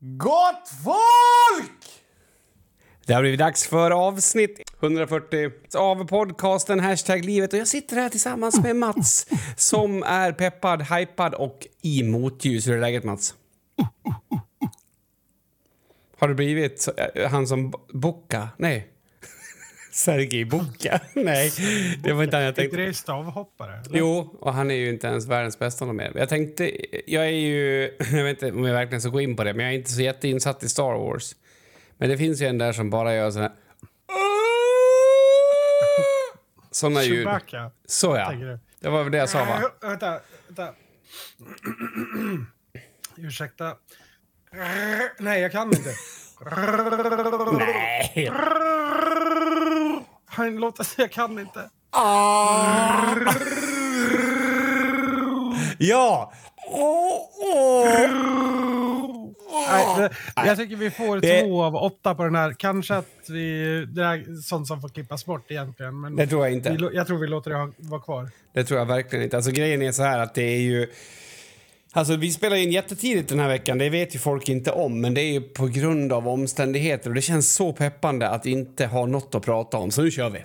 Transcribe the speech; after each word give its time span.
Gott 0.00 0.68
folk! 0.84 2.02
Det 3.06 3.12
har 3.14 3.20
blivit 3.20 3.38
dags 3.38 3.66
för 3.66 3.90
avsnitt 3.90 4.60
140 4.80 5.50
av 5.78 6.04
podcasten 6.08 6.80
Hashtag 6.80 7.24
livet 7.24 7.52
och 7.52 7.58
jag 7.58 7.68
sitter 7.68 7.96
här 7.96 8.08
tillsammans 8.08 8.62
med 8.62 8.76
Mats 8.76 9.26
som 9.56 10.02
är 10.02 10.32
peppad, 10.32 10.82
hypad 10.82 11.34
och 11.34 11.66
i 11.82 12.02
motljus. 12.02 12.66
Hur 12.68 12.76
är 12.76 12.80
läget 12.80 13.04
Mats? 13.04 13.34
Har 16.18 16.28
du 16.28 16.34
blivit 16.34 16.88
eh, 17.14 17.30
han 17.30 17.46
som 17.46 17.72
Boka? 17.92 18.48
Nej. 18.56 18.88
Sergej 19.98 20.44
Boka? 20.44 21.00
Nej, 21.14 21.52
det 22.02 22.12
var 22.12 22.24
inte 22.24 22.36
han 22.36 22.44
jag 22.44 22.54
tänkte. 22.54 22.76
Är 22.76 22.86
det 22.86 22.94
stavhoppare? 22.94 23.72
eller? 23.86 23.98
Jo, 23.98 24.36
och 24.40 24.52
han 24.54 24.70
är 24.70 24.74
ju 24.74 24.88
inte 24.88 25.06
ens 25.06 25.26
världens 25.26 25.58
bästa 25.58 25.84
någon 25.84 25.96
mer. 25.96 26.12
Jag 26.14 26.28
tänkte, 26.28 26.72
jag 27.10 27.24
är 27.24 27.30
ju, 27.30 27.82
jag 28.12 28.24
vet 28.24 28.42
inte 28.42 28.58
om 28.58 28.64
jag 28.64 28.74
verkligen 28.74 29.00
ska 29.00 29.10
gå 29.10 29.20
in 29.20 29.36
på 29.36 29.44
det, 29.44 29.54
men 29.54 29.64
jag 29.64 29.74
är 29.74 29.78
inte 29.78 29.90
så 29.90 30.02
jätteinsatt 30.02 30.62
i 30.62 30.68
Star 30.68 30.98
Wars. 30.98 31.36
Men 31.96 32.08
det 32.08 32.18
finns 32.18 32.42
ju 32.42 32.46
en 32.46 32.58
där 32.58 32.72
som 32.72 32.90
bara 32.90 33.14
gör 33.14 33.30
såna 33.30 33.42
här... 33.42 33.52
Såna 36.70 37.02
ljud. 37.02 37.16
Chewbacca, 37.16 37.70
Så 37.86 38.16
ja. 38.16 38.32
Det 38.80 38.88
var 38.88 39.02
väl 39.02 39.12
det 39.12 39.18
jag 39.18 39.28
sa 39.28 39.44
va? 39.44 39.62
Äh, 39.82 39.88
vänta, 39.88 40.20
vänta. 40.46 40.74
Ursäkta. 43.16 43.76
Nej, 45.18 45.40
jag 45.42 45.52
kan 45.52 45.68
inte. 45.68 45.94
Nej. 47.58 48.30
Låter 50.46 50.84
sig, 50.84 50.94
jag 51.04 51.10
kan 51.12 51.38
inte. 51.38 51.70
Ja! 55.78 56.32
Nej, 59.70 59.96
det, 59.98 60.10
jag 60.46 60.56
tycker 60.56 60.76
vi 60.76 60.90
får 60.90 61.16
Det- 61.20 61.40
två 61.42 61.62
av 61.62 61.76
åtta 61.76 62.14
på 62.14 62.24
den 62.24 62.34
här. 62.34 62.52
Kanske 62.58 62.94
att 62.94 63.06
vi... 63.28 63.84
Det 63.88 64.02
är 64.04 64.42
sånt 64.42 64.66
som 64.66 64.80
får 64.80 64.88
klippas 64.88 65.26
bort 65.26 65.50
egentligen. 65.50 66.00
Men 66.00 66.16
Det 66.16 66.26
tror 66.26 66.44
jag 66.46 66.52
inte. 66.52 66.70
vi, 66.70 66.88
jag 66.96 67.06
tror 67.06 67.18
vi 67.18 67.26
låter 67.26 67.50
det 67.50 67.56
ha, 67.56 67.72
vara 67.76 68.00
kvar. 68.00 68.30
Det 68.54 68.64
tror 68.64 68.78
jag 68.78 68.86
verkligen 68.86 69.24
inte. 69.24 69.36
Alltså 69.36 69.50
grejen 69.50 69.82
är 69.82 69.92
så 69.92 70.02
här 70.02 70.18
att 70.18 70.34
det 70.34 70.42
är 70.42 70.60
ju... 70.60 70.86
Alltså 71.92 72.16
vi 72.16 72.30
spelar 72.30 72.56
in 72.56 72.72
jättetidigt 72.72 73.28
den 73.28 73.38
här 73.38 73.48
veckan, 73.48 73.78
det 73.78 73.90
vet 73.90 74.14
ju 74.14 74.18
folk 74.18 74.48
inte 74.48 74.70
om, 74.70 75.00
men 75.00 75.14
det 75.14 75.20
är 75.20 75.32
ju 75.32 75.40
på 75.40 75.66
grund 75.66 76.12
av 76.12 76.28
omständigheter 76.28 77.10
och 77.10 77.14
det 77.14 77.22
känns 77.22 77.54
så 77.54 77.72
peppande 77.72 78.28
att 78.28 78.46
inte 78.46 78.86
ha 78.86 79.06
något 79.06 79.34
att 79.34 79.44
prata 79.44 79.76
om, 79.76 79.90
så 79.90 80.02
nu 80.02 80.10
kör 80.10 80.30
vi. 80.30 80.44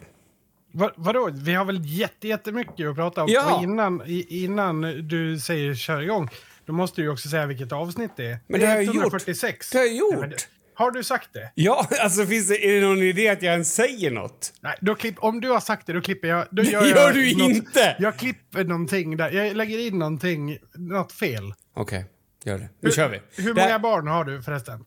Va, 0.71 0.91
vadå? 0.95 1.29
Vi 1.33 1.53
har 1.53 1.65
väl 1.65 1.81
jätte, 1.83 2.27
jättemycket 2.27 2.87
att 2.87 2.95
prata 2.95 3.23
om. 3.23 3.29
Ja. 3.29 3.55
Och 3.55 3.63
innan, 3.63 4.01
innan 4.29 4.81
du 5.07 5.39
säger 5.39 5.75
kör 5.75 6.01
igång, 6.01 6.29
då 6.65 6.73
måste 6.73 7.01
du 7.01 7.05
ju 7.05 7.11
också 7.11 7.29
säga 7.29 7.45
vilket 7.45 7.71
avsnitt 7.71 8.11
det 8.15 8.25
är. 8.25 8.37
Men 8.47 8.59
det 8.59 8.65
har 8.65 8.75
jag 8.75 8.83
gjort. 8.83 8.95
146. 8.95 9.69
Det 9.69 9.77
har 9.77 9.85
jag 9.85 9.95
gjort. 9.95 10.47
Har 10.75 10.91
du 10.91 11.03
sagt 11.03 11.29
det? 11.33 11.51
Ja, 11.55 11.87
alltså 12.01 12.25
finns 12.25 12.47
det, 12.47 12.65
är 12.67 12.81
det 12.81 12.87
någon 12.87 12.97
idé 13.01 13.29
att 13.29 13.41
jag 13.41 13.51
ens 13.53 13.75
säger 13.75 14.11
något? 14.11 14.53
Nej, 14.61 14.77
då 14.81 14.95
klipp, 14.95 15.15
om 15.17 15.41
du 15.41 15.49
har 15.49 15.59
sagt 15.59 15.87
det, 15.87 15.93
då 15.93 16.01
klipper 16.01 16.27
jag... 16.27 16.47
Då 16.51 16.61
Det 16.63 16.69
gör, 16.69 16.85
gör 16.85 16.95
jag 16.97 17.13
du 17.13 17.37
något, 17.37 17.51
inte! 17.51 17.95
Jag 17.99 18.17
klipper 18.17 18.63
någonting 18.63 19.17
där. 19.17 19.31
Jag 19.31 19.55
lägger 19.57 19.79
in 19.79 19.99
någonting, 19.99 20.57
något 20.75 21.11
fel. 21.11 21.53
Okej, 21.73 22.05
gör 22.43 22.57
det. 22.57 22.69
Nu 22.79 22.91
kör 22.91 23.09
vi. 23.09 23.21
Hur 23.43 23.53
Det 23.53 23.61
många 23.61 23.79
barn 23.79 24.07
har 24.07 24.25
du 24.25 24.41
förresten? 24.41 24.85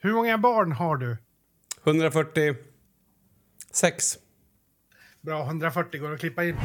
Hur 0.00 0.12
många 0.12 0.38
barn 0.38 0.72
har 0.72 0.96
du? 0.96 1.16
146. 1.84 4.18
Bra, 5.20 5.44
140 5.46 6.00
går 6.00 6.14
att 6.14 6.20
klippa 6.20 6.44
in. 6.44 6.56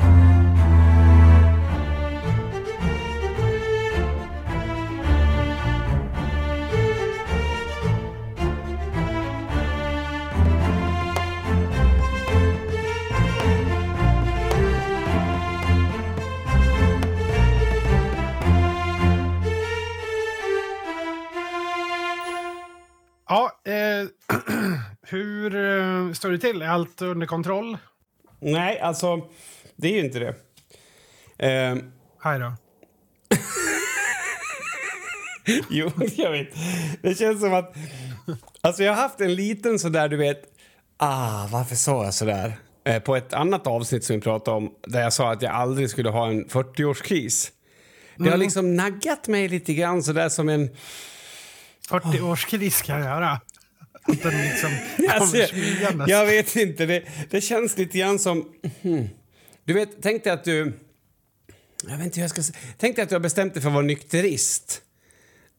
Det 26.33 26.39
till? 26.39 26.61
Är 26.61 26.67
allt 26.67 27.02
under 27.02 27.27
kontroll? 27.27 27.77
Nej, 28.39 28.80
alltså, 28.80 29.21
det 29.76 29.88
är 29.88 29.92
ju 29.92 30.05
inte 30.05 30.20
det. 30.20 30.36
Ehm, 31.38 31.92
Hej 32.23 32.39
då. 32.39 32.54
Jo, 35.70 35.92
jag 36.16 36.32
vet. 36.32 36.48
Det 37.02 37.16
känns 37.16 37.42
som 37.42 37.54
att... 37.54 37.76
Alltså 38.61 38.83
jag 38.83 38.94
har 38.94 39.02
haft 39.02 39.21
en 39.21 39.36
liten 39.36 39.80
sådär, 39.80 40.10
du 40.10 40.17
vet... 40.17 40.42
Ah, 40.98 41.48
varför 41.52 41.76
sa 41.76 42.04
jag 42.04 42.14
sådär? 42.14 42.58
Eh, 42.86 43.00
på 43.00 43.15
ett 43.15 43.33
annat 43.33 43.67
avsnitt 43.67 44.04
som 44.04 44.15
vi 44.15 44.21
pratade 44.21 44.58
om, 44.58 44.71
där 44.88 45.02
jag 45.02 45.14
sa 45.14 45.32
att 45.32 45.42
jag 45.42 45.54
aldrig 45.54 45.89
skulle 45.89 46.10
ha 46.10 46.27
en 46.27 46.45
40-årskris. 46.45 47.50
Det 48.17 48.30
har 48.30 48.38
liksom 48.38 48.76
naggat 48.76 49.27
mig 49.27 49.48
lite 49.48 49.73
grann 49.73 50.04
sådär 50.04 50.30
som 50.30 50.50
en... 50.50 50.70
40-årskris 51.89 52.86
kan 52.86 53.00
jag 53.00 53.05
göra. 53.05 53.42
Att 54.03 54.23
den 54.23 54.41
liksom 54.41 54.69
Alltså, 55.09 55.45
smygandes. 55.47 56.09
jag 56.09 56.25
vet 56.25 56.55
inte, 56.55 56.86
det, 56.86 57.03
det 57.30 57.41
känns 57.41 57.77
lite 57.77 57.97
grann 57.97 58.19
som... 58.19 58.49
Du 59.65 59.73
vet, 59.73 59.89
tänk 60.02 60.23
dig 60.23 60.33
att 60.33 60.43
du... 60.43 60.73
Jag 61.87 61.97
vet 61.97 62.05
inte 62.05 62.15
hur 62.19 62.23
jag 62.23 62.30
ska 62.30 62.43
säga. 62.43 62.58
Tänk 62.77 62.95
dig 62.95 63.03
att 63.03 63.09
du 63.09 63.15
har 63.15 63.19
bestämt 63.19 63.53
dig 63.53 63.61
för 63.61 63.69
att 63.69 63.73
vara 63.73 63.86
nykterist. 63.86 64.81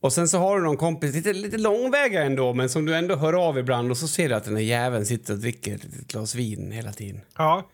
Och 0.00 0.12
sen 0.12 0.28
så 0.28 0.38
har 0.38 0.56
du 0.58 0.64
någon 0.64 0.76
kompis, 0.76 1.14
lite, 1.14 1.32
lite 1.32 1.58
långväga 1.58 2.22
ändå, 2.22 2.54
men 2.54 2.68
som 2.68 2.84
du 2.84 2.94
ändå 2.94 3.16
hör 3.16 3.32
av 3.48 3.58
ibland 3.58 3.90
och 3.90 3.96
så 3.96 4.08
ser 4.08 4.28
du 4.28 4.34
att 4.34 4.44
den 4.44 4.56
här 4.56 4.62
jäveln 4.62 5.06
sitter 5.06 5.32
och 5.32 5.38
dricker 5.38 5.74
ett 5.74 5.84
litet 5.84 6.08
glas 6.08 6.34
vin 6.34 6.72
hela 6.72 6.92
tiden. 6.92 7.20
Ja. 7.36 7.70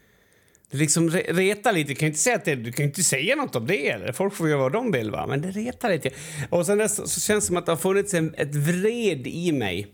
Det 0.71 0.77
liksom 0.79 1.11
re 1.11 1.21
retar 1.29 1.73
lite. 1.73 1.89
Du 1.89 1.95
kan 1.95 2.07
ju 2.07 2.11
inte 2.11 2.21
säga, 2.21 2.37
att 2.37 2.45
det, 2.45 2.55
du 2.55 2.73
kan 2.73 2.85
inte 2.85 3.03
säga 3.03 3.37
något 3.37 3.57
om 3.57 3.67
det. 3.67 3.89
Eller? 3.89 4.13
Folk 4.13 4.35
får 4.35 4.49
göra 4.49 4.61
vad 4.61 4.73
de 4.73 4.93
vill, 4.93 5.11
va? 5.11 5.27
men 5.27 5.41
det 5.41 5.51
retar 5.51 5.91
lite. 5.91 6.11
Och 6.51 6.67
sen 6.67 6.79
dess 6.79 6.97
så 6.97 7.07
så 7.07 7.21
känns 7.21 7.45
det 7.45 7.47
som 7.47 7.57
att 7.57 7.67
det 7.67 7.73
har 7.73 7.77
funnits 7.77 8.15
en, 8.15 8.35
ett 8.35 8.55
vred 8.55 9.27
i 9.27 9.53
mig. 9.53 9.87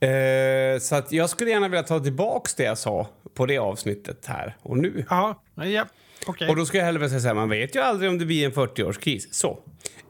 Eh, 0.00 0.78
så 0.80 0.94
att 0.96 1.12
jag 1.12 1.30
skulle 1.30 1.50
gärna 1.50 1.68
vilja 1.68 1.82
ta 1.82 2.00
tillbaks 2.00 2.54
det 2.54 2.62
jag 2.64 2.78
sa 2.78 3.08
på 3.34 3.46
det 3.46 3.58
avsnittet 3.58 4.26
här 4.26 4.56
och 4.62 4.76
nu. 4.78 5.04
Ja, 5.10 5.42
ja. 5.54 5.84
okej. 6.26 6.48
Och 6.48 6.56
då 6.56 6.66
ska 6.66 6.78
jag 6.78 6.84
hellre 6.84 7.08
säga 7.08 7.20
så 7.20 7.26
här, 7.26 7.34
man 7.34 7.48
vet 7.48 7.76
ju 7.76 7.80
aldrig 7.80 8.10
om 8.10 8.18
det 8.18 8.26
blir 8.26 8.44
en 8.46 8.52
40-årskris. 8.52 9.26
Så. 9.30 9.58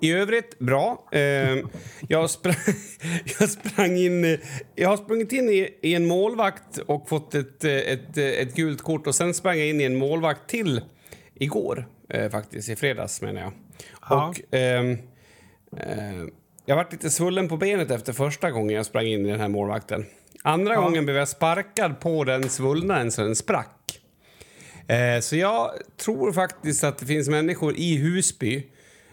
I 0.00 0.12
övrigt, 0.12 0.58
bra. 0.58 1.08
Eh, 1.12 1.20
jag, 2.08 2.30
sprang, 2.30 2.54
jag 3.40 3.50
sprang 3.50 3.96
in... 3.96 4.24
eh, 4.24 4.38
Jag 4.74 4.88
har 4.88 4.96
sprungit 4.96 5.32
in 5.32 5.48
i, 5.48 5.78
i 5.82 5.94
en 5.94 6.06
målvakt 6.06 6.78
och 6.78 7.08
fått 7.08 7.34
ett, 7.34 7.64
eh, 7.64 7.72
ett, 7.72 8.16
eh, 8.18 8.24
ett 8.24 8.54
gult 8.54 8.82
kort 8.82 9.06
och 9.06 9.14
sen 9.14 9.34
sprang 9.34 9.58
jag 9.58 9.68
in 9.68 9.80
i 9.80 9.84
en 9.84 9.96
målvakt 9.96 10.48
till 10.50 10.80
igår, 11.34 11.88
eh, 12.08 12.30
faktiskt. 12.30 12.68
I 12.68 12.76
fredags, 12.76 13.22
menar 13.22 13.40
jag. 13.40 13.52
Ja. 14.10 14.28
Och... 14.28 14.54
jag 16.66 16.76
varit 16.76 16.92
lite 16.92 17.10
svullen 17.10 17.48
på 17.48 17.56
benet 17.56 17.90
efter 17.90 18.12
första 18.12 18.50
gången 18.50 18.76
jag 18.76 18.86
sprang 18.86 19.06
in 19.06 19.26
i 19.26 19.30
den 19.30 19.40
här 19.40 19.48
målvakten. 19.48 20.06
Andra 20.42 20.74
Ja. 20.74 20.80
gången 20.80 21.04
blev 21.04 21.16
jag 21.16 21.28
sparkad 21.28 22.00
på 22.00 22.24
den 22.24 22.48
svullnaden 22.48 23.12
så 23.12 23.22
den 23.22 23.36
sprack. 23.36 24.00
Eh, 24.88 25.20
så 25.20 25.36
jag 25.36 25.70
tror 25.96 26.32
faktiskt 26.32 26.84
att 26.84 26.98
det 26.98 27.06
finns 27.06 27.28
människor 27.28 27.74
i 27.76 27.96
Husby, 27.96 28.66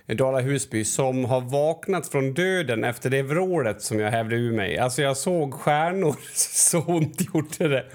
eh, 0.07 0.15
Dala 0.15 0.39
Husby, 0.41 0.85
som 0.85 1.25
har 1.25 1.41
vaknat 1.41 2.07
från 2.07 2.33
döden 2.33 2.83
efter 2.83 3.09
det 3.09 3.21
vrålet 3.21 3.81
som 3.81 3.99
jag 3.99 4.11
hävde 4.11 4.35
ur 4.35 4.51
mig. 4.51 4.77
Alltså 4.77 5.01
jag 5.01 5.17
såg 5.17 5.53
stjärnor, 5.53 6.15
så 6.33 6.79
ont 6.81 7.21
gjorde 7.33 7.67
det. 7.67 7.85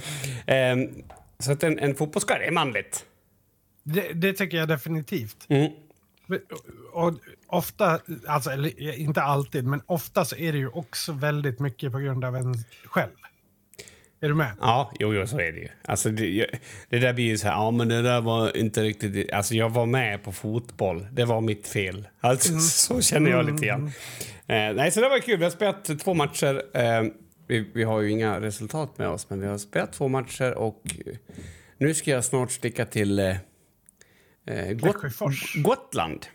Eh, 0.54 0.76
så 1.38 1.52
att 1.52 1.62
en, 1.62 1.78
en 1.78 1.94
fotbollsskada 1.94 2.44
är 2.44 2.50
manligt. 2.50 3.04
Det, 3.84 4.12
det 4.14 4.32
tycker 4.32 4.56
jag 4.56 4.68
definitivt. 4.68 5.36
Mm. 5.48 5.72
Och 6.92 7.14
ofta, 7.46 8.00
alltså 8.26 8.50
eller, 8.50 8.98
inte 8.98 9.22
alltid, 9.22 9.64
men 9.64 9.82
ofta 9.86 10.24
så 10.24 10.36
är 10.36 10.52
det 10.52 10.58
ju 10.58 10.68
också 10.68 11.12
väldigt 11.12 11.60
mycket 11.60 11.92
på 11.92 11.98
grund 11.98 12.24
av 12.24 12.36
en 12.36 12.54
själv. 12.84 13.10
Är 14.20 14.28
du 14.28 14.34
med? 14.34 14.52
Ja, 14.60 14.92
jo, 14.98 15.14
jo, 15.14 15.26
så 15.26 15.40
är 15.40 15.52
det 15.52 15.58
ju. 15.58 15.68
Alltså, 15.84 16.10
det, 16.10 16.46
det 16.88 16.98
där 16.98 17.12
blir 17.12 17.24
ju 17.24 17.38
så 17.38 17.48
här, 17.48 17.54
ja 17.54 17.70
men 17.70 17.88
det 17.88 18.02
där 18.02 18.20
var 18.20 18.56
inte 18.56 18.82
riktigt... 18.82 19.32
Alltså 19.32 19.54
jag 19.54 19.70
var 19.70 19.86
med 19.86 20.22
på 20.22 20.32
fotboll, 20.32 21.06
det 21.12 21.24
var 21.24 21.40
mitt 21.40 21.68
fel. 21.68 22.08
Alltså 22.20 22.58
så 22.58 23.00
känner 23.00 23.30
jag 23.30 23.50
lite 23.50 23.66
grann. 23.66 23.86
Eh, 24.46 24.74
nej, 24.74 24.90
så 24.90 25.00
det 25.00 25.08
var 25.08 25.18
kul. 25.18 25.38
Vi 25.38 25.44
har 25.44 25.50
spelat 25.50 26.00
två 26.00 26.14
matcher. 26.14 26.62
Eh, 26.74 27.02
vi, 27.46 27.70
vi 27.74 27.84
har 27.84 28.00
ju 28.00 28.10
inga 28.10 28.40
resultat 28.40 28.98
med 28.98 29.08
oss, 29.08 29.30
men 29.30 29.40
vi 29.40 29.46
har 29.46 29.58
spelat 29.58 29.92
två 29.92 30.08
matcher 30.08 30.54
och 30.54 30.82
nu 31.78 31.94
ska 31.94 32.10
jag 32.10 32.24
snart 32.24 32.50
sticka 32.50 32.84
till 32.84 33.18
eh, 33.18 33.36
eh, 34.48 34.72
Got. 34.72 34.96
Gotland, 35.64 36.26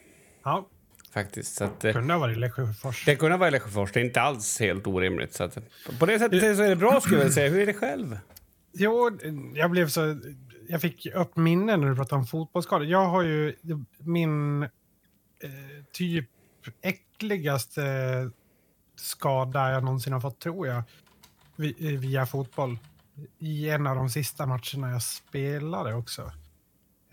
Ja, 0.44 0.68
faktiskt. 1.14 1.56
Så 1.56 1.64
att, 1.64 1.86
eh, 1.86 1.94
kunde 1.94 2.14
ha 2.14 2.20
varit 2.20 2.38
Lesjöfors. 2.38 3.06
det 3.06 3.16
kunde 3.16 3.38
vara 3.38 3.48
i 3.48 3.52
Lesjöfors, 3.52 3.92
det 3.92 4.00
är 4.00 4.06
inte 4.06 4.22
alls 4.22 4.60
helt 4.60 4.88
orimligt. 4.88 5.34
Så 5.34 5.44
att, 5.44 5.58
på 6.00 6.06
det 6.06 6.20
sättet 6.20 6.58
så 6.58 6.64
är 6.64 6.70
det 6.70 6.76
bra, 6.76 7.02
skulle 7.02 7.22
jag 7.24 7.34
säga. 7.34 7.50
Hur 7.50 7.60
är 7.62 7.66
det 7.66 7.74
själv? 7.74 8.18
Jo, 8.74 9.20
jag 9.56 9.72
blev 9.72 9.88
så... 9.88 10.20
Jag 10.68 10.82
fick 10.82 11.06
upp 11.16 11.36
minnen 11.38 11.82
när 11.82 11.90
du 11.90 11.96
pratade 11.96 12.20
om 12.20 12.26
fotbollsskador. 12.26 12.88
Jag 12.88 13.06
har 13.06 13.24
ju 13.24 13.56
min 14.00 14.64
eh, 14.64 14.70
typ 15.92 16.30
äckligaste 16.82 17.82
skada 18.96 19.72
jag 19.72 19.84
någonsin 19.84 20.14
har 20.14 20.20
fått, 20.20 20.40
tror 20.40 20.68
jag, 20.68 20.84
vi- 21.56 21.98
via 21.98 22.26
fotboll. 22.26 22.78
I 23.40 23.70
en 23.70 23.88
av 23.88 23.96
de 23.96 24.10
sista 24.10 24.46
matcherna 24.46 24.92
jag 24.92 25.02
spelade 25.04 25.94
också. 25.94 26.32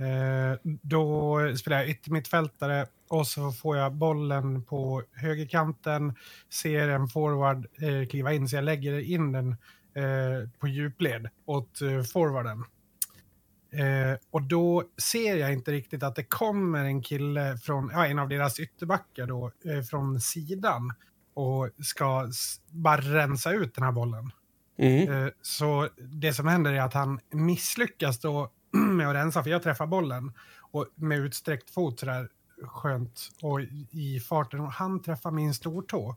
Eh, 0.00 0.58
då 0.82 1.38
spelar 1.56 1.78
jag 1.78 1.88
yttermittfältare 1.88 2.86
och 3.08 3.26
så 3.26 3.52
får 3.52 3.76
jag 3.76 3.94
bollen 3.94 4.62
på 4.62 5.02
högerkanten, 5.12 6.14
ser 6.52 6.88
en 6.88 7.08
forward 7.08 7.66
eh, 7.82 8.08
kliva 8.08 8.32
in, 8.32 8.48
så 8.48 8.56
jag 8.56 8.64
lägger 8.64 8.98
in 8.98 9.32
den 9.32 9.50
eh, 9.94 10.48
på 10.58 10.68
djupled 10.68 11.28
åt 11.46 11.78
forwarden. 12.12 12.64
Eh, 13.72 14.18
och 14.30 14.42
då 14.42 14.84
ser 15.02 15.36
jag 15.36 15.52
inte 15.52 15.72
riktigt 15.72 16.02
att 16.02 16.16
det 16.16 16.24
kommer 16.24 16.84
en 16.84 17.02
kille 17.02 17.58
från, 17.58 17.90
ja, 17.92 18.06
en 18.06 18.18
av 18.18 18.28
deras 18.28 18.60
ytterbackar 18.60 19.26
då, 19.26 19.52
eh, 19.64 19.82
från 19.82 20.20
sidan 20.20 20.92
och 21.34 21.70
ska 21.84 22.28
bara 22.70 23.00
rensa 23.00 23.52
ut 23.52 23.74
den 23.74 23.84
här 23.84 23.92
bollen. 23.92 24.30
Mm. 24.78 25.12
Eh, 25.12 25.30
Så 25.42 25.88
det 25.98 26.32
som 26.32 26.46
händer 26.46 26.72
är 26.72 26.80
att 26.80 26.94
han 26.94 27.20
misslyckas 27.30 28.20
då 28.20 28.50
med 29.00 29.08
att 29.10 29.14
rensa, 29.24 29.42
för 29.42 29.50
jag 29.50 29.62
träffar 29.62 29.86
bollen 29.86 30.32
och 30.72 30.86
med 30.94 31.18
utsträckt 31.18 31.70
fot 31.70 32.00
sådär 32.00 32.28
skönt 32.62 33.28
och 33.42 33.60
i 33.90 34.20
farten. 34.20 34.60
Och 34.60 34.72
han 34.72 35.02
träffar 35.02 35.30
min 35.30 35.54
stortå. 35.54 36.16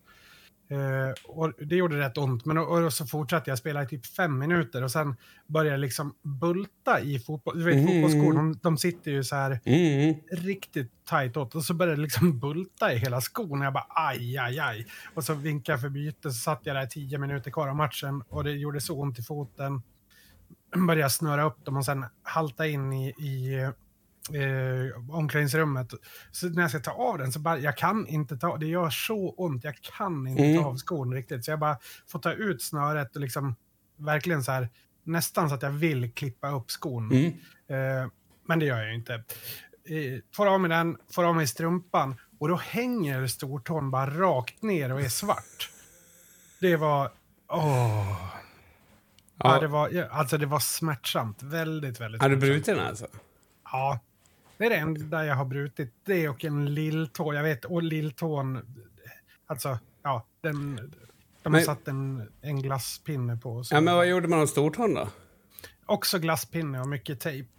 Eh, 0.70 1.14
och 1.36 1.54
det 1.66 1.76
gjorde 1.76 2.00
rätt 2.00 2.18
ont, 2.18 2.46
men 2.46 2.58
och, 2.58 2.84
och 2.84 2.94
så 2.94 3.06
fortsatte 3.06 3.50
jag 3.52 3.58
spela 3.58 3.84
i 3.84 3.88
typ 3.88 4.06
fem 4.06 4.40
minuter 4.40 4.84
och 4.84 4.92
sen 4.92 5.16
började 5.48 5.70
jag 5.70 5.80
liksom 5.80 6.16
bulta 6.22 7.00
i 7.00 7.20
fotboll. 7.20 7.58
Du 7.60 7.66
vet, 7.66 7.74
Mm. 7.76 7.88
fotbollsskor, 7.88 8.34
de, 8.34 8.60
de 8.64 8.78
sitter 8.78 9.12
ju 9.12 9.24
så 9.24 9.36
här 9.36 9.60
Mm. 9.66 10.16
riktigt 10.32 10.92
tajt 11.06 11.38
åt 11.38 11.56
och 11.56 11.64
så 11.64 11.74
började 11.74 11.96
det 11.96 12.02
liksom 12.02 12.40
bulta 12.40 12.94
i 12.94 12.98
hela 12.98 13.22
skon 13.22 13.60
och 13.60 13.66
jag 13.66 13.74
bara 13.74 13.88
aj, 13.90 14.38
aj, 14.38 14.60
aj. 14.60 14.86
Och 15.14 15.24
så 15.24 15.34
vinkade 15.34 15.74
jag 15.74 15.82
för 15.82 15.90
byte 15.90 16.32
så 16.32 16.40
satt 16.40 16.62
jag 16.64 16.76
där 16.76 16.86
tio 16.86 17.18
minuter 17.18 17.52
kvar 17.52 17.68
av 17.68 17.76
matchen 17.76 18.24
och 18.30 18.44
det 18.44 18.52
gjorde 18.52 18.82
så 18.82 19.00
ont 19.00 19.20
i 19.20 19.24
foten. 19.24 19.82
Började 20.88 21.10
snöra 21.10 21.44
upp 21.44 21.66
dem 21.66 21.78
och 21.78 21.86
sen 21.86 22.06
halta 22.24 22.68
in 22.68 22.94
i, 22.94 23.08
i 23.10 23.60
eh, 23.64 25.16
omklädningsrummet. 25.16 25.88
Så 26.32 26.50
när 26.50 26.62
jag 26.62 26.70
ska 26.72 26.80
ta 26.80 26.92
av 26.92 27.18
den 27.18 27.32
så 27.32 27.40
bara, 27.40 27.58
jag 27.60 27.78
kan 27.78 28.08
inte 28.08 28.38
ta, 28.38 28.58
det 28.58 28.66
gör 28.68 28.90
så 28.90 29.30
ont, 29.30 29.64
jag 29.64 29.76
kan 29.98 30.28
inte 30.28 30.44
Mm. 30.44 30.62
ta 30.64 30.70
av 30.70 30.76
skon 30.76 31.14
riktigt. 31.14 31.46
Så 31.46 31.52
jag 31.52 31.60
bara 31.60 31.78
får 32.12 32.20
ta 32.20 32.32
ut 32.34 32.62
snöret 32.64 33.16
och 33.16 33.22
liksom 33.22 33.56
verkligen 33.98 34.44
så 34.44 34.52
här, 34.52 34.70
nästan 35.04 35.50
så 35.50 35.56
att 35.56 35.62
jag 35.64 35.70
vill 35.72 36.12
klippa 36.14 36.50
upp 36.52 36.72
skon. 36.72 37.12
Mm. 37.12 37.26
Eh, 37.68 38.10
men 38.48 38.60
det 38.60 38.66
gör 38.66 38.78
jag 38.80 38.88
ju 38.90 38.96
inte. 38.96 39.14
Eh, 39.86 40.20
får 40.36 40.48
av 40.48 40.62
mig 40.62 40.70
den, 40.70 40.98
får 41.14 41.24
av 41.24 41.36
mig 41.36 41.48
strumpan 41.48 42.16
och 42.40 42.48
då 42.50 42.56
hänger 42.56 43.28
stortån 43.28 43.92
bara 43.92 44.10
rakt 44.10 44.62
ner 44.62 44.94
och 44.94 45.02
är 45.02 45.10
svart. 45.10 45.70
Det 46.62 46.76
var... 46.76 47.12
Åh. 47.48 48.34
Ja. 49.38 49.54
Ja. 49.56 49.60
det 49.60 49.68
var, 49.68 50.08
alltså 50.12 50.38
det 50.38 50.46
var 50.46 50.60
smärtsamt. 50.60 51.44
Väldigt, 51.44 52.00
väldigt 52.02 52.22
Har 52.22 52.30
du 52.30 52.36
brutit 52.36 52.66
den 52.66 52.80
alltså? 52.80 53.08
Ja. 53.72 54.00
Det 54.58 54.66
är 54.66 54.70
det 54.70 54.76
enda 54.76 55.26
jag 55.26 55.36
har 55.36 55.46
brutit. 55.46 55.94
Det 56.06 56.30
och 56.30 56.46
en 56.46 56.74
lilltå. 56.74 57.34
Jag 57.34 57.44
vet, 57.44 57.66
och 57.66 57.84
lilltån... 57.84 58.62
Alltså, 59.48 59.80
ja. 60.04 60.26
Den, 60.42 60.76
de 60.76 60.90
har 61.44 61.52
Men- 61.52 61.64
satt 61.64 61.88
en, 61.88 62.32
en 62.42 62.62
glasspinne 62.62 63.38
på. 63.38 63.64
Så 63.64 63.76
Ja, 63.76 63.82
men 63.82 63.96
vad 63.96 64.08
gjorde 64.08 64.28
man 64.28 64.40
av 64.42 64.46
stortån 64.46 64.94
då? 64.94 65.08
Också 65.86 66.20
glasspinne 66.20 66.80
och 66.82 66.88
mycket 66.88 67.20
tejp. 67.20 67.50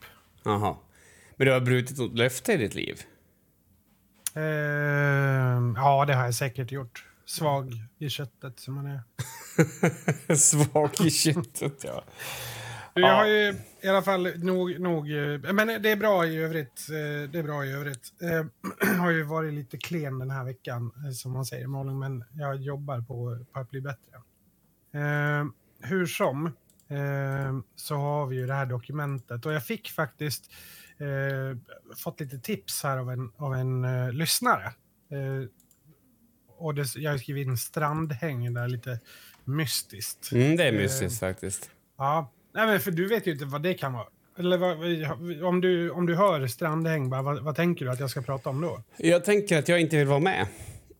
Jaha. 0.44 0.76
Men 1.36 1.46
du 1.46 1.52
har 1.52 1.60
brutit 1.60 1.98
något 1.98 2.18
löfte 2.18 2.52
i 2.52 2.56
ditt 2.56 2.74
liv? 2.74 3.00
Ehm, 4.34 5.74
ja, 5.76 6.04
det 6.04 6.14
har 6.14 6.24
jag 6.24 6.34
säkert 6.34 6.72
gjort. 6.72 7.04
Svag 7.26 7.72
i 7.98 8.08
köttet 8.08 8.60
som 8.60 8.74
man 8.74 8.86
är. 8.86 9.02
Svag 10.36 10.90
i 11.00 11.10
köttet, 11.10 11.84
ja. 11.84 12.04
Du, 12.94 13.00
Jag 13.00 13.10
Ja. 13.10 13.14
har 13.14 13.26
ju 13.26 13.54
i 13.82 13.88
alla 13.88 14.02
fall 14.02 14.38
nog, 14.38 14.80
nog... 14.80 15.08
Men 15.54 15.82
det 15.82 15.90
är 15.90 15.96
bra 15.96 16.26
i 16.26 16.36
övrigt. 16.36 16.86
eh, 16.90 17.30
Det 17.30 17.38
är 17.38 17.42
bra 17.42 17.64
i 17.64 17.72
övrigt. 17.72 18.12
Eh, 18.22 18.96
har 19.00 19.10
ju 19.10 19.22
varit 19.22 19.54
lite 19.54 19.78
klen 19.78 20.18
den 20.18 20.30
här 20.30 20.44
veckan, 20.44 20.92
eh, 21.04 21.10
som 21.10 21.32
man 21.32 21.44
säger 21.44 21.64
i 21.64 21.66
Malung, 21.66 21.98
men 21.98 22.24
jag 22.32 22.56
jobbar 22.56 23.00
på, 23.00 23.44
på 23.52 23.60
att 23.60 23.70
bli 23.70 23.80
bättre. 23.80 24.20
Hur 25.80 26.06
som, 26.06 26.52
så 27.76 27.94
har 27.96 28.26
vi 28.26 28.36
ju 28.36 28.46
det 28.46 28.54
här 28.54 28.66
dokumentet. 28.66 29.46
Och 29.46 29.52
jag 29.52 29.66
fick 29.66 29.90
faktiskt 29.90 30.52
fått 31.96 32.20
lite 32.20 32.38
tips 32.38 32.82
här 32.82 32.98
av 32.98 33.10
en, 33.10 33.32
av 33.36 33.54
en 33.54 33.82
lyssnare. 34.18 34.72
Eh, 36.64 36.66
och 36.66 36.74
det, 36.74 36.96
jag 36.96 37.10
har 37.10 37.18
skrivit 37.18 37.46
in 37.46 37.56
strandhäng 37.56 38.54
där 38.54 38.68
lite 38.68 38.98
mystiskt. 39.44 40.32
Mm, 40.32 40.56
det 40.56 40.64
är 40.64 40.72
mystiskt 40.72 41.20
faktiskt. 41.20 41.70
Ja, 41.98 42.30
Nej, 42.54 42.66
men 42.66 42.80
för 42.80 42.90
du 42.90 43.08
vet 43.08 43.26
ju 43.26 43.32
inte 43.32 43.44
vad 43.44 43.62
det 43.62 43.74
kan 43.74 43.92
vara. 43.92 44.06
Eller 44.38 44.58
vad, 44.58 45.42
om, 45.42 45.60
du, 45.60 45.90
om 45.90 46.06
du 46.06 46.14
hör 46.14 46.46
strandhäng, 46.46 47.10
bara, 47.10 47.22
vad, 47.22 47.44
vad 47.44 47.56
tänker 47.56 47.84
du 47.84 47.90
att 47.90 48.00
jag 48.00 48.10
ska 48.10 48.22
prata 48.22 48.50
om 48.50 48.60
då? 48.60 48.82
Jag 48.96 49.24
tänker 49.24 49.58
att 49.58 49.68
jag 49.68 49.80
inte 49.80 49.96
vill 49.96 50.06
vara 50.06 50.18
med. 50.18 50.46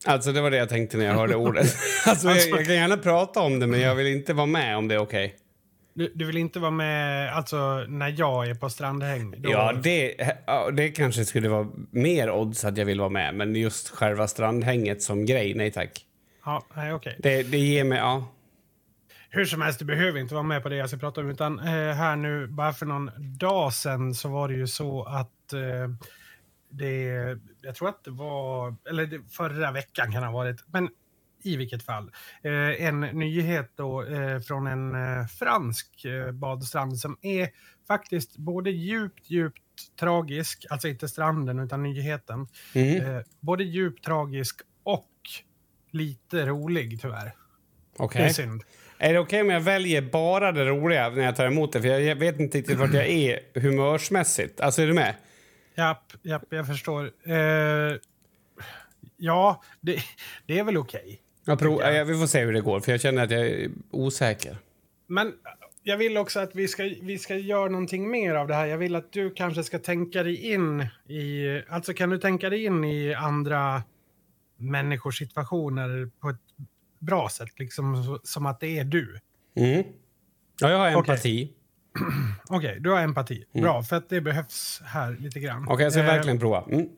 Alltså 0.06 0.32
det 0.32 0.40
var 0.40 0.50
det 0.50 0.56
jag 0.56 0.68
tänkte 0.68 0.96
när 0.96 1.04
jag 1.04 1.14
hörde 1.14 1.36
ordet. 1.36 1.76
Alltså, 2.06 2.28
jag, 2.28 2.48
jag 2.48 2.66
kan 2.66 2.74
gärna 2.74 2.96
prata 2.96 3.40
om 3.40 3.58
det 3.58 3.66
men 3.66 3.80
jag 3.80 3.94
vill 3.94 4.06
inte 4.06 4.32
vara 4.32 4.46
med 4.46 4.76
om 4.76 4.88
det 4.88 4.94
är 4.94 4.98
okej. 4.98 5.36
Du, 5.94 6.12
du 6.14 6.24
vill 6.24 6.36
inte 6.36 6.58
vara 6.58 6.70
med 6.70 7.32
alltså, 7.36 7.84
när 7.88 8.14
jag 8.18 8.48
är 8.48 8.54
på 8.54 8.70
strandhäng? 8.70 9.34
Då, 9.42 9.50
Ja, 9.50 9.72
det, 9.72 10.14
ja, 10.46 10.70
det 10.70 10.88
kanske 10.88 11.24
skulle 11.24 11.48
vara 11.48 11.68
mer 11.90 12.30
odds 12.30 12.64
att 12.64 12.78
jag 12.78 12.84
vill 12.84 13.00
vara 13.00 13.10
med 13.10 13.34
men 13.34 13.54
just 13.56 13.88
själva 13.88 14.28
strandhänget 14.28 15.02
som 15.02 15.26
grej, 15.26 15.54
nej 15.54 15.70
tack. 15.70 16.06
Ja, 16.44 16.64
nej, 16.74 16.92
okej. 16.92 17.16
Det, 17.18 17.42
det 17.42 17.58
ger 17.58 17.84
mig, 17.84 17.98
ja. 17.98 18.28
Hur 19.30 19.44
som 19.44 19.62
helst, 19.62 19.78
du 19.78 19.84
behöver 19.84 20.20
inte 20.20 20.34
vara 20.34 20.42
med 20.42 20.62
på 20.62 20.68
det 20.68 20.76
jag 20.76 20.88
ska 20.88 20.98
prata 20.98 21.20
om. 21.20 21.30
Utan 21.30 21.58
eh, 21.58 21.94
här 21.94 22.16
nu, 22.16 22.46
bara 22.46 22.72
för 22.72 22.86
någon 22.86 23.10
dag 23.38 23.72
sedan 23.72 24.14
så 24.14 24.28
var 24.28 24.48
det 24.48 24.54
ju 24.54 24.66
så 24.66 25.04
att 25.04 25.52
eh, 25.52 25.88
det, 26.70 27.02
jag 27.62 27.74
tror 27.74 27.88
att 27.88 28.04
det 28.04 28.10
var, 28.10 28.74
eller 28.90 29.06
det, 29.06 29.20
förra 29.30 29.72
veckan 29.72 30.12
kan 30.12 30.22
det 30.22 30.28
ha 30.28 30.34
varit, 30.34 30.64
men 30.66 30.88
i 31.44 31.56
vilket 31.56 31.82
fall. 31.82 32.10
Eh, 32.42 32.86
en 32.86 33.00
nyhet 33.00 33.70
då 33.76 34.04
eh, 34.04 34.40
från 34.40 34.66
en 34.66 34.94
eh, 34.94 35.26
fransk 35.26 36.06
badstrand 36.32 36.98
som 36.98 37.18
är 37.22 37.48
faktiskt 37.88 38.36
både 38.36 38.70
djupt, 38.70 39.30
djupt 39.30 39.60
tragisk, 40.00 40.66
alltså 40.70 40.88
inte 40.88 41.08
stranden 41.08 41.58
utan 41.58 41.82
nyheten. 41.82 42.48
Mm. 42.74 43.22
Både 43.40 43.64
djupt 43.64 44.04
tragisk 44.04 44.60
och 44.82 45.10
lite 45.90 46.46
rolig 46.46 47.00
tyvärr. 47.00 47.34
Okej. 47.96 48.22
Det 48.22 48.28
är 48.28 48.32
synd. 48.32 48.62
Är 48.98 49.12
det 49.12 49.18
okej 49.18 49.40
om 49.40 49.50
jag 49.50 49.60
väljer 49.60 50.02
bara 50.02 50.52
det 50.52 50.64
roliga 50.64 51.08
när 51.08 51.24
jag 51.24 51.36
tar 51.36 51.46
emot 51.46 51.72
det? 51.72 51.82
För 51.82 51.88
jag, 51.88 52.16
vet 52.16 52.40
inte 52.40 52.58
riktigt 52.58 52.78
vart 52.78 52.94
jag 52.94 53.06
är 53.06 53.60
humörsmässigt. 53.60 54.60
Alltså 54.60 54.82
är 54.82 54.86
du 54.86 54.92
med? 54.92 55.14
Japp, 55.74 56.12
japp, 56.22 56.44
jag 56.48 56.66
förstår. 56.66 57.10
Eh, 57.26 57.96
ja, 59.16 59.62
det, 59.80 59.98
det 60.46 60.58
är 60.58 60.64
väl 60.64 60.76
okej. 60.76 61.20
Jag 61.44 61.58
prov, 61.58 61.76
Tycker 61.76 61.90
jag. 61.90 61.96
ja, 62.00 62.04
vi 62.04 62.18
får 62.18 62.26
se 62.26 62.44
hur 62.44 62.52
det 62.52 62.60
går 62.60 62.80
för 62.80 62.92
jag 62.92 63.00
känner 63.00 63.24
att 63.24 63.30
jag 63.30 63.40
är 63.46 63.70
osäker. 63.90 64.56
Men 65.06 65.32
jag 65.82 65.96
vill 65.96 66.16
också 66.16 66.40
att 66.40 66.54
vi 66.54 66.68
ska, 66.68 66.82
vi 67.02 67.18
ska 67.18 67.36
göra 67.36 67.68
någonting 67.68 68.10
mer 68.10 68.34
av 68.34 68.48
det 68.48 68.54
här. 68.54 68.66
Jag 68.66 68.78
vill 68.78 68.94
att 68.96 69.12
du 69.12 69.30
kanske 69.30 69.62
ska 69.64 69.78
tänka 69.78 70.22
dig 70.22 70.52
in 70.52 70.80
i... 71.08 71.62
Alltså 71.68 71.94
kan 71.94 72.10
du 72.10 72.18
tänka 72.18 72.50
dig 72.50 72.64
in 72.64 72.84
i 72.84 73.14
andra 73.14 73.82
människors 74.56 75.18
situationer 75.18 76.10
på 76.20 76.28
ett 76.28 76.36
bra 76.98 77.28
sätt? 77.28 77.58
Liksom 77.58 78.18
som 78.22 78.46
att 78.46 78.60
det 78.60 78.78
är 78.78 78.84
du. 78.84 79.18
Mm. 79.56 79.84
Ja, 80.60 80.70
jag 80.70 80.78
har 80.78 80.88
empati. 80.88 81.52
Okej, 82.48 82.76
du 82.80 82.90
har 82.90 83.00
empati. 83.00 83.44
Bra, 83.52 83.82
för 83.82 83.96
att 83.96 84.08
det 84.08 84.20
behövs 84.20 84.82
här 84.84 85.16
lite 85.20 85.40
grann. 85.40 85.56
Mm. 85.56 85.68
Okej, 85.68 85.84
jag 85.84 85.92
ska 85.92 86.00
Eh, 86.02 86.06
verkligen 86.06 86.38
prova. 86.38 86.64
Mm. 86.70 86.88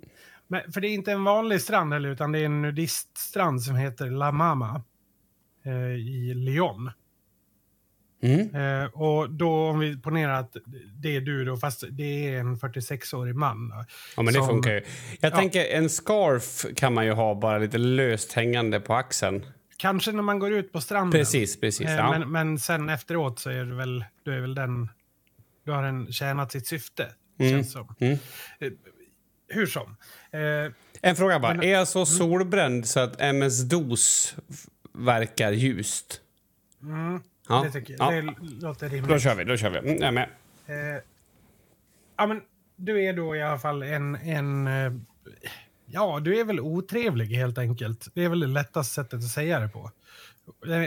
Men, 0.49 0.73
för 0.73 0.81
det 0.81 0.89
är 0.89 0.95
inte 0.95 1.13
en 1.13 1.25
vanlig 1.25 1.61
strand 1.61 1.93
heller, 1.93 2.09
utan 2.09 2.33
det 2.33 2.39
är 2.39 2.45
en 2.45 2.63
nudiststrand 2.63 3.63
som 3.63 3.77
heter 3.77 4.11
La 4.11 4.33
Mama 4.33 4.83
eh, 5.65 5.73
i 5.95 6.35
Lyon. 6.35 6.91
Mm. 8.23 8.55
Eh, 8.55 8.85
och 8.87 9.31
då 9.31 9.69
om 9.69 9.79
vi 9.79 9.97
ponerar 10.01 10.41
att 10.41 10.57
det 11.03 11.17
är 11.17 11.21
du 11.21 11.45
då, 11.45 11.57
fast 11.57 11.85
det 11.91 12.29
är 12.29 12.41
en 12.41 12.57
46-årig 12.57 13.35
man. 13.35 13.69
Då. 13.69 13.85
Ja, 14.17 14.23
men 14.23 14.27
det 14.27 14.33
Som- 14.41 14.49
funkar 14.49 14.71
ju. 14.71 14.83
Jag 15.21 15.33
Ja. 15.33 15.37
tänker 15.37 15.65
en 15.65 15.89
scarf 15.89 16.67
kan 16.77 16.95
man 16.95 17.05
ju 17.07 17.13
ha 17.13 17.35
bara 17.35 17.59
lite 17.59 17.79
löst 17.79 18.33
hängande 18.33 18.81
på 18.81 18.95
axeln. 18.95 19.47
Kanske 19.77 20.13
när 20.13 20.23
man 20.23 20.39
går 20.39 20.53
ut 20.53 20.73
på 20.73 20.81
stranden. 20.81 21.21
Precis, 21.21 21.61
precis. 21.61 21.87
Eh, 21.87 21.95
Ja. 21.97 22.11
men, 22.19 22.33
men 22.33 22.59
sen 22.59 22.89
efteråt 22.89 23.39
så 23.39 23.51
är 23.51 23.65
du 23.65 23.75
väl, 23.75 24.05
du 24.25 24.35
är 24.35 24.41
väl 24.41 24.55
den, 24.55 24.89
du 25.65 25.73
har 25.73 25.83
den 25.83 26.13
tjänat 26.13 26.53
sitt 26.53 26.67
syfte. 26.67 27.13
Mm. 27.39 27.53
Känns 27.53 27.73
som. 27.73 27.95
Mm. 28.01 28.19
Hur 29.49 29.67
som. 29.67 29.97
Eh, 30.31 30.73
En 31.03 31.17
fråga 31.17 31.39
bara. 31.41 31.55
Men- 31.55 31.63
Är 31.65 31.73
jag 31.73 31.89
så 31.89 32.07
solbränd 32.07 32.87
så 32.87 33.01
att 33.01 33.21
MS-DOS 33.21 34.37
verkar 34.93 35.53
ljust? 35.53 36.21
mm, 36.83 37.21
Ja. 37.49 37.63
Det 37.65 37.71
tycker 37.73 37.97
jag. 37.99 38.15
ja. 38.15 38.21
Det 38.23 38.35
låter 38.61 38.89
rimligt. 38.89 39.09
Då 39.11 39.19
kör 39.19 39.35
vi. 39.35 39.45
Då 39.45 39.57
kör 39.57 39.71
vi. 39.71 39.79
Mm, 39.79 39.95
jag 39.95 40.03
är 40.03 40.11
med. 40.13 40.29
Eh, 40.67 41.03
ja, 42.17 42.27
men 42.27 42.41
du 42.77 43.05
är 43.05 43.13
då 43.13 43.37
i 43.37 43.43
alla 43.43 43.59
fall 43.59 43.83
en, 43.83 44.15
en 44.17 44.67
eh, 44.67 44.93
Ja, 45.89 46.21
du 46.21 46.41
är 46.41 46.45
väl 46.45 46.61
otrevlig 46.61 47.27
helt 47.27 47.59
enkelt. 47.59 48.09
Det 48.15 48.25
är 48.25 48.29
väl 48.29 48.41
det 48.41 48.47
lättaste 48.47 48.95
sättet 48.95 49.15
att 49.15 49.29
säga 49.31 49.61
det 49.61 49.69
på. 49.69 49.91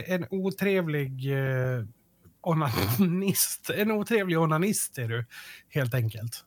En 0.05 0.25
otrevlig 0.29 1.31
eh, 1.33 1.83
onanist. 2.41 3.69
En 3.75 3.91
otrevlig 3.91 4.39
onanist 4.39 4.97
är 4.97 5.07
du, 5.07 5.25
helt 5.69 5.93
enkelt. 5.93 6.45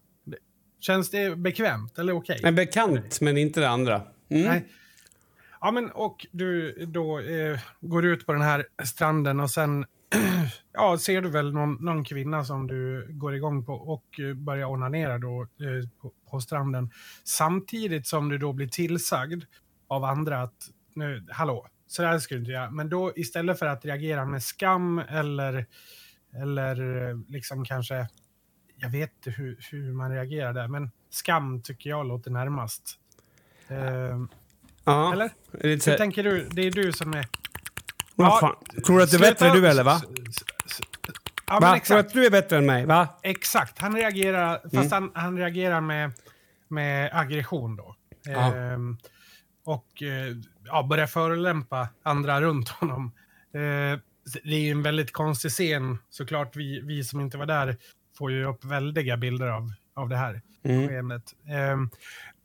Känns 0.83 1.11
det 1.11 1.39
bekvämt 1.39 1.99
eller 1.99 2.13
okej? 2.13 2.39
Okay? 2.39 2.53
Bekant, 2.53 3.21
men 3.21 3.37
inte 3.37 3.61
det 3.61 3.69
andra. 3.69 4.03
Mm. 4.29 4.47
Nej. 4.47 4.69
Ja, 5.61 5.71
men 5.71 5.91
och 5.91 6.27
du 6.33 6.73
då 6.87 7.21
eh, 7.21 7.59
går 7.81 8.07
ut 8.07 8.27
på 8.27 8.33
den 8.33 8.43
här 8.43 8.67
stranden 8.85 9.41
och 9.41 9.51
sen 9.51 9.87
ja, 10.73 10.99
ser 10.99 11.21
du 11.21 11.31
väl 11.31 11.53
någon, 11.53 11.75
någon, 11.75 12.05
kvinna 12.05 12.45
som 12.45 12.67
du 12.67 13.07
går 13.11 13.35
igång 13.35 13.65
på 13.65 13.73
och 13.73 14.21
eh, 14.21 14.35
börjar 14.35 14.67
onanera 14.67 15.19
då 15.19 15.43
eh, 15.43 15.89
på, 16.01 16.13
på, 16.31 16.41
stranden. 16.41 16.91
Samtidigt 17.25 18.07
som 18.07 18.29
du 18.29 18.39
då 18.39 18.53
blir 18.53 18.69
tillsagd 18.69 19.45
av 19.89 20.05
andra 20.05 20.43
att 20.43 20.69
nu, 20.95 21.27
hallå, 21.31 21.67
så 21.87 22.03
där 22.03 22.19
ska 22.19 22.35
du 22.35 22.41
inte 22.41 22.53
göra. 22.53 22.71
Men 22.71 22.89
då 22.89 23.13
istället 23.17 23.59
för 23.59 23.67
att 23.67 23.85
reagera 23.85 24.25
med 24.25 24.43
skam 24.43 24.99
eller, 24.99 25.67
eller 26.43 27.09
eh, 27.09 27.19
liksom 27.29 27.65
kanske, 27.65 28.09
jag 28.83 28.89
vet 28.89 29.13
inte 29.17 29.31
hur, 29.31 29.59
hur 29.71 29.93
man 29.93 30.11
reagerar 30.11 30.53
där, 30.53 30.69
men 30.69 30.91
skam 31.11 31.63
tycker 31.63 31.91
jag 31.91 32.07
låter 32.07 32.31
närmast. 32.31 32.99
Eh, 33.69 33.77
ja, 34.85 35.13
eller? 35.13 35.31
Hur 35.53 35.97
tänker 35.97 36.25
du? 36.25 36.49
Det 36.51 36.63
är 36.63 36.71
du 36.71 36.93
som 36.93 37.13
är... 37.13 37.27
Ja, 38.17 38.61
Tror 38.87 38.97
du 38.99 39.05
att 39.05 39.11
du 39.11 39.17
är 39.17 39.21
bättre 39.21 39.49
än 39.49 39.57
du 39.57 39.69
eller 39.69 39.85
va? 39.85 40.03
Ja, 41.47 41.59
va? 41.61 41.79
Tror 41.79 41.97
du 41.97 42.01
att 42.01 42.13
du 42.13 42.27
är 42.27 42.31
bättre 42.31 42.59
än 42.59 42.67
mig? 42.67 42.87
Va? 42.87 43.09
Exakt. 43.23 43.79
Han 43.79 43.97
reagerar, 43.97 44.61
fast 44.63 44.75
mm. 44.75 44.91
han, 44.91 45.11
han 45.15 45.39
reagerar 45.39 45.81
med, 45.81 46.13
med 46.69 47.11
aggression 47.13 47.77
då. 47.77 47.97
Ja. 48.25 48.55
Ehm, 48.55 48.99
och 49.65 50.03
eh, 50.03 50.37
ja, 50.65 50.83
börjar 50.83 51.07
förolämpa 51.07 51.89
andra 52.03 52.41
runt 52.41 52.69
honom. 52.69 53.13
Eh, 53.55 53.99
det 54.45 54.55
är 54.55 54.61
ju 54.61 54.71
en 54.71 54.83
väldigt 54.83 55.13
konstig 55.13 55.51
scen 55.51 55.99
såklart. 56.11 56.57
Vi, 56.57 56.81
vi 56.81 57.05
som 57.05 57.21
inte 57.21 57.39
var 57.39 57.47
där 57.47 57.77
får 58.23 58.33
ju 58.33 58.45
upp 58.45 58.65
väldiga 58.65 59.17
bilder 59.17 59.49
av, 59.49 59.73
av 59.95 60.09
det 60.09 60.17
här 60.17 60.43
mm. 60.63 60.89
skeendet. 60.89 61.35
Eh, 61.49 61.77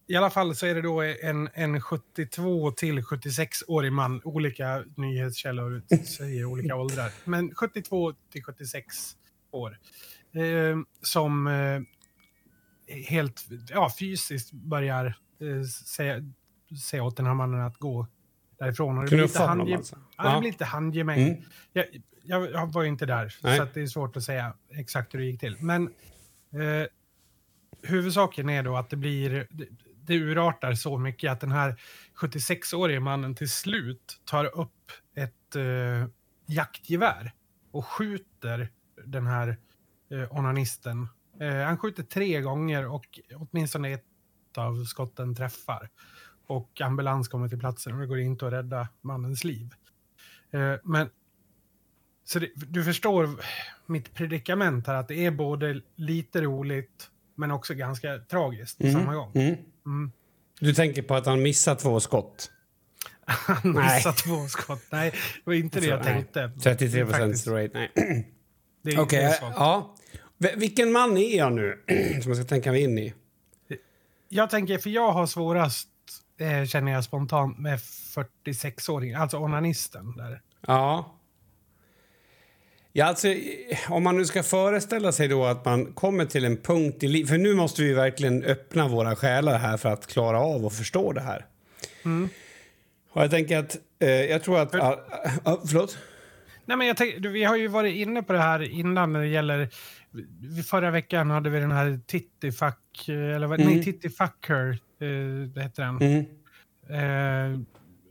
I 0.07 0.15
alla 0.15 0.29
fall 0.29 0.55
så 0.55 0.65
är 0.65 0.75
det 0.75 0.81
då 0.81 1.01
en, 1.01 1.49
en 1.53 1.81
72 1.81 2.71
till 2.71 3.01
76-årig 3.01 3.91
man. 3.91 4.21
Olika 4.23 4.83
nyhetskällor 4.95 5.81
säger 6.03 6.45
olika 6.45 6.75
åldrar. 6.81 7.11
Men 7.25 7.55
72 7.55 8.13
till 8.31 8.43
76 8.43 8.95
år. 9.51 9.77
Eh, 10.35 10.77
som 11.01 11.47
eh, 11.47 11.81
helt 13.09 13.45
ja, 13.69 13.91
fysiskt 13.99 14.51
börjar 14.51 15.05
eh, 15.41 15.63
säga, 15.85 16.23
säga 16.89 17.03
åt 17.03 17.17
den 17.17 17.25
här 17.25 17.33
mannen 17.33 17.61
att 17.61 17.77
gå 17.77 18.07
därifrån. 18.59 18.97
Och 18.97 19.03
det 19.03 19.09
Knuffa 19.09 19.39
honom 19.39 19.57
handge... 19.57 19.75
alltså? 19.75 19.95
Ja, 20.17 20.33
det 20.33 20.39
blir 20.39 20.51
lite 20.51 20.65
handgemäng. 20.65 21.21
Mm. 21.27 21.41
Jag, 21.73 21.85
jag, 22.27 22.51
jag, 22.51 22.73
var 22.73 22.83
ju 22.83 22.89
inte 22.89 23.05
där, 23.05 23.35
Nej. 23.43 23.57
så 23.57 23.67
det 23.73 23.81
är 23.81 23.87
svårt 23.87 24.17
att 24.17 24.23
säga 24.23 24.53
exakt 24.69 25.13
hur 25.13 25.19
det 25.19 25.25
gick 25.25 25.39
till. 25.39 25.57
Men 25.59 25.83
eh, 26.53 26.87
huvudsaken 27.81 28.49
är 28.49 28.63
då 28.63 28.77
att 28.77 28.89
det 28.89 28.97
blir... 28.97 29.47
Det, 29.49 29.67
det 30.07 30.15
urartar 30.15 30.73
så 30.73 30.97
mycket 30.97 31.31
att 31.31 31.39
den 31.39 31.51
här 31.51 31.81
76-årige 32.15 32.99
mannen 32.99 33.35
till 33.35 33.49
slut 33.49 34.21
tar 34.25 34.45
upp 34.59 34.91
ett 35.15 35.55
eh, 35.55 36.09
jaktgevär 36.45 37.31
och 37.71 37.85
skjuter 37.85 38.69
den 39.05 39.27
här 39.27 39.57
eh, 40.11 40.37
onanisten. 40.37 41.07
Eh, 41.39 41.55
han 41.55 41.77
skjuter 41.77 42.03
tre 42.03 42.41
gånger 42.41 42.87
och 42.87 43.19
åtminstone 43.35 43.93
ett 43.93 44.03
av 44.57 44.83
skotten 44.85 45.35
träffar 45.35 45.89
och 46.47 46.81
ambulans 46.81 47.27
kommer 47.27 47.49
till 47.49 47.59
platsen 47.59 47.93
och 47.93 47.99
det 47.99 48.07
går 48.07 48.19
inte 48.19 48.47
att 48.47 48.53
rädda 48.53 48.87
mannens 49.01 49.43
liv. 49.43 49.73
Eh, 50.51 50.73
men 50.83 51.09
så 52.27 52.39
det, 52.39 52.49
du 52.55 52.83
förstår 52.83 53.29
mitt 53.85 54.13
predikament 54.13 54.87
här, 54.87 54.95
att 54.95 55.07
det 55.07 55.25
är 55.25 55.31
både 55.31 55.81
lite 55.95 56.41
roligt 56.41 57.09
men 57.35 57.51
också 57.51 57.73
ganska 57.73 58.17
tragiskt 58.17 58.77
på 58.77 58.83
mm. 58.83 58.95
samma 58.95 59.15
gång. 59.15 59.31
Mm. 59.35 59.55
Mm. 59.85 60.11
Du 60.59 60.73
tänker 60.73 61.01
på 61.01 61.15
att 61.15 61.25
han 61.25 61.41
missar 61.41 61.75
två 61.75 61.99
skott? 61.99 62.51
han 63.25 63.71
missar 63.71 64.11
två 64.11 64.47
skott. 64.47 64.83
Nej, 64.89 65.11
det 65.11 65.41
var 65.43 65.53
inte 65.53 65.79
det 65.79 65.85
jag 65.85 65.97
alltså, 65.97 66.13
tänkte. 66.13 66.51
33 66.63 67.05
procent 67.05 67.47
rate, 67.47 67.69
nej. 67.73 67.91
Okej, 68.97 68.99
okay, 68.99 69.33
ja. 69.39 69.95
Vilken 70.55 70.91
man 70.91 71.17
är 71.17 71.37
jag 71.37 71.53
nu 71.53 71.83
som 72.21 72.31
jag 72.31 72.37
ska 72.37 72.45
tänka 72.45 72.71
mig 72.71 72.83
in 72.83 72.97
i? 72.97 73.13
Jag 74.29 74.49
tänker, 74.49 74.77
för 74.77 74.89
jag 74.89 75.11
har 75.11 75.25
svårast 75.25 75.89
eh, 76.39 76.65
känner 76.65 76.91
jag 76.91 77.03
spontant 77.03 77.59
med 77.59 77.79
46-åringen, 77.79 79.17
alltså 79.17 79.37
onanisten 79.37 80.17
där. 80.17 80.41
Ja. 80.67 81.16
Ja, 82.93 83.05
alltså, 83.05 83.27
om 83.89 84.03
man 84.03 84.17
nu 84.17 84.25
ska 84.25 84.43
föreställa 84.43 85.11
sig 85.11 85.27
då 85.27 85.45
att 85.45 85.65
man 85.65 85.93
kommer 85.93 86.25
till 86.25 86.45
en 86.45 86.57
punkt 86.57 87.03
i 87.03 87.07
livet... 87.07 87.29
För 87.29 87.37
nu 87.37 87.55
måste 87.55 87.81
vi 87.81 87.93
verkligen 87.93 88.43
öppna 88.43 88.87
våra 88.87 89.15
själar 89.15 89.57
här 89.57 89.77
för 89.77 89.89
att 89.89 90.07
klara 90.07 90.39
av 90.39 90.65
och 90.65 90.73
förstå 90.73 91.13
det 91.13 91.21
här. 91.21 91.45
Mm. 92.05 92.29
Och 93.09 93.23
jag 93.23 93.31
tänker 93.31 93.57
att... 93.57 93.77
Eh, 93.99 94.09
jag 94.09 94.43
tror 94.43 94.59
att... 94.59 94.71
För, 94.71 94.79
ah, 94.79 95.61
förlåt? 95.67 95.97
Nej, 96.65 96.77
men 96.77 96.87
jag 96.87 96.97
tänk, 96.97 97.25
vi 97.25 97.43
har 97.43 97.55
ju 97.55 97.67
varit 97.67 97.95
inne 97.95 98.23
på 98.23 98.33
det 98.33 98.39
här 98.39 98.61
innan 98.61 99.13
när 99.13 99.19
det 99.19 99.27
gäller... 99.27 99.69
Förra 100.69 100.91
veckan 100.91 101.29
hade 101.29 101.49
vi 101.49 101.59
den 101.59 101.71
här 101.71 101.99
Tittifuck... 102.07 103.07
Eller 103.07 103.45
mm. 103.45 103.67
nej, 103.67 103.83
Tittifucker 103.83 104.79
eh, 105.01 105.47
det 105.53 105.61
heter 105.63 105.83
den. 105.83 105.97
Mm. 106.01 106.25
Eh, 106.89 107.59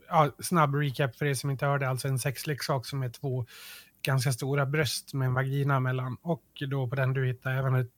ja, 0.09 0.31
snabb 0.39 0.75
recap 0.75 1.15
för 1.15 1.25
er 1.25 1.33
som 1.33 1.49
inte 1.49 1.65
hörde. 1.65 1.89
Alltså 1.89 2.07
en 2.07 2.19
sexleksak 2.19 2.85
som 2.85 3.03
är 3.03 3.09
två 3.09 3.45
ganska 4.01 4.31
stora 4.31 4.65
bröst 4.65 5.13
med 5.13 5.25
en 5.25 5.33
vagina 5.33 5.79
mellan. 5.79 6.17
Och 6.21 6.43
då 6.69 6.87
på 6.87 6.95
den 6.95 7.13
du 7.13 7.27
hittar 7.27 7.51
även 7.51 7.75
ett, 7.75 7.91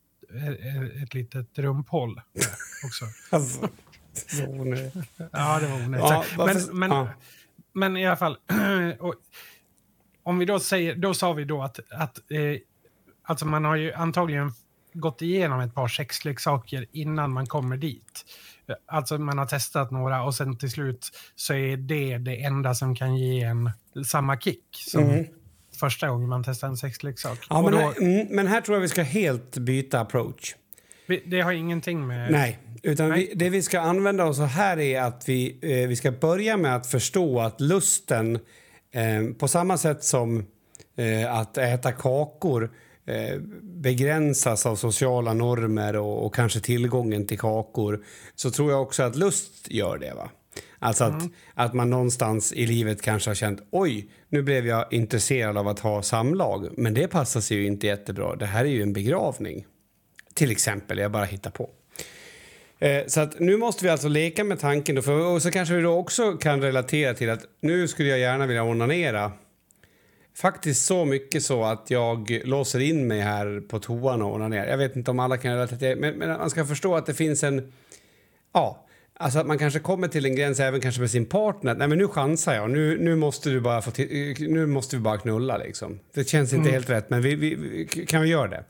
ett, 1.03 1.13
litet 1.13 1.59
rumphål 1.59 2.21
också. 2.85 3.05
alltså, 3.29 3.61
ja, 5.31 5.59
det 5.59 5.67
var 5.67 5.85
onödigt. 5.85 6.03
Ja, 6.09 6.23
men, 6.37 6.79
men, 6.79 6.91
ja. 6.91 7.09
men 7.73 7.97
i 7.97 8.07
alla 8.07 8.17
fall. 8.17 8.37
och, 8.99 9.15
om 10.23 10.39
vi 10.39 10.45
då 10.45 10.59
säger, 10.59 10.95
då 10.95 11.13
sa 11.13 11.33
vi 11.33 11.45
då 11.45 11.61
att, 11.61 11.79
att 11.91 12.31
eh, 12.31 12.57
alltså 13.23 13.45
man 13.45 13.65
har 13.65 13.75
ju 13.75 13.93
antagligen 13.93 14.51
gått 14.93 15.21
igenom 15.21 15.59
ett 15.59 15.73
par 15.73 15.87
sexleksaker 15.87 16.85
innan 16.91 17.31
man 17.31 17.45
kommer 17.45 17.77
dit. 17.77 18.25
Alltså 18.85 19.17
man 19.17 19.37
har 19.37 19.45
testat 19.45 19.91
några 19.91 20.23
och 20.23 20.35
sen 20.35 20.57
till 20.57 20.71
slut 20.71 21.09
så 21.35 21.53
är 21.53 21.77
det 21.77 22.17
det 22.17 22.43
enda 22.43 22.75
som 22.75 22.95
kan 22.95 23.17
ge 23.17 23.43
en 23.43 23.71
samma 24.05 24.39
kick 24.39 24.65
som 24.71 25.03
mm. 25.03 25.25
Första 25.79 26.07
gången 26.07 26.29
man 26.29 26.43
testar 26.43 26.67
en 26.67 26.77
sexleksak. 26.77 27.39
Ja, 27.49 27.61
men, 27.61 27.71
då, 27.71 27.77
här, 27.77 28.01
mm, 28.01 28.27
men 28.29 28.47
här 28.47 28.61
tror 28.61 28.75
jag 28.75 28.81
vi 28.81 28.87
ska 28.87 29.01
helt 29.01 29.57
byta 29.57 29.99
approach. 29.99 30.55
Det 31.25 31.41
har 31.41 31.51
ingenting 31.51 32.07
med... 32.07 32.31
Nej, 32.31 32.59
utan 32.83 33.09
Nej. 33.09 33.27
Vi, 33.27 33.35
det 33.35 33.49
vi 33.49 33.61
ska 33.61 33.79
använda 33.79 34.25
oss 34.25 34.39
av 34.39 34.45
här 34.45 34.79
är 34.79 35.01
att 35.01 35.29
vi, 35.29 35.59
eh, 35.61 35.87
vi 35.87 35.95
ska 35.95 36.11
börja 36.11 36.57
med 36.57 36.75
att 36.75 36.87
förstå 36.87 37.39
att 37.39 37.61
lusten 37.61 38.39
eh, 38.91 39.33
på 39.39 39.47
samma 39.47 39.77
sätt 39.77 40.03
som 40.03 40.45
eh, 40.97 41.35
att 41.35 41.57
äta 41.57 41.91
kakor 41.91 42.69
Eh, 43.09 43.39
begränsas 43.61 44.65
av 44.65 44.75
sociala 44.75 45.33
normer 45.33 45.95
och, 45.95 46.25
och, 46.25 46.35
kanske 46.35 46.59
tillgången 46.59 47.27
till 47.27 47.39
kakor 47.39 48.03
så 48.35 48.51
tror 48.51 48.71
jag 48.71 48.81
också 48.81 49.03
att 49.03 49.15
lust 49.15 49.71
gör 49.71 49.97
det. 49.97 50.13
va? 50.13 50.29
Alltså 50.79 51.03
att, 51.03 51.21
mm. 51.21 51.33
att 51.53 51.73
man 51.73 51.89
någonstans 51.89 52.53
i 52.53 52.65
livet 52.65 53.01
kanske 53.01 53.29
har 53.29 53.35
känt 53.35 53.61
oj, 53.71 54.09
nu 54.29 54.41
blev 54.41 54.67
jag 54.67 54.93
intresserad 54.93 55.57
av 55.57 55.67
att 55.67 55.79
ha 55.79 56.01
samlag. 56.01 56.69
Men 56.77 56.93
det 56.93 57.07
passar 57.07 57.41
sig 57.41 57.57
ju 57.57 57.65
inte 57.65 57.87
jättebra. 57.87 58.35
Det 58.35 58.45
här 58.45 58.65
är 58.65 58.69
ju 58.69 58.81
en 58.81 58.93
begravning. 58.93 59.65
Till 60.33 60.51
exempel, 60.51 60.97
jag 60.97 61.11
bara 61.11 61.25
hittar 61.25 61.51
på. 61.51 61.69
Eh, 62.79 63.05
så 63.07 63.21
att 63.21 63.39
nu 63.39 63.57
måste 63.57 63.83
vi 63.83 63.89
alltså 63.89 64.07
leka 64.07 64.43
med 64.43 64.59
tanken 64.59 64.95
då, 64.95 65.01
för, 65.01 65.25
och 65.25 65.41
så 65.41 65.51
kanske 65.51 65.75
vi 65.75 65.81
då 65.81 65.97
också 65.97 66.37
kan 66.37 66.61
relatera 66.61 67.13
till 67.13 67.29
att 67.29 67.45
nu 67.61 67.87
skulle 67.87 68.09
jag 68.09 68.19
gärna 68.19 68.45
vilja 68.45 68.63
onanera 68.63 69.31
Faktiskt 70.39 70.85
så 70.85 71.05
mycket 71.05 71.43
så 71.43 71.63
att 71.63 71.91
jag 71.91 72.41
låser 72.43 72.79
in 72.79 73.07
mig 73.07 73.19
här 73.19 73.61
på 73.69 73.79
toan 73.79 74.21
och 74.21 74.33
onanerar. 74.33 74.65
Jag 74.65 74.77
vet 74.77 74.95
inte 74.95 75.11
om 75.11 75.19
alla 75.19 75.37
kan 75.37 75.53
relatera 75.53 75.95
men, 75.95 76.17
men 76.17 76.29
man 76.29 76.49
ska 76.49 76.65
förstå 76.65 76.95
att 76.95 77.05
det 77.05 77.13
finns 77.13 77.43
en... 77.43 77.73
Ja, 78.53 78.87
alltså 79.19 79.39
att 79.39 79.47
man 79.47 79.57
kanske 79.57 79.79
kommer 79.79 80.07
till 80.07 80.25
en 80.25 80.35
gräns 80.35 80.59
även 80.59 80.81
kanske 80.81 81.01
med 81.01 81.11
sin 81.11 81.25
partner. 81.25 81.75
Nej 81.75 81.87
men 81.87 81.97
nu 81.97 82.07
chansar 82.07 82.53
jag, 82.53 82.69
nu, 82.69 82.97
nu 82.97 83.15
måste 83.15 83.49
du 83.49 83.59
bara 83.59 83.81
få 83.81 83.91
nu 84.39 84.65
måste 84.65 84.95
vi 84.95 85.01
bara 85.01 85.17
knulla 85.17 85.57
liksom. 85.57 85.99
Det 86.13 86.29
känns 86.29 86.53
inte 86.53 86.69
mm. 86.69 86.73
helt 86.73 86.89
rätt 86.89 87.09
men 87.09 87.21
vi, 87.21 87.35
vi, 87.35 87.85
kan 88.07 88.21
vi 88.21 88.29
göra 88.29 88.47
det? 88.47 88.63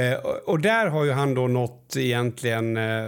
Eh, 0.00 0.14
och, 0.14 0.48
och, 0.48 0.60
där 0.60 0.86
har 0.86 1.04
ju 1.04 1.12
han 1.12 1.34
då 1.34 1.48
nått 1.48 1.96
egentligen... 1.96 2.76
Eh, 2.76 3.06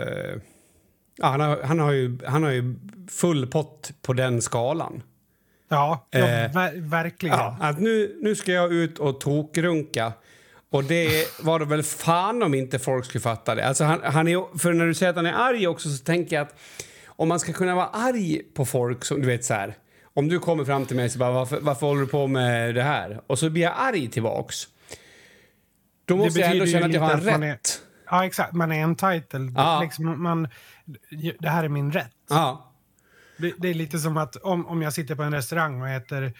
han, 1.21 1.41
har, 1.41 1.63
han, 1.63 1.79
har 1.79 1.93
ju, 1.93 2.19
han 2.27 2.43
har 2.43 2.51
ju 2.51 2.75
full 3.11 3.47
pott 3.47 3.91
på 4.03 4.13
den 4.13 4.43
skalan. 4.43 5.03
Ja, 5.69 6.09
ja 6.11 6.19
eh, 6.19 6.53
ver 6.53 6.81
verkligen. 6.81 7.37
Ja, 7.37 7.57
att 7.61 7.81
nu, 7.81 8.19
nu 8.23 8.35
ska 8.35 8.53
jag 8.53 8.73
ut 8.73 8.99
och 8.99 9.21
tokrunka. 9.21 10.13
Och 10.71 10.85
det 10.85 11.41
var 11.41 11.59
det 11.59 11.65
väl 11.65 11.83
fan 11.83 12.43
om 12.43 12.55
inte 12.55 12.79
folk 12.79 13.05
skulle 13.05 13.23
fatta 13.23 13.55
det. 13.55 13.67
Alltså 13.67 13.85
han, 13.85 14.01
han 14.05 14.29
är, 14.29 14.59
för 14.59 14.73
när 14.73 14.87
du 14.87 14.95
säger 14.95 15.11
att 15.11 15.17
han 15.17 15.27
är 15.27 15.33
arg 15.33 15.67
också 15.67 15.89
så 15.89 16.05
tänker 16.05 16.37
jag 16.37 16.43
att 16.43 16.55
om 17.07 17.29
man 17.29 17.41
ska 17.41 17.53
kunna 17.53 17.75
vara 17.75 17.87
arg 17.87 18.43
på 18.55 18.65
folk 18.65 19.05
som 19.05 19.21
du 19.21 19.27
vet 19.27 19.45
så 19.45 19.55
här. 19.55 19.77
Om 20.15 20.29
du 20.29 20.39
kommer 20.39 20.65
fram 20.65 20.87
till 20.87 20.97
mig 20.97 21.11
och 21.13 21.19
bara 21.19 21.33
varför, 21.33 21.61
varför 21.61 21.87
håller 21.87 22.01
du 22.01 22.07
på 22.07 22.27
med 22.27 22.75
det 22.75 22.83
här? 22.83 23.21
Och 23.27 23.39
så 23.39 23.51
blir 23.51 23.63
jag 23.63 23.75
arg 23.77 24.09
tillbaks. 24.11 24.57
Då 26.05 26.17
måste 26.17 26.41
jag 26.41 26.51
ändå 26.51 26.67
känna 26.67 26.87
att 26.87 26.93
jag 26.93 27.01
har 27.01 27.31
man 27.31 27.43
rätt. 27.43 27.81
Ja, 28.11 28.25
exakt. 28.27 28.53
Man 28.53 28.73
är 28.73 28.83
entitled. 28.83 29.53
Ja. 29.57 29.81
Liksom, 29.83 30.23
man, 30.23 30.49
det 31.39 31.49
här 31.49 31.65
är 31.65 31.69
min 31.69 31.93
rätt. 31.93 32.13
Ja. 32.29 32.75
Det, 33.39 33.53
det 33.59 33.69
är 33.69 33.75
lite 33.75 33.99
som 33.99 34.17
att 34.17 34.37
om, 34.37 34.67
om 34.67 34.83
jag 34.83 34.93
sitter 34.93 35.15
på 35.15 35.23
en 35.23 35.35
restaurang 35.35 35.83
och 35.83 35.89
äter, 35.89 36.33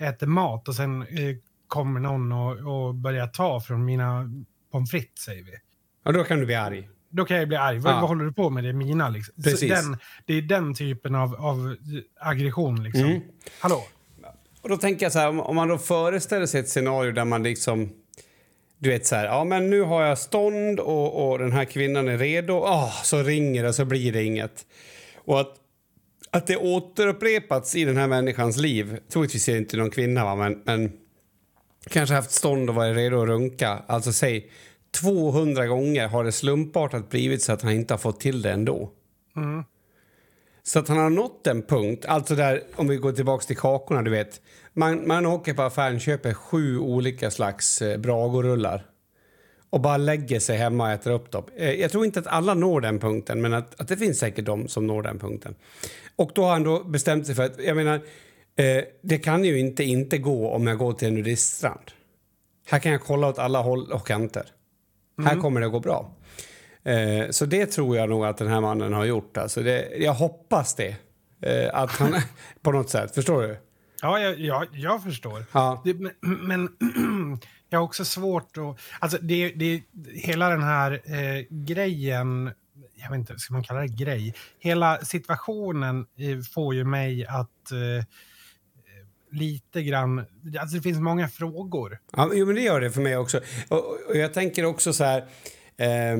äter 0.00 0.26
mat 0.26 0.68
och 0.68 0.74
sen 0.74 1.02
eh, 1.02 1.36
kommer 1.68 2.00
någon 2.00 2.32
och, 2.32 2.86
och 2.86 2.94
börjar 2.94 3.26
ta 3.26 3.60
från 3.60 3.84
mina 3.84 4.30
pommes 4.72 4.90
frites, 4.90 5.24
säger 5.24 5.44
vi. 5.44 5.52
ja, 6.04 6.12
då 6.12 6.24
kan 6.24 6.38
du 6.40 6.46
bli 6.46 6.54
arg. 6.54 6.88
Då 7.10 7.24
kan 7.24 7.36
jag 7.36 7.48
bli 7.48 7.56
arg. 7.56 7.78
Vad, 7.78 7.92
Ja. 7.92 8.00
vad 8.00 8.08
håller 8.08 8.24
du 8.24 8.32
på 8.32 8.50
med? 8.50 8.64
Det 8.64 8.68
är 8.68 8.72
mina. 8.72 9.08
Liksom. 9.08 9.34
Precis. 9.42 9.70
Den, 9.70 9.96
det 10.26 10.34
är 10.34 10.42
den 10.42 10.74
typen 10.74 11.14
av, 11.14 11.34
av 11.34 11.76
aggression. 12.20 12.82
Liksom. 12.82 13.04
Mm. 13.04 13.20
Hallå? 13.60 13.84
Och 14.62 14.68
då 14.68 14.76
tänker 14.76 15.04
jag 15.06 15.12
så 15.12 15.18
här, 15.18 15.28
om- 15.28 15.40
om 15.40 15.56
man 15.56 15.68
då 15.68 15.78
föreställer 15.78 16.46
sig 16.46 16.60
ett 16.60 16.68
scenario 16.68 17.12
där 17.12 17.24
man 17.24 17.42
liksom... 17.42 17.92
Du 18.78 18.90
vet 18.90 19.06
så 19.06 19.16
här, 19.16 19.24
ja 19.24 19.44
men 19.44 19.70
nu 19.70 19.80
har 19.82 20.02
jag 20.02 20.18
stånd 20.18 20.80
och, 20.80 21.30
och 21.32 21.38
den 21.38 21.52
här 21.52 21.64
kvinnan 21.64 22.08
är 22.08 22.18
redo. 22.18 22.54
Ah, 22.54 22.90
så 23.02 23.22
ringer 23.22 23.62
det 23.62 23.72
så 23.72 23.84
blir 23.84 24.12
det 24.12 24.24
inget. 24.24 24.66
Och 25.16 25.40
att, 25.40 25.54
att 26.30 26.46
det 26.46 26.56
återupprepats 26.56 27.76
i 27.76 27.84
den 27.84 27.96
här 27.96 28.06
människans 28.06 28.56
liv. 28.56 28.98
Troligtvis 29.12 29.48
är 29.48 29.52
det 29.52 29.58
inte 29.58 29.76
någon 29.76 29.90
kvinna 29.90 30.24
va, 30.24 30.34
men, 30.34 30.62
men 30.64 30.92
kanske 31.90 32.14
haft 32.14 32.30
stånd 32.30 32.68
och 32.68 32.74
varit 32.74 32.96
redo 32.96 33.22
att 33.22 33.28
runka. 33.28 33.82
Alltså 33.86 34.12
säg 34.12 34.50
200 34.90 35.66
gånger 35.66 36.08
har 36.08 36.24
det 36.24 36.32
slumpartat 36.32 37.10
blivit 37.10 37.42
så 37.42 37.52
att 37.52 37.62
han 37.62 37.72
inte 37.72 37.94
har 37.94 37.98
fått 37.98 38.20
till 38.20 38.42
det 38.42 38.50
ändå. 38.50 38.90
Mm. 39.36 39.64
Så 40.62 40.78
att 40.78 40.88
han 40.88 40.98
har 40.98 41.10
nått 41.10 41.46
en 41.46 41.62
punkt, 41.62 42.04
alltså 42.06 42.34
där 42.34 42.62
om 42.76 42.88
vi 42.88 42.96
går 42.96 43.12
tillbaks 43.12 43.46
till 43.46 43.56
kakorna, 43.56 44.02
du 44.02 44.10
vet. 44.10 44.40
Man, 44.72 45.08
man 45.08 45.26
åker 45.26 45.54
på 45.54 45.62
affären, 45.62 46.00
köper 46.00 46.34
sju 46.34 46.78
olika 46.78 47.30
slags 47.30 47.82
eh, 47.82 47.98
Bragorullar 47.98 48.86
och 49.70 49.80
bara 49.80 49.96
lägger 49.96 50.40
sig 50.40 50.56
hemma 50.56 50.84
och 50.84 50.90
äter 50.90 51.10
upp 51.10 51.30
dem. 51.30 51.44
Eh, 51.56 51.72
jag 51.72 51.90
tror 51.90 52.04
inte 52.04 52.20
att 52.20 52.26
alla 52.26 52.54
når 52.54 52.80
den 52.80 52.98
punkten, 52.98 53.40
men 53.40 53.54
att, 53.54 53.80
att 53.80 53.88
det 53.88 53.96
finns 53.96 54.18
säkert 54.18 54.44
de 54.44 54.68
som 54.68 54.86
når 54.86 55.02
den 55.02 55.18
punkten. 55.18 55.54
Och 56.16 56.30
då 56.34 56.42
har 56.42 56.52
han 56.52 56.62
då 56.62 56.84
bestämt 56.84 57.26
sig 57.26 57.34
för 57.34 57.42
att, 57.42 57.58
jag 57.64 57.76
menar, 57.76 58.00
eh, 58.58 58.84
det 59.02 59.18
kan 59.18 59.44
ju 59.44 59.58
inte 59.58 59.84
inte 59.84 60.18
gå 60.18 60.50
om 60.50 60.66
jag 60.66 60.78
går 60.78 60.92
till 60.92 61.08
en 61.08 61.14
nudiststrand. 61.14 61.90
Här 62.66 62.78
kan 62.78 62.92
jag 62.92 63.00
kolla 63.00 63.28
åt 63.28 63.38
alla 63.38 63.60
håll 63.60 63.92
och 63.92 64.06
kanter. 64.06 64.46
Här 65.24 65.36
kommer 65.36 65.60
det 65.60 65.68
gå 65.68 65.80
bra. 65.80 66.10
Eh, 66.84 67.30
så 67.30 67.46
det 67.46 67.66
tror 67.66 67.96
jag 67.96 68.08
nog 68.08 68.24
att 68.24 68.36
den 68.36 68.48
här 68.48 68.60
mannen 68.60 68.92
har 68.92 69.04
gjort. 69.04 69.36
Alltså 69.36 69.62
det, 69.62 69.88
jag 69.96 70.14
hoppas 70.14 70.74
det. 70.74 70.96
Eh, 71.42 71.70
att 71.72 71.90
han, 71.90 72.14
på 72.62 72.72
något 72.72 72.90
sätt. 72.90 73.14
Förstår 73.14 73.42
du? 73.42 73.56
Ja, 74.02 74.18
jag, 74.18 74.40
jag, 74.40 74.66
jag 74.72 75.02
förstår. 75.02 75.44
Ja. 75.52 75.82
Det, 75.84 75.94
men 75.94 76.12
men 76.20 76.68
jag 77.68 77.78
har 77.78 77.84
också 77.84 78.04
svårt 78.04 78.56
att... 78.56 78.80
Alltså, 78.98 79.18
det, 79.22 79.48
det, 79.48 79.82
hela 80.14 80.48
den 80.48 80.62
här 80.62 80.92
eh, 81.04 81.44
grejen... 81.50 82.50
Jag 82.94 83.10
vet 83.10 83.18
inte, 83.18 83.38
ska 83.38 83.54
man 83.54 83.62
kalla 83.62 83.80
det 83.80 83.88
grej? 83.88 84.34
Hela 84.58 84.98
situationen 84.98 86.06
eh, 86.18 86.40
får 86.54 86.74
ju 86.74 86.84
mig 86.84 87.26
att 87.26 87.72
eh, 87.72 88.04
lite 89.34 89.82
grann... 89.82 90.18
Alltså 90.60 90.76
det 90.76 90.82
finns 90.82 90.98
många 90.98 91.28
frågor. 91.28 91.98
Ja, 92.16 92.26
men- 92.26 92.38
jo, 92.38 92.46
men 92.46 92.54
det 92.54 92.60
gör 92.60 92.80
det 92.80 92.90
för 92.90 93.00
mig 93.00 93.16
också. 93.16 93.40
Och, 93.68 93.84
och 94.08 94.16
jag 94.16 94.34
tänker 94.34 94.64
också 94.64 94.92
så 94.92 95.04
här... 95.04 95.18
Eh, 95.76 96.18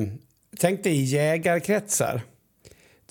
tänk 0.59 0.83
dig 0.83 0.93
i 0.93 1.03
jägarkretsar. 1.03 2.21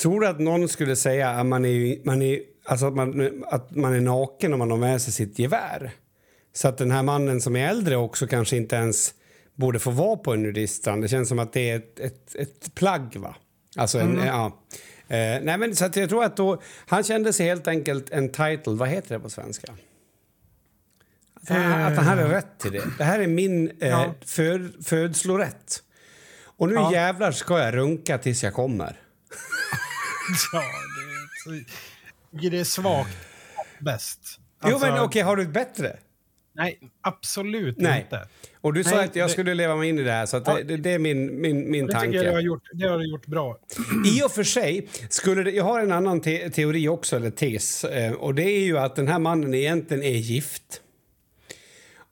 Tror 0.01 0.21
du 0.21 0.27
att 0.27 0.41
någon 0.41 0.69
skulle 0.69 0.97
säga 0.97 1.31
att 1.31 1.47
man 1.47 1.65
är, 1.65 2.07
man 2.07 2.23
är, 2.23 2.41
alltså 2.65 2.87
att, 2.87 2.95
man, 2.95 3.45
att 3.47 3.77
man 3.77 3.95
är 3.95 4.01
naken 4.01 4.53
om 4.53 4.59
man 4.59 4.71
har 4.71 4.79
med 4.79 5.03
sig 5.03 5.13
sitt 5.13 5.39
gevär? 5.39 5.91
Så 6.53 6.69
att 6.69 6.79
den 6.79 6.91
här 6.91 7.03
mannen 7.03 7.41
som 7.41 7.57
är 7.57 7.69
äldre 7.69 7.97
också 7.97 8.27
kanske 8.27 8.57
inte 8.57 8.77
ens 8.77 9.15
borde 9.55 9.79
få 9.79 9.91
vara 9.91 10.17
på 10.17 10.33
en 10.33 10.43
nudiststrand. 10.43 11.03
Det 11.03 11.09
känns 11.09 11.29
som 11.29 11.39
att 11.39 11.53
det 11.53 11.71
är 11.71 11.77
ett, 11.77 12.01
ett, 12.01 12.35
ett 12.35 12.75
plagg, 12.75 13.17
va? 13.17 13.37
Alltså 13.77 13.99
en, 13.99 14.21
ja. 14.27 14.47
Eh, 15.09 15.41
nej, 15.43 15.59
men 15.59 15.77
så 15.77 15.85
att 15.85 15.97
jag 15.97 16.09
tror 16.09 16.25
att 16.25 16.37
då, 16.37 16.63
han 16.87 17.03
kände 17.03 17.33
sig 17.33 17.47
helt 17.47 17.69
enkelt 17.69 18.11
entitled. 18.11 18.79
Vad 18.79 18.89
heter 18.89 19.15
det 19.15 19.21
på 19.21 19.31
svenska? 19.31 19.75
Han, 21.49 21.83
att 21.83 21.97
han 21.97 22.05
hade 22.05 22.29
rätt 22.37 22.59
till 22.59 22.73
det. 22.73 22.83
Det 22.99 23.05
här 23.05 23.19
är 23.21 23.27
min 23.27 23.71
eh, 23.81 23.89
Ja. 23.89 24.15
föd, 24.27 24.73
födslorätt. 24.87 25.83
Och 26.57 26.69
nu 26.69 26.75
Ja. 26.75 26.93
jävlar 26.93 27.33
ska 27.33 27.59
jag 27.59 27.75
runka 27.75 28.19
tills 28.19 28.43
jag 28.45 28.55
kommer. 28.55 28.87
Ja, 30.53 30.63
det, 31.47 31.57
är- 31.57 31.65
tycker 32.37 32.51
det 32.51 32.61
är 32.61 32.65
svagt 32.65 33.17
bäst. 33.81 34.21
jo, 34.63 34.69
Alltså, 34.73 34.87
men 34.91 35.01
okej, 35.03 35.23
har 35.23 35.37
du 35.37 35.43
ett 35.43 35.49
bättre? 35.53 35.97
Nej, 36.57 36.79
absolut 37.03 37.79
Nej. 37.79 38.01
inte. 38.03 38.29
Och 38.61 38.73
du 38.73 38.85
sa 38.85 38.97
Nej, 38.97 39.05
att 39.05 39.17
jag 39.17 39.29
det- 39.29 39.33
skulle 39.33 39.55
leva 39.55 39.77
mig 39.77 39.89
in 39.89 39.99
i 39.99 40.03
det 40.03 40.13
här, 40.13 40.27
så 40.27 40.39
det, 40.39 40.63
det, 40.63 40.77
det 40.77 40.91
är 40.93 40.99
min, 40.99 41.41
min, 41.41 41.71
min 41.71 41.87
Det 41.87 41.93
tanke. 41.93 42.07
tycker 42.07 42.25
jag 42.25 42.33
du 42.33 42.37
har 42.37 42.41
gjort, 42.43 42.63
det 42.73 42.89
har 42.89 42.99
du 42.99 43.11
gjort 43.11 43.27
bra. 43.27 43.59
I 44.07 44.23
och 44.23 44.33
för 44.33 44.43
sig, 44.45 44.89
skulle 45.09 45.51
jag 45.51 45.65
har 45.65 45.81
en 45.81 45.93
annan 45.93 46.21
te 46.21 46.51
teori 46.51 46.89
också, 46.89 47.17
eller 47.17 47.31
tes. 47.31 47.85
Eh, 47.85 48.13
och 48.13 48.35
det 48.35 48.43
är 48.43 48.65
ju 48.65 48.79
att 48.79 48.97
den 48.97 49.09
här 49.09 49.19
mannen 49.19 49.55
egentligen 49.55 50.03
är 50.03 50.17
gift. 50.17 50.81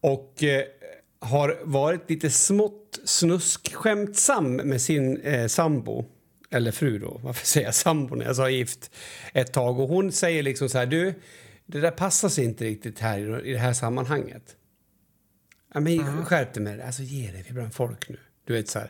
Och 0.03 0.45
eh, 0.45 0.65
har 1.19 1.61
varit 1.65 2.11
lite 2.11 2.31
smått 2.31 3.01
snuskskämtsam 3.05 4.57
med 4.57 4.83
sin 4.83 5.21
eh, 5.21 5.47
sambo. 5.47 6.05
Eller 6.51 6.71
fru 6.71 6.99
då, 6.99 7.21
varför 7.23 7.47
säger 7.47 7.67
jag 7.67 7.75
sambo 7.75 8.15
när 8.15 8.25
jag 8.25 8.37
sa 8.37 8.51
gift? 8.51 8.91
Ett 9.33 9.53
tag. 9.53 9.81
Och 9.81 9.89
hon 9.89 10.13
säger 10.13 10.43
liksom 10.43 10.69
så 10.69 10.79
här, 10.79 10.87
du, 10.87 11.15
det 11.67 11.81
där 11.81 11.91
passar 11.91 12.29
sig 12.29 12.45
inte 12.45 12.65
riktigt 12.65 12.99
här 12.99 13.47
i, 13.47 13.53
det 13.53 13.59
här 13.59 13.73
sammanhanget. 13.73 14.57
Ja, 15.75 15.81
men 15.81 16.25
skärp 16.25 16.55
dig 16.55 16.63
med 16.63 16.79
det, 16.79 16.87
alltså 16.87 17.03
ge 17.03 17.31
dig 17.31 17.47
bland 17.51 17.75
folk 17.75 18.09
nu. 18.09 18.19
Du 18.45 18.53
vet 18.53 18.69
så. 18.69 18.81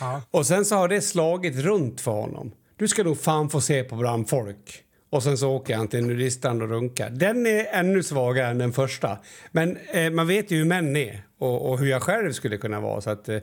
Ja. 0.00 0.22
Och 0.30 0.46
sen 0.46 0.64
så 0.64 0.76
har 0.76 0.88
det 0.88 1.00
slagit 1.00 1.56
runt 1.56 2.00
för 2.00 2.10
honom. 2.10 2.52
Du 2.76 2.88
ska 2.88 3.02
nog 3.04 3.20
fan 3.20 3.50
få 3.50 3.60
se 3.60 3.84
på 3.84 3.96
bland 3.96 4.28
folk. 4.28 4.84
Och 5.10 5.22
sen 5.22 5.38
så 5.38 5.50
åker 5.50 5.76
han 5.76 5.88
till 5.88 6.06
nudiststrand 6.06 6.62
och 6.62 6.68
runkar. 6.68 7.10
Den 7.10 7.46
är 7.46 7.66
ännu 7.72 8.02
svagare 8.02 8.48
än 8.48 8.58
den 8.58 8.72
första. 8.72 9.18
Men 9.50 9.76
eh, 9.92 10.10
man 10.10 10.26
vet 10.26 10.50
ju 10.50 10.56
hur 10.56 10.64
män 10.64 10.96
är 10.96 11.22
och, 11.38 11.70
och 11.70 11.78
hur 11.78 11.86
jag 11.86 12.02
själv 12.02 12.32
skulle 12.32 12.56
kunna 12.56 12.80
vara. 12.80 13.00
Så 13.00 13.10
att, 13.10 13.28
eh, 13.28 13.38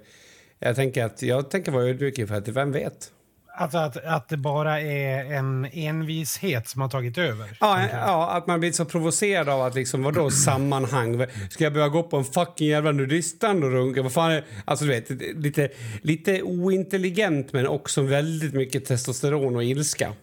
jag 0.59 0.75
tänker 0.75 1.05
att 1.05 1.21
jag 1.21 1.49
tänker 1.49 1.71
vara 1.71 1.83
ödmjuk 1.83 2.17
inför 2.17 2.35
att 2.35 2.47
vem 2.47 2.71
vet? 2.71 3.11
Alltså 3.59 3.77
att, 3.77 4.05
att 4.05 4.29
det 4.29 4.37
bara 4.37 4.81
är 4.81 5.33
en 5.33 5.67
envishet 5.71 6.67
som 6.67 6.81
har 6.81 6.89
tagit 6.89 7.17
över. 7.17 7.57
Ja, 7.59 7.87
ja, 7.91 8.31
att 8.31 8.47
man 8.47 8.59
blir 8.59 8.71
så 8.71 8.85
provocerad 8.85 9.49
av 9.49 9.61
att 9.61 9.75
liksom, 9.75 10.03
vadå 10.03 10.31
sammanhang? 10.31 11.25
Ska 11.49 11.63
jag 11.63 11.73
börja 11.73 11.87
gå 11.87 12.03
på 12.03 12.17
en 12.17 12.25
fucking 12.25 12.67
jävla 12.67 12.91
nudiststrand 12.91 13.63
och 13.63 13.71
runka? 13.71 14.01
Vad 14.01 14.11
fan 14.13 14.31
är 14.31 14.43
Alltså 14.65 14.85
du 14.85 14.91
vet, 14.91 15.09
lite, 15.37 15.69
lite 16.01 16.41
ointelligent 16.41 17.53
men 17.53 17.67
också 17.67 18.01
väldigt 18.01 18.53
mycket 18.53 18.85
testosteron 18.85 19.55
och 19.55 19.63
ilska. 19.63 20.13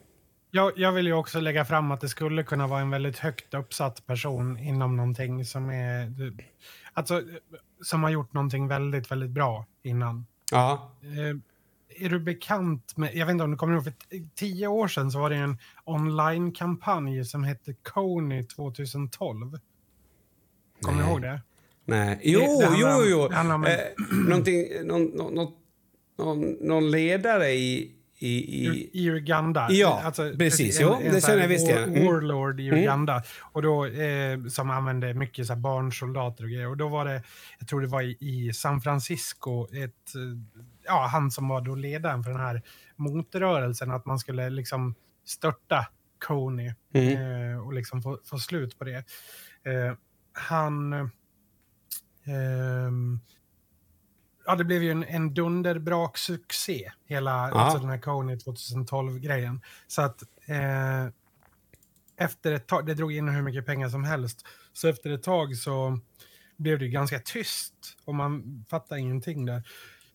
Jag, 0.56 0.72
jag 0.76 0.92
vill 0.92 1.06
ju 1.06 1.12
också 1.12 1.40
lägga 1.40 1.64
fram 1.64 1.90
att 1.90 2.00
det 2.00 2.08
skulle 2.08 2.42
kunna 2.42 2.66
vara 2.66 2.80
en 2.80 2.90
väldigt 2.90 3.18
högt 3.18 3.54
uppsatt 3.54 4.06
person 4.06 4.58
inom 4.58 4.96
någonting 4.96 5.44
som 5.44 5.70
är... 5.70 6.12
Alltså, 6.92 7.22
som 7.82 8.02
har 8.02 8.10
gjort 8.10 8.32
någonting 8.32 8.68
väldigt, 8.68 9.10
väldigt 9.10 9.30
bra 9.30 9.66
innan. 9.82 10.26
Ja. 10.52 10.92
Eh, 11.02 12.04
är 12.04 12.08
du 12.08 12.18
bekant 12.20 12.96
med, 12.96 13.14
jag 13.14 13.26
vet 13.26 13.32
inte 13.32 13.44
om 13.44 13.50
du 13.50 13.56
kommer 13.56 13.74
ihåg, 13.74 13.84
för 13.84 13.92
tio 14.34 14.66
år 14.66 14.88
sedan 14.88 15.10
så 15.10 15.18
var 15.18 15.30
det 15.30 15.36
en 15.36 15.58
online-kampanj 15.84 17.24
som 17.24 17.44
hette 17.44 17.74
Kony 17.82 18.44
2012. 18.44 19.58
Kommer 20.80 21.02
du 21.02 21.08
ihåg 21.08 21.22
det? 21.22 21.40
Nej. 21.84 22.20
Jo, 22.22 22.40
det 22.60 22.66
handlar 22.66 22.90
jo, 22.90 22.96
om- 22.96 23.10
jo. 23.10 23.28
det 23.28 23.34
om 23.54 23.64
en- 23.64 23.70
Eh, 23.70 24.84
någon, 24.84 25.04
någon, 26.16 26.42
någon 26.60 26.90
ledare 26.90 27.50
i... 27.52 27.94
i, 28.18 28.28
i 28.66 28.90
I 28.92 29.06
Uganda. 29.10 29.66
Ja, 29.70 30.12
precis. 30.38 30.80
Jo, 30.80 30.98
det 31.02 31.20
så 31.20 31.26
känner 31.26 31.40
jag 31.42 31.48
visst. 31.48 31.68
Mm. 31.70 32.06
Warlord 32.06 32.60
i 32.60 32.68
Mm. 32.68 32.80
Uganda. 32.80 33.22
Och 33.52 33.62
då, 33.62 33.86
eh, 33.86 34.44
som 34.48 34.70
använde 34.70 35.14
mycket 35.14 35.46
så 35.46 35.52
här 35.52 35.60
barnsoldater 35.60 36.44
och 36.44 36.50
grejer. 36.50 36.68
Och 36.68 36.76
då 36.76 36.88
var 36.88 37.04
det, 37.04 37.22
jag 37.58 37.68
tror 37.68 37.80
det 37.80 37.86
var 37.86 38.02
i, 38.02 38.16
i 38.20 38.52
San 38.52 38.80
Francisco, 38.80 39.66
ett, 39.74 40.14
eh, 40.14 40.20
ja, 40.84 41.06
han 41.12 41.30
som 41.30 41.48
var 41.48 41.60
då 41.60 41.74
ledaren 41.74 42.22
för 42.24 42.30
den 42.30 42.40
här 42.40 42.62
motrörelsen, 42.96 43.90
att 43.90 44.06
man 44.06 44.18
skulle 44.18 44.50
liksom 44.50 44.94
störta 45.26 45.86
Coney 46.26 46.72
Mm. 46.94 47.52
eh, 47.52 47.58
och 47.66 47.72
liksom 47.72 48.02
få, 48.02 48.18
få 48.24 48.38
slut 48.38 48.78
på 48.78 48.84
det. 48.84 48.96
Eh, 49.64 49.92
han... 50.32 51.10
Ja, 54.46 54.54
det 54.54 54.64
blev 54.64 54.82
ju 54.82 54.90
en, 54.90 55.04
en 55.04 55.34
dunderbrak 55.34 56.18
succé, 56.18 56.92
hela 57.06 57.32
alltså 57.32 57.78
den 57.78 57.88
här 57.88 57.98
Coney 57.98 58.36
2012-grejen. 58.36 59.60
Så 59.86 60.02
att 60.02 60.22
eh, 60.46 61.06
efter 62.16 62.52
ett 62.52 62.66
tag, 62.66 62.86
det 62.86 62.94
drog 62.94 63.12
in 63.12 63.28
hur 63.28 63.42
mycket 63.42 63.66
pengar 63.66 63.88
som 63.88 64.04
helst, 64.04 64.46
så 64.72 64.88
efter 64.88 65.10
ett 65.10 65.22
tag 65.22 65.56
så 65.56 65.98
blev 66.56 66.78
det 66.78 66.84
ju 66.84 66.90
ganska 66.90 67.18
tyst 67.18 67.74
och 68.04 68.14
man 68.14 68.64
fattade 68.70 69.00
ingenting 69.00 69.46
där. 69.46 69.62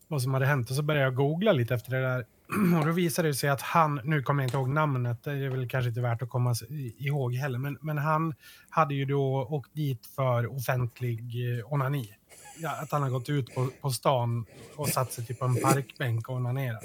vad 0.08 0.22
som 0.22 0.34
hade 0.34 0.46
hänt. 0.46 0.70
Och 0.70 0.76
så 0.76 0.82
började 0.82 1.04
jag 1.04 1.14
googla 1.14 1.52
lite 1.52 1.74
efter 1.74 1.92
det 1.92 2.02
där. 2.02 2.26
Och 2.80 2.86
då 2.86 2.92
visade 2.92 3.28
det 3.28 3.34
sig 3.34 3.50
att 3.50 3.62
han, 3.62 4.00
nu 4.04 4.22
kommer 4.22 4.42
jag 4.42 4.48
inte 4.48 4.56
ihåg 4.56 4.68
namnet, 4.68 5.22
det 5.22 5.32
är 5.32 5.48
väl 5.48 5.68
kanske 5.68 5.88
inte 5.88 6.00
värt 6.00 6.22
att 6.22 6.28
komma 6.28 6.54
ihåg 6.98 7.34
heller, 7.34 7.58
men, 7.58 7.78
men 7.80 7.98
han 7.98 8.34
hade 8.68 8.94
ju 8.94 9.04
då 9.04 9.46
åkt 9.50 9.74
dit 9.74 10.06
för 10.06 10.56
offentlig 10.56 11.58
eh, 11.58 11.72
onani. 11.72 12.14
Ja, 12.62 12.70
att 12.70 12.92
han 12.92 13.02
har 13.02 13.10
gått 13.10 13.28
ut 13.28 13.54
på, 13.54 13.68
på 13.80 13.90
stan 13.90 14.46
och 14.76 14.88
satt 14.88 15.12
sig 15.12 15.26
typ 15.26 15.38
på 15.38 15.44
en 15.44 15.56
parkbänk 15.60 16.28
och 16.28 16.34
onanerat. 16.34 16.84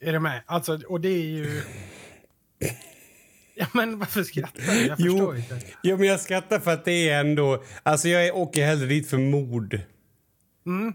Är 0.00 0.12
du 0.12 0.18
med? 0.18 0.42
Alltså, 0.46 0.80
och 0.88 1.00
det 1.00 1.08
är 1.08 1.22
ju... 1.26 1.62
Ja, 3.54 3.66
men 3.72 3.98
varför 3.98 4.22
skrattar 4.22 4.62
du? 4.62 4.86
Jag 4.86 4.96
Jo. 5.00 5.12
förstår 5.12 5.36
inte. 5.36 5.60
Jo, 5.82 5.96
men 5.96 6.06
jag 6.06 6.20
skrattar 6.20 6.60
för 6.60 6.70
att 6.70 6.84
det 6.84 7.08
är 7.08 7.20
ändå... 7.20 7.62
Alltså 7.82 8.08
jag 8.08 8.36
åker 8.36 8.66
hellre 8.66 8.86
dit 8.86 9.10
för 9.10 9.18
mord. 9.18 9.80
Mm. 10.66 10.92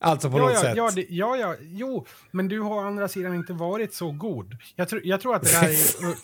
Alltså 0.00 0.30
på 0.30 0.38
Ja, 0.38 0.42
något 0.42 0.54
ja, 0.54 0.60
sätt. 0.60 0.76
ja, 0.76 0.90
det, 0.94 1.06
ja, 1.08 1.36
ja, 1.36 1.56
jo, 1.60 2.06
men 2.30 2.48
du 2.48 2.60
har 2.60 2.76
å 2.76 2.86
andra 2.86 3.08
sidan 3.08 3.34
inte 3.34 3.52
varit 3.52 3.94
så 3.94 4.10
god. 4.12 4.56
Jag, 4.76 4.88
tror- 4.88 5.02
jag 5.04 5.20
tror 5.20 5.34
att 5.36 5.42
det 5.42 5.52
där 5.52 5.68
är... 5.68 6.14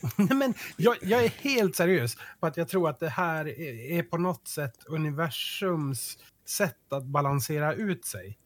Nej, 0.16 0.36
men 0.36 0.54
jag, 0.76 0.96
jag 1.02 1.24
är 1.24 1.28
helt 1.28 1.76
seriös 1.76 2.16
på 2.40 2.46
att 2.46 2.56
jag 2.56 2.68
tror 2.68 2.88
att 2.90 3.00
det 3.00 3.08
här 3.08 3.48
är, 3.48 3.98
är 3.98 4.02
på 4.02 4.18
något 4.18 4.48
sätt 4.48 4.84
universums 4.86 6.18
sätt 6.48 6.92
att 6.92 7.04
balansera 7.04 7.74
ut 7.74 8.04
sig. 8.04 8.38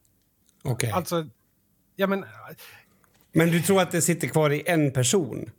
Okej. 0.63 0.91
Alltså, 0.91 1.27
ja 1.95 2.07
men, 2.07 2.25
Men 3.31 3.49
du 3.51 3.61
tror 3.61 3.81
att 3.81 3.91
det 3.91 4.01
sitter 4.01 4.27
kvar 4.27 4.49
i 4.49 4.63
en 4.65 4.91
person? 4.91 5.51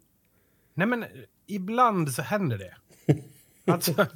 nej 0.75 0.87
men, 0.87 1.05
ibland 1.47 2.15
så 2.15 2.23
händer 2.23 2.59
det. 2.59 2.75
Alltså, 3.65 4.07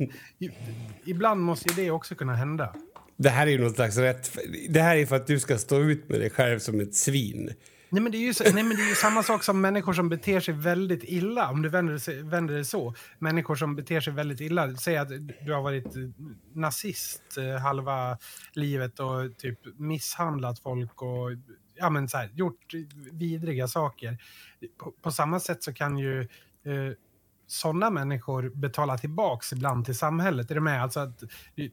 ibland 1.05 1.41
måste 1.41 1.69
ju 1.69 1.85
det 1.85 1.91
också 1.91 2.15
kunna 2.15 2.35
hända. 2.35 2.75
Det 3.17 3.29
här 3.29 3.47
är 3.47 3.51
ju 3.51 3.59
något 3.59 3.75
slags 3.75 3.97
rätt... 3.97 4.39
Det 4.69 4.81
här 4.81 4.97
är 4.97 5.07
för 5.07 5.17
att 5.17 5.27
du 5.27 5.41
ska 5.41 5.59
stå 5.59 5.81
ut 5.81 6.09
med 6.09 6.21
dig 6.21 6.31
själv 6.31 6.59
som 6.59 6.81
ett 6.81 6.95
svin. 6.95 7.53
Nej 7.91 8.03
men, 8.03 8.13
det 8.13 8.19
är 8.19 8.23
ju, 8.23 8.35
så- 8.35 8.45
nej 8.45 8.63
men 8.63 8.77
det 8.77 8.83
är 8.83 8.89
ju 8.89 8.95
samma 8.95 9.23
sak 9.23 9.43
som 9.45 9.61
människor 9.61 9.93
som 9.93 10.09
beter 10.09 10.41
sig 10.41 10.55
väldigt 10.55 11.05
illa, 11.05 11.51
om 11.51 11.63
du 11.63 11.69
vänder, 11.69 11.99
sig- 11.99 12.23
vänder 12.23 12.55
det 12.55 12.65
så. 12.65 12.95
Människor 13.19 13.55
som 13.55 13.77
beter 13.77 14.01
sig 14.01 14.13
väldigt 14.13 14.41
illa. 14.41 14.77
Säg 14.77 14.97
att 14.97 15.09
du 15.47 15.53
har 15.53 15.63
varit 15.63 15.87
nazist 16.53 17.23
eh, 17.39 17.63
halva 17.63 18.19
livet 18.53 19.01
och 19.01 19.37
typ 19.39 19.59
misshandlat 19.79 20.59
folk 20.59 21.03
och 21.03 21.31
ja, 21.75 21.91
men 21.91 22.09
så 22.09 22.17
här, 22.17 22.31
gjort 22.35 22.75
vidriga 23.13 23.69
saker. 23.69 24.19
På, 24.79 24.91
på 25.03 25.11
samma 25.11 25.41
sätt 25.41 25.63
så 25.63 25.73
kan 25.73 25.99
ju 25.99 26.21
eh, 26.21 26.93
sådana 27.47 27.91
människor 27.91 28.53
betala 28.55 28.99
tillbaks 28.99 29.53
ibland 29.53 29.85
till 29.85 29.95
samhället. 29.99 30.51
Är 30.51 30.55
du 30.55 30.61
med? 30.61 30.83
Alltså 30.83 31.01
att 31.01 31.23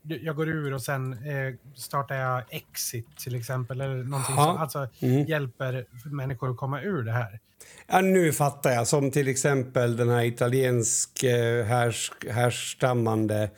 jag 0.03 0.35
går 0.35 0.47
ur 0.49 0.73
och 0.73 0.81
sen 0.81 1.13
eh, 1.13 1.53
startar 1.75 2.15
jag 2.15 2.43
Exit 2.49 3.17
till 3.17 3.35
exempel. 3.35 3.81
Eller 3.81 3.95
någonting 4.03 4.35
Ja. 4.35 4.43
så, 4.43 4.49
alltså 4.59 4.87
Mm. 4.99 5.25
hjälper 5.25 5.85
människor 6.05 6.51
att 6.51 6.57
komma 6.57 6.81
ur 6.81 7.03
det 7.03 7.11
här. 7.11 7.39
Ja, 7.87 8.01
nu 8.01 8.31
fattar 8.33 8.69
jag. 8.71 8.87
Som 8.87 9.11
till 9.11 9.27
exempel 9.27 9.97
den 9.97 10.09
här 10.09 10.23
italiensk 10.23 11.23
eh, 11.23 11.65
härs, 11.65 12.11
härstammande 12.29 13.49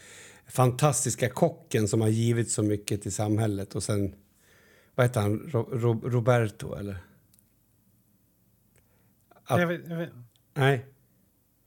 fantastiska 0.47 1.29
kocken 1.29 1.87
som 1.87 2.01
har 2.01 2.07
givit 2.07 2.51
så 2.51 2.63
mycket 2.63 3.01
till 3.01 3.13
samhället. 3.13 3.75
Och 3.75 3.83
sen... 3.83 4.15
Vad 4.95 5.05
heter 5.05 5.21
han? 5.21 5.49
Ro, 5.51 5.69
Ro, 5.73 6.09
Roberto, 6.09 6.75
eller? 6.75 6.97
Att- 9.45 9.59
Jag 9.59 9.67
vet, 9.67 9.81
jag 9.89 9.97
vet, 9.97 10.09
Nej. 10.53 10.85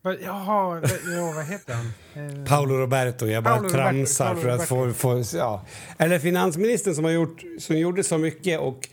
Jaha, 0.02 0.82
ja, 1.14 1.32
vad 1.34 1.44
heter 1.44 1.74
han? 1.74 1.92
Eh, 2.14 2.44
Paolo 2.44 2.74
Roberto. 2.74 3.26
Jag 3.26 3.44
bara 3.44 3.54
Paolo 3.54 3.68
Roberto, 3.68 3.76
tramsar 3.76 4.26
Paolo 4.26 4.40
för 4.40 4.48
att 4.48 4.68
få... 4.68 4.92
få 4.92 5.36
ja. 5.36 5.66
Eller 5.98 6.18
finansministern 6.18 6.94
som, 6.94 7.04
har 7.04 7.10
gjort, 7.10 7.42
som 7.58 7.78
gjorde 7.78 8.04
så 8.04 8.18
mycket 8.18 8.60
och... 8.60 8.88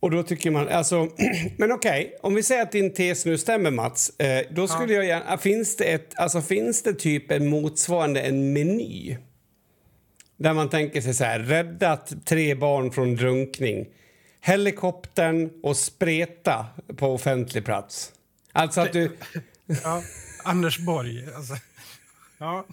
Och 0.00 0.10
då 0.10 0.22
tycker 0.22 0.50
man... 0.50 0.68
Alltså, 0.68 1.08
men 1.56 1.72
okej, 1.72 2.18
om 2.22 2.34
vi 2.34 2.42
säger 2.42 2.62
att 2.62 2.72
din 2.72 2.94
tes 2.94 3.24
nu 3.24 3.38
stämmer, 3.38 3.70
Mats. 3.70 4.20
Eh, 4.20 4.46
då 4.50 4.68
skulle 4.68 4.94
jag 4.94 5.04
gärna... 5.04 5.38
Finns 5.38 5.76
det, 5.76 5.84
ett, 5.84 6.18
alltså, 6.18 6.40
finns 6.42 6.82
det 6.82 6.92
typ 6.92 7.30
en 7.30 7.48
motsvarande 7.48 8.20
en 8.20 8.52
meny? 8.52 9.16
Där 10.36 10.52
man 10.52 10.68
tänker 10.68 11.00
sig 11.00 11.14
så 11.14 11.24
här, 11.24 11.38
räddat 11.38 12.12
tre 12.24 12.54
barn 12.54 12.90
från 12.90 13.16
drunkning. 13.16 13.86
Helikoptern 14.40 15.50
och 15.62 15.76
spreta 15.76 16.66
på 16.96 17.14
offentlig 17.14 17.64
plats. 17.64 18.12
Alltså 18.52 18.80
att 18.80 18.92
du... 18.92 19.16
ja, 19.84 20.02
Anders 20.44 20.78
Borg. 20.78 21.26
Alltså. 21.36 21.54
Ja. 22.38 22.66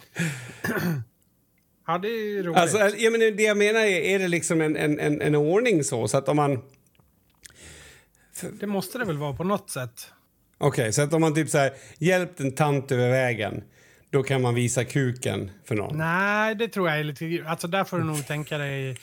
ja, 1.88 1.97
det 1.97 2.07
är 2.07 2.27
ju 2.27 2.43
roligt. 2.43 2.57
Alltså, 2.57 2.77
jag 2.77 3.12
menar, 3.12 3.31
det 3.31 3.43
jag 3.43 3.57
menar 3.57 3.79
är, 3.79 4.01
är 4.01 4.19
det 4.19 4.27
liksom 4.27 4.62
en, 4.62 4.75
en, 4.75 5.21
en, 5.21 5.35
ordning 5.35 5.83
så? 5.83 6.07
Så 6.07 6.17
att 6.17 6.29
om 6.29 6.35
man... 6.35 6.62
det 8.59 8.67
måste 8.67 8.97
det 8.97 9.05
väl 9.05 9.17
vara 9.17 9.33
på 9.33 9.43
något 9.43 9.69
sätt. 9.69 10.12
Okej, 10.57 10.93
så 10.93 11.01
att 11.01 11.13
om 11.13 11.21
man 11.21 11.35
typ 11.35 11.49
så 11.49 11.57
här, 11.57 11.73
hjälpt 11.97 12.39
en 12.39 12.51
tant 12.51 12.91
över 12.91 13.09
vägen, 13.09 13.63
då 14.09 14.23
kan 14.23 14.41
man 14.41 14.55
visa 14.55 14.83
kuken 14.83 15.51
för 15.65 15.75
någon? 15.75 15.97
Nej, 15.97 16.55
det 16.55 16.67
tror 16.67 16.89
jag 16.89 16.99
är 16.99 17.03
lite... 17.03 17.43
Alltså 17.47 17.67
där 17.67 17.83
får 17.83 17.97
du 17.97 18.03
nog 18.03 18.27
tänka 18.27 18.57
dig... 18.57 18.97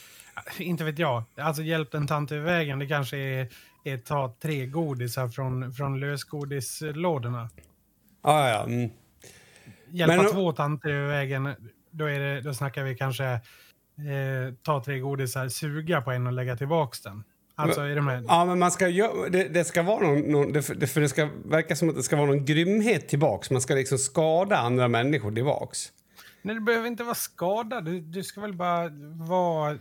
Inte 0.57 0.83
vet 0.83 0.99
jag. 0.99 1.23
Alltså 1.37 1.61
hjälp 1.61 1.93
en 1.93 2.07
tant 2.07 2.31
över 2.31 2.45
vägen. 2.45 2.79
Det 2.79 2.87
kanske 2.87 3.17
är, 3.17 3.47
är 3.83 3.97
ta 3.97 4.35
tre 4.41 4.65
godisar 4.65 5.27
från, 5.27 5.73
från 5.73 5.99
lösgodislådorna. 5.99 7.49
Ja, 8.27 8.49
ja. 8.49 8.63
Mm. 8.63 8.89
Hjälpa 9.89 10.15
Men- 10.17 10.31
två 10.31 10.51
tanter 10.51 10.89
över 10.89 11.07
vägen. 11.07 11.49
Då, 11.91 12.05
är 12.05 12.19
det, 12.19 12.41
då 12.41 12.53
snackar 12.53 12.83
vi 12.83 12.95
kanske 12.95 13.25
eh, 13.25 13.39
ta 14.63 14.83
tre 14.83 14.99
godisar, 14.99 15.49
suga 15.49 16.01
på 16.01 16.11
en 16.11 16.27
och 16.27 16.33
lägga 16.33 16.57
tillbaks 16.57 17.01
den. 17.01 17.23
Alltså 17.55 17.81
är 17.81 17.95
det 17.95 18.01
med? 18.01 18.25
Ja, 18.27 18.45
men 18.45 18.59
man 18.59 18.71
ska 18.71 18.87
gö- 18.87 19.29
det, 19.29 19.43
det 19.43 19.63
ska 19.63 19.83
vara 19.83 20.07
någon, 20.07 20.19
någon 20.19 20.53
det, 20.53 20.61
för 20.61 21.01
det 21.01 21.09
ska 21.09 21.29
verka 21.45 21.75
som 21.75 21.89
att 21.89 21.95
det 21.95 22.03
ska 22.03 22.15
vara 22.15 22.27
någon 22.27 22.45
grymhet 22.45 23.09
tillbaks. 23.09 23.51
Man 23.51 23.61
ska 23.61 23.73
liksom 23.75 23.97
skada 23.97 24.57
andra 24.57 24.87
människor 24.87 25.31
tillbaks. 25.31 25.91
Nej, 26.41 26.55
du 26.55 26.61
behöver 26.61 26.87
inte 26.87 27.03
vara 27.03 27.15
skadad. 27.15 27.85
Du, 27.85 28.01
du 28.01 28.23
ska 28.23 28.41
väl 28.41 28.53
bara 28.53 28.89
vara, 29.27 29.77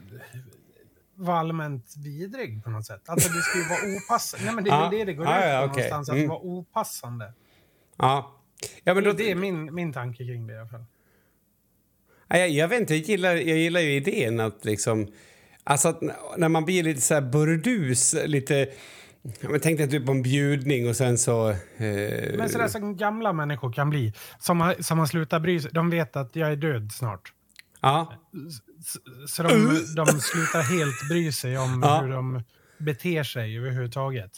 vara 1.14 1.38
allmänt 1.38 1.94
vidrig 2.04 2.64
på 2.64 2.70
något 2.70 2.86
sätt. 2.86 3.02
Alltså 3.08 3.28
du 3.32 3.40
ska 3.40 3.58
ju 3.58 3.64
vara 3.68 3.96
opassande. 3.96 4.46
Nej, 4.46 4.54
men 4.54 4.64
det 4.64 4.70
är 4.70 4.74
Ja. 4.74 4.88
det 4.90 5.04
det 5.04 5.14
går 5.14 5.26
Ja, 5.26 5.36
ut 5.36 5.42
på 5.42 5.48
ja, 5.48 5.60
någonstans. 5.66 6.08
Att 6.08 6.16
Mm. 6.16 6.28
vara 6.28 6.40
opassande. 6.40 7.32
Ja. 7.96 8.32
Ja, 8.84 8.94
men 8.94 9.04
då, 9.04 9.12
Det 9.12 9.30
är 9.30 9.34
min, 9.34 9.74
min 9.74 9.92
tanke 9.92 10.24
kring 10.24 10.46
det 10.46 10.54
i 10.54 10.58
alla 10.58 10.68
fall. 10.68 10.84
Ja, 12.28 12.36
jag, 12.38 12.50
jag 12.50 12.68
vet 12.68 12.80
inte, 12.80 12.94
jag 12.94 13.04
gillar, 13.04 13.34
jag 13.34 13.58
gillar 13.58 13.80
ju 13.80 13.92
idén 13.96 14.40
att 14.40 14.64
liksom... 14.64 15.08
Alltså 15.64 15.88
att 15.88 16.00
när 16.36 16.48
man 16.48 16.64
blir 16.64 16.82
lite 16.82 17.00
så 17.00 17.14
här 17.14 17.20
burdus, 17.20 18.14
lite... 18.26 18.68
Men 19.40 19.60
tänk 19.60 19.78
dig 19.78 19.90
typ 19.90 20.06
på 20.06 20.12
en 20.12 20.22
bjudning 20.22 20.88
och 20.88 20.96
sen 20.96 21.18
så... 21.18 21.50
Eh, 21.50 21.56
Men 22.36 22.48
sådär 22.48 22.68
som 22.68 22.96
gamla 22.96 23.32
människor 23.32 23.72
kan 23.72 23.90
bli. 23.90 24.12
Som, 24.40 24.60
har- 24.60 24.82
som 24.82 24.98
har 24.98 25.06
slutat 25.06 25.42
bry 25.42 25.60
sig. 25.60 25.70
De 25.74 25.90
vet 25.90 26.16
att 26.16 26.36
jag 26.36 26.52
är 26.52 26.56
död 26.56 26.92
snart. 26.92 27.32
ja. 27.80 28.12
Så, 28.84 28.98
så 29.28 29.42
de, 29.42 29.48
de 29.96 30.06
slutar 30.06 30.62
helt 30.78 31.08
bry 31.08 31.32
sig 31.32 31.58
om 31.58 31.80
Ja. 31.84 32.00
hur 32.00 32.10
de 32.12 32.42
beter 32.78 33.22
sig 33.22 33.58
överhuvudtaget. 33.58 34.30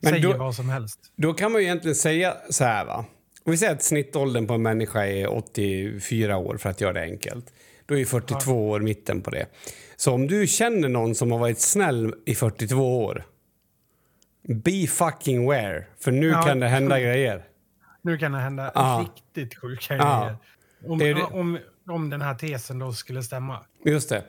Men 0.00 0.12
Säger 0.12 0.32
då- 0.32 0.38
vad 0.38 0.54
som 0.54 0.68
helst. 0.68 1.00
Då 1.16 1.34
kan 1.34 1.52
man 1.52 1.60
ju 1.60 1.66
egentligen 1.66 1.94
säga 1.94 2.36
så 2.50 2.64
här, 2.64 2.84
va. 2.84 3.04
Om 3.44 3.50
vi 3.52 3.56
säger 3.58 3.72
att 3.72 3.82
snittåldern 3.82 4.46
på 4.46 4.54
en 4.54 4.62
människa 4.62 5.06
är 5.06 5.32
84 5.36 6.36
år, 6.36 6.56
för 6.56 6.70
att 6.70 6.80
göra 6.80 6.92
det 6.92 7.00
enkelt. 7.02 7.52
Då 7.86 7.98
är 7.98 8.04
42 8.04 8.70
år 8.70 8.80
mitten 8.80 9.20
på 9.22 9.30
det. 9.30 9.46
Så 9.96 10.12
om 10.12 10.26
du 10.26 10.46
känner 10.46 10.88
någon 10.88 11.14
som 11.14 11.32
har 11.32 11.38
varit 11.38 11.58
snäll 11.60 12.14
i 12.26 12.34
42 12.34 13.04
år, 13.04 13.24
be 14.48 14.86
fucking 14.86 15.46
ware, 15.46 15.84
för 16.00 16.10
nu 16.12 16.28
Ja. 16.28 16.42
kan 16.42 16.60
det 16.60 16.68
hända 16.68 17.00
grejer. 17.00 17.44
Nu 18.02 18.18
kan 18.18 18.32
det 18.32 18.38
hända 18.38 18.72
Ja. 18.74 19.04
riktigt 19.34 19.58
sjuka 19.60 19.96
Ja. 19.96 20.20
grejer. 20.24 20.36
Om, 20.92 20.98
Det 20.98 21.14
det- 21.14 21.22
om, 21.22 21.58
om 21.88 22.10
den 22.10 22.20
här 22.22 22.34
tesen 22.34 22.78
då 22.78 22.92
skulle 22.92 23.22
stämma. 23.22 23.64
Just 23.84 24.08
det. 24.08 24.24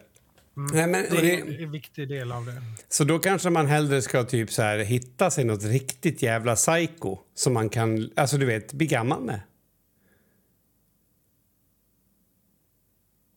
Nej, 0.55 0.87
men, 0.87 1.05
Det 1.11 1.35
är 1.35 1.63
en 1.63 1.71
viktig 1.71 2.07
del 2.07 2.31
av 2.31 2.45
det. 2.45 2.61
så 2.89 3.03
då 3.03 3.19
kanske 3.19 3.49
man 3.49 3.67
hellre 3.67 4.01
ska 4.01 4.23
typ 4.23 4.51
så 4.51 4.61
här, 4.61 4.79
hitta 4.79 5.31
sig 5.31 5.43
något 5.43 5.63
riktigt 5.63 6.21
jävla 6.21 6.55
psycho 6.55 7.17
som 7.33 7.53
man 7.53 7.69
kan, 7.69 8.09
alltså 8.15 8.37
du 8.37 8.45
vet, 8.45 8.73
bli 8.73 8.87
gammal 8.87 9.21
med. 9.23 9.39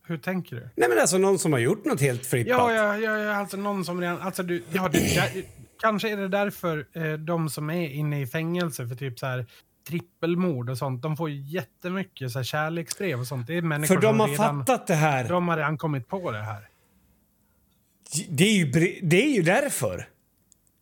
Hur 0.07 0.18
tänker 0.18 0.57
du? 0.57 0.68
Nej 0.76 0.88
men 0.88 0.98
alltså 0.98 1.18
någon 1.18 1.38
som 1.38 1.52
har 1.52 1.61
gjort 1.61 1.85
något 1.85 2.00
helt 2.00 2.26
flippat. 2.26 2.50
Ja, 2.50 2.72
ja, 2.72 2.98
ja, 2.98 3.37
alltså 3.37 3.57
någon 3.57 3.85
som 3.85 4.00
redan... 4.00 4.20
Alltså 4.20 4.42
du, 4.42 4.62
ja, 4.72 4.88
det, 4.88 4.98
där, 4.98 5.44
kanske 5.81 6.11
är 6.11 6.16
det 6.16 6.29
därför 6.29 6.87
eh, 6.92 7.12
de 7.12 7.50
som 7.50 7.70
är 7.70 7.88
inne 7.88 8.20
i 8.20 8.26
fängelse 8.26 8.87
för 8.87 8.94
typ 8.94 9.18
så 9.18 9.26
här 9.26 9.46
trippelmord 9.88 10.70
och 10.70 10.79
sånt, 10.79 11.02
de 11.02 11.16
får 11.16 11.31
ju 11.31 11.40
jättemycket 11.40 12.31
så 12.31 12.38
här 12.38 12.44
kärleksbrev 12.44 13.20
och 13.20 13.26
sånt. 13.26 13.46
Det 13.46 13.57
är 13.57 13.62
människor 13.62 13.94
För 13.94 14.02
de 14.02 14.09
som 14.09 14.20
har 14.20 14.29
redan, 14.29 14.59
fattat 14.59 14.87
det 14.87 14.94
här. 14.94 15.29
De 15.29 15.48
har 15.48 15.57
redan 15.57 15.79
kommit 15.79 16.09
på 16.09 16.31
det 16.31 16.42
här. 16.42 16.68
Det 18.29 18.44
är 18.44 18.52
ju, 18.52 18.70
det 19.02 19.22
är 19.22 19.35
ju 19.35 19.42
därför. 19.42 20.09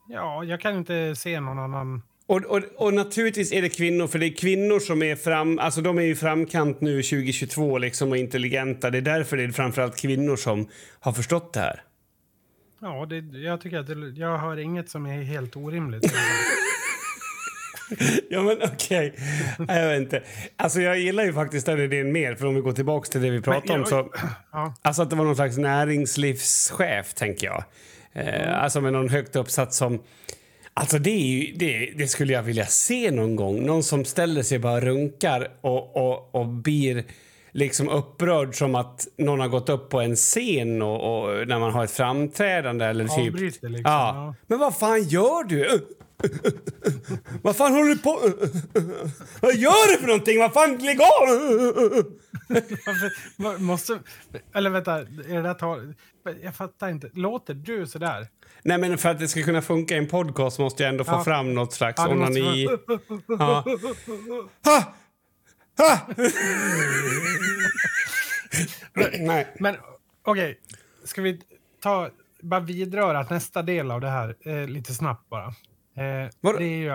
Ja, 0.08 0.44
jag 0.44 0.60
kan 0.60 0.78
inte 0.78 1.14
se 1.16 1.40
någon 1.40 1.58
annan... 1.58 2.02
Och, 2.26 2.44
och, 2.44 2.62
och 2.76 2.94
naturligtvis 2.94 3.52
är 3.52 3.62
det 3.62 3.68
kvinnor, 3.68 4.06
för 4.06 4.18
det 4.18 4.26
är 4.26 4.36
kvinnor 4.36 4.78
som 4.78 5.02
är 5.02 5.16
fram, 5.16 5.58
alltså 5.58 5.80
de 5.80 5.98
är 5.98 6.02
i 6.02 6.14
framkant 6.14 6.80
nu 6.80 7.02
2022 7.02 7.78
liksom 7.78 8.10
och 8.10 8.16
intelligenta. 8.16 8.90
Det 8.90 8.98
är 8.98 9.02
därför 9.02 9.36
det 9.36 9.42
är 9.42 9.48
framförallt 9.48 10.00
kvinnor 10.00 10.36
som 10.36 10.68
har 11.00 11.12
förstått 11.12 11.52
det 11.52 11.60
här. 11.60 11.82
Ja, 12.80 13.06
det, 13.06 13.38
jag 13.38 13.60
tycker 13.60 13.78
att 13.78 13.86
det, 13.86 14.20
jag 14.20 14.38
hör 14.38 14.56
inget 14.56 14.90
som 14.90 15.06
är 15.06 15.22
helt 15.22 15.56
orimligt. 15.56 16.14
Ja, 18.30 18.42
men 18.42 18.56
okej. 18.62 19.14
Nej, 19.58 19.80
Jag 19.82 19.88
vet 19.88 20.00
inte. 20.00 20.22
Alltså, 20.56 20.80
jag 20.80 20.98
gillar 20.98 21.24
ju 21.24 21.32
faktiskt 21.32 21.66
den 21.66 21.80
idén 21.80 22.12
mer, 22.12 22.34
för 22.34 22.46
om 22.46 22.54
vi 22.54 22.60
går 22.60 22.72
tillbaka 22.72 23.08
till 23.08 23.22
det 23.22 23.30
vi 23.30 23.40
pratade 23.40 23.78
om 23.80 23.86
så... 23.86 24.10
ja. 24.52 24.74
Alltså 24.82 25.02
att 25.02 25.10
det 25.10 25.16
var 25.16 25.24
någon 25.24 25.36
slags 25.36 25.56
näringslivschef, 25.58 27.14
tänker 27.14 27.46
jag. 27.46 27.64
Eh, 28.12 28.62
Alltså 28.62 28.80
med 28.80 28.92
någon 28.92 29.08
högt 29.08 29.36
uppsatt 29.36 29.74
som... 29.74 30.02
Alltså 30.74 30.98
det, 30.98 31.10
ju, 31.10 31.54
det, 31.56 31.92
det 31.96 32.06
skulle 32.06 32.32
jag 32.32 32.42
vilja 32.42 32.66
se 32.66 33.10
någon 33.10 33.36
gång. 33.36 33.66
Någon 33.66 33.82
som 33.82 34.04
ställer 34.04 34.42
sig 34.42 34.58
bara 34.58 34.80
runkar 34.80 35.48
och, 35.60 35.96
och, 35.96 36.34
och 36.34 36.46
blir 36.46 37.04
liksom 37.52 37.88
upprörd 37.88 38.54
som 38.54 38.74
att 38.74 39.06
någon 39.18 39.40
har 39.40 39.48
gått 39.48 39.68
upp 39.68 39.90
på 39.90 40.00
en 40.00 40.16
scen 40.16 40.82
och, 40.82 41.24
och 41.24 41.48
när 41.48 41.58
man 41.58 41.72
har 41.72 41.84
ett 41.84 41.90
framträdande 41.90 42.84
eller 42.84 43.04
typ... 43.08 43.34
Avbryter 43.34 43.68
liksom, 43.68 43.92
Ja. 43.92 44.12
ja. 44.14 44.34
Men 44.46 44.58
vad 44.58 44.76
fan 44.76 45.02
gör 45.02 45.44
du? 45.44 45.86
Vad 47.42 47.56
fan 47.56 47.72
håller 47.72 47.88
du 47.88 47.98
på... 47.98 48.20
vad 49.40 49.54
gör 49.56 49.92
du 49.92 49.98
för 49.98 50.06
någonting? 50.06 50.38
Vad 50.38 50.52
fan, 50.52 50.78
lägg 50.78 50.98
av! 51.00 51.28
Måste, 53.60 53.98
eller 54.54 54.70
vänta, 54.70 54.98
är 54.98 55.34
det 55.34 55.42
där 55.42 55.54
tal, 55.54 55.94
jag 56.42 56.54
fattar 56.56 56.88
inte. 56.88 57.10
Låter 57.12 57.54
du 57.54 57.86
sådär? 57.86 58.28
Nej, 58.62 58.78
men 58.78 58.98
för 58.98 59.08
att 59.08 59.18
det 59.18 59.28
ska 59.28 59.42
kunna 59.42 59.62
funka 59.62 59.94
i 59.94 59.98
en 59.98 60.08
podcast 60.08 60.58
måste 60.58 60.82
jag 60.82 60.90
ändå 60.90 61.04
få 61.04 61.12
Ja. 61.12 61.24
fram 61.24 61.54
något 61.54 61.72
slags 61.72 61.98
Ja, 61.98 62.08
onani. 62.08 62.68
Ja. 63.28 63.64
Ha! 64.64 64.94
Ha! 65.78 66.00
Nej. 69.18 69.54
Men 69.60 69.76
okej, 70.22 70.60
ska 71.04 71.22
vi 71.22 71.40
ta, 71.82 72.10
bara 72.42 72.60
vidröra 72.60 73.22
nästa 73.30 73.62
del 73.62 73.90
av 73.90 74.00
det 74.00 74.10
här 74.10 74.36
eh, 74.40 74.66
lite 74.68 74.94
snabbt 74.94 75.28
bara. 75.30 75.54
Eh, 75.94 76.30
Vadå? 76.40 76.58
det 76.58 76.64
är 76.64 76.78
ju, 76.78 76.90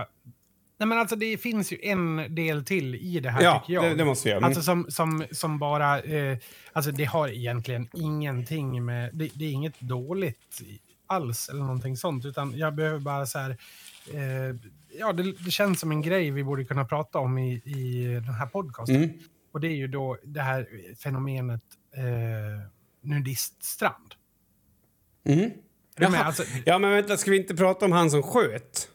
nej 0.77 0.87
men 0.87 0.97
alltså 0.97 1.15
det 1.15 1.37
finns 1.37 1.73
ju 1.73 1.77
en 1.81 2.35
del 2.35 2.65
till 2.65 2.95
i 2.95 3.19
det 3.19 3.29
här 3.29 3.41
Ja, 3.41 3.59
tycker 3.59 3.73
jag. 3.73 3.83
det, 3.83 3.95
det 3.95 4.05
måste 4.05 4.29
göra. 4.29 4.37
Mm. 4.37 4.47
Alltså 4.47 4.61
som, 4.61 4.85
som, 4.89 5.25
som 5.31 5.59
bara, 5.59 6.01
eh, 6.01 6.37
alltså 6.73 6.91
det 6.91 7.05
har 7.05 7.27
egentligen 7.27 7.89
ingenting 7.93 8.85
med, 8.85 9.09
det, 9.13 9.29
det 9.33 9.45
är 9.45 9.51
inget 9.51 9.79
dåligt 9.79 10.61
alls 11.07 11.49
eller 11.49 11.59
någonting 11.59 11.97
sånt, 11.97 12.25
utan 12.25 12.57
jag 12.57 12.75
behöver 12.75 12.99
bara 12.99 13.25
så 13.25 13.39
här, 13.39 13.49
eh, 14.13 14.55
ja 14.99 15.13
det, 15.13 15.23
det 15.45 15.51
känns 15.51 15.79
som 15.79 15.91
en 15.91 16.01
grej 16.01 16.31
vi 16.31 16.43
borde 16.43 16.65
kunna 16.65 16.85
prata 16.85 17.19
om 17.19 17.37
i, 17.37 17.53
i 17.53 18.05
den 18.13 18.33
här 18.33 18.45
podcasten. 18.45 18.95
Mm. 18.95 19.09
Och 19.51 19.59
det 19.59 19.67
är 19.67 19.75
ju 19.75 19.87
då 19.87 20.17
det 20.23 20.41
här 20.41 20.67
fenomenet 21.03 21.61
eh, 21.95 22.69
nudiststrand. 23.01 24.13
Mm. 25.23 25.51
Med? 25.97 26.09
Jaha. 26.13 26.23
Alltså, 26.23 26.43
Ja, 26.65 26.79
men 26.79 26.91
vänta, 26.91 27.17
ska 27.17 27.31
vi 27.31 27.37
inte 27.37 27.55
prata 27.55 27.85
om 27.85 27.91
han 27.91 28.11
som 28.11 28.23
sköt? 28.23 28.87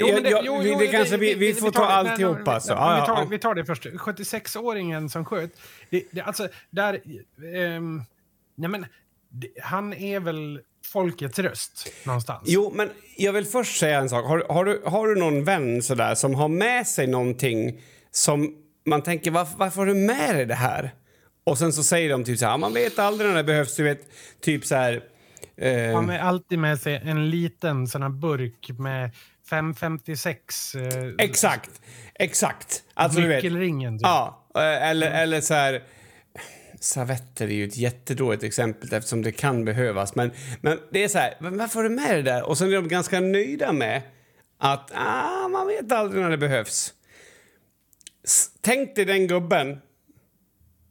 Jo, 0.00 0.06
men 0.14 0.22
det- 0.22 0.30
jag, 0.30 0.44
jo, 0.46 0.58
vi, 0.58 0.72
jo, 0.72 0.78
det 0.78 0.86
kanske 0.86 1.16
vi, 1.16 1.34
vi, 1.34 1.54
får 1.54 1.70
ta 1.70 1.80
tar 1.80 1.86
det- 1.88 2.10
alltihop 2.10 2.36
nej, 2.36 2.42
nej, 2.46 2.54
alltså. 2.54 2.72
Ja, 2.72 2.92
vi, 2.94 2.98
ja, 2.98 3.06
tar, 3.06 3.16
ja. 3.22 3.26
vi 3.30 3.38
tar 3.38 3.54
det 3.54 3.64
först. 3.64 3.86
76-åringen 3.86 5.08
som 5.08 5.24
sköt. 5.24 5.50
Det, 5.90 6.02
det, 6.10 6.20
alltså, 6.20 6.48
där, 6.70 7.00
ehm, 7.56 8.02
nej 8.54 8.70
men, 8.70 8.86
det, 9.30 9.48
han 9.62 9.92
är 9.92 10.20
väl 10.20 10.60
folkets 10.92 11.38
röst 11.38 11.92
någonstans? 12.04 12.42
Jo, 12.46 12.72
men 12.74 12.90
jag 13.16 13.32
vill 13.32 13.44
först 13.46 13.80
säga 13.80 13.98
en 13.98 14.08
sak. 14.08 14.24
Har, 14.26 14.44
har, 14.48 14.64
du, 14.64 14.82
har 14.86 15.08
du 15.08 15.16
någon 15.16 15.44
vän 15.44 15.82
sådär 15.82 16.14
som 16.14 16.34
har 16.34 16.48
med 16.48 16.86
sig 16.86 17.06
någonting 17.06 17.82
som 18.10 18.54
man 18.86 19.02
tänker 19.02 19.30
varför, 19.30 19.58
varför 19.58 19.78
har 19.78 19.86
du 19.86 19.94
med 19.94 20.34
dig 20.36 20.46
det 20.46 20.54
här? 20.54 20.94
Och 21.44 21.58
sen 21.58 21.72
så 21.72 21.82
säger 21.84 22.10
de 22.10 22.24
typ 22.24 22.38
så 22.38 22.46
här, 22.46 22.58
man 22.58 22.72
vet 22.74 22.98
aldrig 22.98 23.28
när 23.30 23.36
det 23.36 23.44
behövs, 23.44 23.76
du 23.76 23.82
vet, 23.82 24.00
typ 24.40 24.64
så 24.66 24.74
här... 24.74 25.02
Eh, 25.56 25.94
Han 25.94 26.08
har 26.08 26.18
alltid 26.18 26.58
med 26.58 26.80
sig 26.80 27.00
en 27.04 27.30
liten 27.30 27.86
sån 27.86 28.02
här 28.02 28.08
burk 28.08 28.70
med 28.78 29.10
556 29.50 30.74
eh, 30.74 30.82
exakt, 31.18 31.80
exakt. 32.14 32.82
Alltså 32.94 33.20
du 33.20 33.26
vet. 33.26 33.42
nyckelringen. 33.44 33.98
Typ. 33.98 34.02
Ja, 34.06 34.46
eh, 34.54 34.88
eller, 34.90 35.10
eller 35.10 35.40
så 35.40 35.54
här... 35.54 35.82
Servetter 36.80 37.46
är 37.46 37.52
ju 37.54 37.64
ett 37.64 37.76
jättedåligt 37.76 38.42
exempel 38.42 38.94
eftersom 38.94 39.22
det 39.22 39.32
kan 39.32 39.64
behövas. 39.64 40.14
Men, 40.14 40.30
men 40.60 40.78
det 40.92 41.04
är 41.04 41.08
så 41.08 41.18
här, 41.18 41.34
varför 41.40 41.76
har 41.82 41.88
du 41.88 41.94
med 41.94 42.16
det 42.16 42.22
där? 42.22 42.42
Och 42.48 42.58
sen 42.58 42.68
är 42.68 42.74
de 42.74 42.88
ganska 42.88 43.20
nöjda 43.20 43.72
med 43.72 44.02
att 44.58 44.90
ah, 44.94 45.48
man 45.48 45.66
vet 45.66 45.92
aldrig 45.92 46.22
när 46.22 46.30
det 46.30 46.38
behövs. 46.38 46.94
S- 48.24 48.48
Tänk 48.60 48.96
dig 48.96 49.04
den 49.04 49.26
gubben 49.26 49.78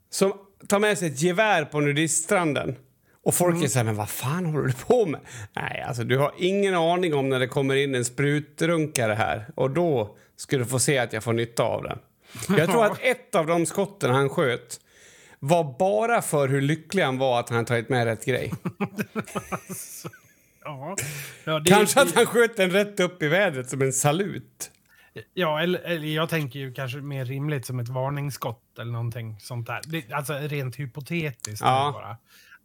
som 0.10 0.34
tar 0.68 0.80
med 0.80 0.98
sig 0.98 1.08
ett 1.08 1.22
gevär 1.22 1.66
på 1.66 1.80
nudiststranden. 1.80 2.76
Och 3.26 3.36
folk 3.36 3.64
är 3.64 3.68
så 3.68 3.80
här, 3.80 3.84
men 3.86 3.96
vad 3.96 4.10
fan 4.10 4.46
håller 4.46 4.68
du 4.68 4.74
på 4.74 5.06
med? 5.06 5.22
Nej, 5.56 5.82
alltså 5.88 6.04
du 6.04 6.18
har 6.18 6.34
ingen 6.38 6.76
aning 6.76 7.14
om 7.14 7.30
när 7.30 7.40
det 7.40 7.48
kommer 7.48 7.76
in 7.76 7.96
en 7.96 8.06
sprutrunkare 8.06 9.14
här. 9.14 9.46
Och 9.56 9.72
då 9.72 10.16
ska 10.36 10.58
du 10.58 10.66
få 10.66 10.80
se 10.80 10.98
att 10.98 11.14
jag 11.14 11.24
får 11.24 11.34
nytta 11.34 11.64
av 11.64 11.84
den. 11.84 12.00
Jag 12.58 12.70
tror 12.72 12.86
att 12.92 13.00
ett 13.02 13.36
av 13.36 13.48
de 13.48 13.66
skotten 13.66 14.12
han 14.12 14.30
sköt 14.30 14.80
var 15.40 15.76
bara 15.80 16.22
för 16.22 16.48
hur 16.48 16.62
lycklig 16.62 17.04
han 17.04 17.18
var 17.18 17.40
att 17.40 17.50
han 17.50 17.66
tagit 17.66 17.90
med 17.90 18.06
rätt 18.06 18.26
grej. 18.26 18.52
Ja. 20.64 20.96
Ja, 21.44 21.60
det- 21.60 21.70
Kanske 21.72 22.00
det- 22.00 22.04
att 22.10 22.16
han 22.16 22.26
sköt 22.26 22.58
den 22.58 22.70
rätt 22.72 23.00
upp 23.00 23.24
i 23.24 23.28
vädret 23.28 23.70
som 23.70 23.82
en 23.82 23.94
salut. 23.94 24.72
Ja, 25.34 25.62
eller, 25.62 25.80
eller 25.80 26.08
jag 26.08 26.30
tänker 26.30 26.60
ju 26.60 26.74
kanske 26.74 26.98
mer 26.98 27.26
rimligt 27.26 27.66
som 27.66 27.80
ett 27.80 27.88
varningsskott 27.90 28.80
eller 28.80 28.92
någonting 28.92 29.40
sånt 29.40 29.68
där. 29.68 29.82
Det, 29.86 30.12
alltså 30.14 30.34
rent 30.34 30.76
hypotetiskt 30.76 31.62
Ja. 31.62 31.92
bara. 31.94 32.18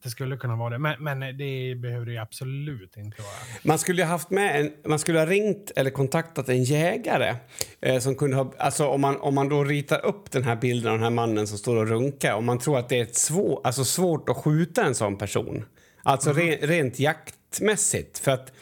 Det 0.03 0.11
skulle 0.11 0.37
kunna 0.37 0.57
vara 0.57 0.71
det, 0.71 0.79
men, 0.79 1.03
men 1.05 1.21
det 1.21 1.75
behöver 1.75 2.07
det 2.07 2.19
absolut 2.19 2.97
inte 2.97 3.23
vara. 3.23 3.33
Man 3.63 3.79
skulle 3.79 4.05
haft 4.05 4.31
med 4.31 4.61
en, 4.61 4.73
man 4.85 4.99
skulle 4.99 5.19
ha 5.19 5.27
ringt 5.27 5.73
eller 5.77 5.91
kontaktat 5.91 6.49
en 6.49 6.65
jägare 6.65 7.37
eh, 7.81 7.99
som 7.99 8.15
kunde 8.15 8.37
ha, 8.37 8.53
alltså 8.59 8.87
om 8.87 9.01
man, 9.01 9.21
om 9.21 9.35
man 9.35 9.49
då 9.49 9.65
ritar 9.65 10.07
upp 10.07 10.31
den 10.31 10.45
här 10.45 10.57
bilden 10.57 10.93
av 10.93 10.99
den 10.99 11.05
här 11.05 11.11
mannen 11.11 11.47
som 11.47 11.59
står 11.59 11.77
och 11.77 11.89
runkar 11.89 12.35
om 12.35 12.45
man 12.45 12.59
tror 12.59 12.79
att 12.79 12.89
det 12.89 13.01
är 13.01 13.09
svår, 13.13 13.61
alltså 13.65 13.85
svårt 13.85 14.29
att 14.29 14.37
skjuta 14.37 14.85
en 14.85 14.95
sån 14.95 15.19
person. 15.19 15.65
Alltså 16.03 16.33
re, 16.33 16.59
rent 16.63 16.99
jaktmässigt 16.99 18.19
för 18.19 18.31
att 18.31 18.53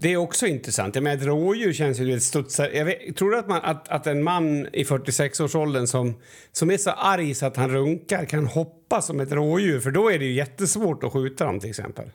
det 0.00 0.12
är 0.12 0.16
också 0.16 0.46
intressant. 0.46 0.94
Jag 0.94 1.04
menar, 1.04 1.16
ett 1.16 1.26
rådjur 1.26 1.72
känns 1.72 2.00
ju 2.00 2.04
lite 2.04 2.20
studsar. 2.20 2.68
Jag 2.68 2.84
vet, 2.84 3.16
tror 3.16 3.30
du 3.30 3.38
att, 3.38 3.48
man, 3.48 3.60
att, 3.62 3.88
att 3.88 4.06
en 4.06 4.22
man 4.22 4.66
i 4.72 4.84
46-årsåldern 4.84 5.86
som, 5.86 6.14
som 6.52 6.70
är 6.70 6.76
så 6.76 6.90
arg 6.90 7.34
så 7.34 7.46
att 7.46 7.56
han 7.56 7.70
runkar 7.70 8.24
kan 8.24 8.46
hoppa 8.46 9.02
som 9.02 9.20
ett 9.20 9.32
rådjur? 9.32 9.80
För 9.80 9.90
då 9.90 10.10
är 10.10 10.18
det 10.18 10.24
ju 10.24 10.32
jättesvårt 10.32 11.04
att 11.04 11.12
skjuta 11.12 11.44
dem 11.44 11.60
till 11.60 11.70
exempel. 11.70 12.10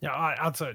Ja, 0.00 0.36
alltså, 0.38 0.66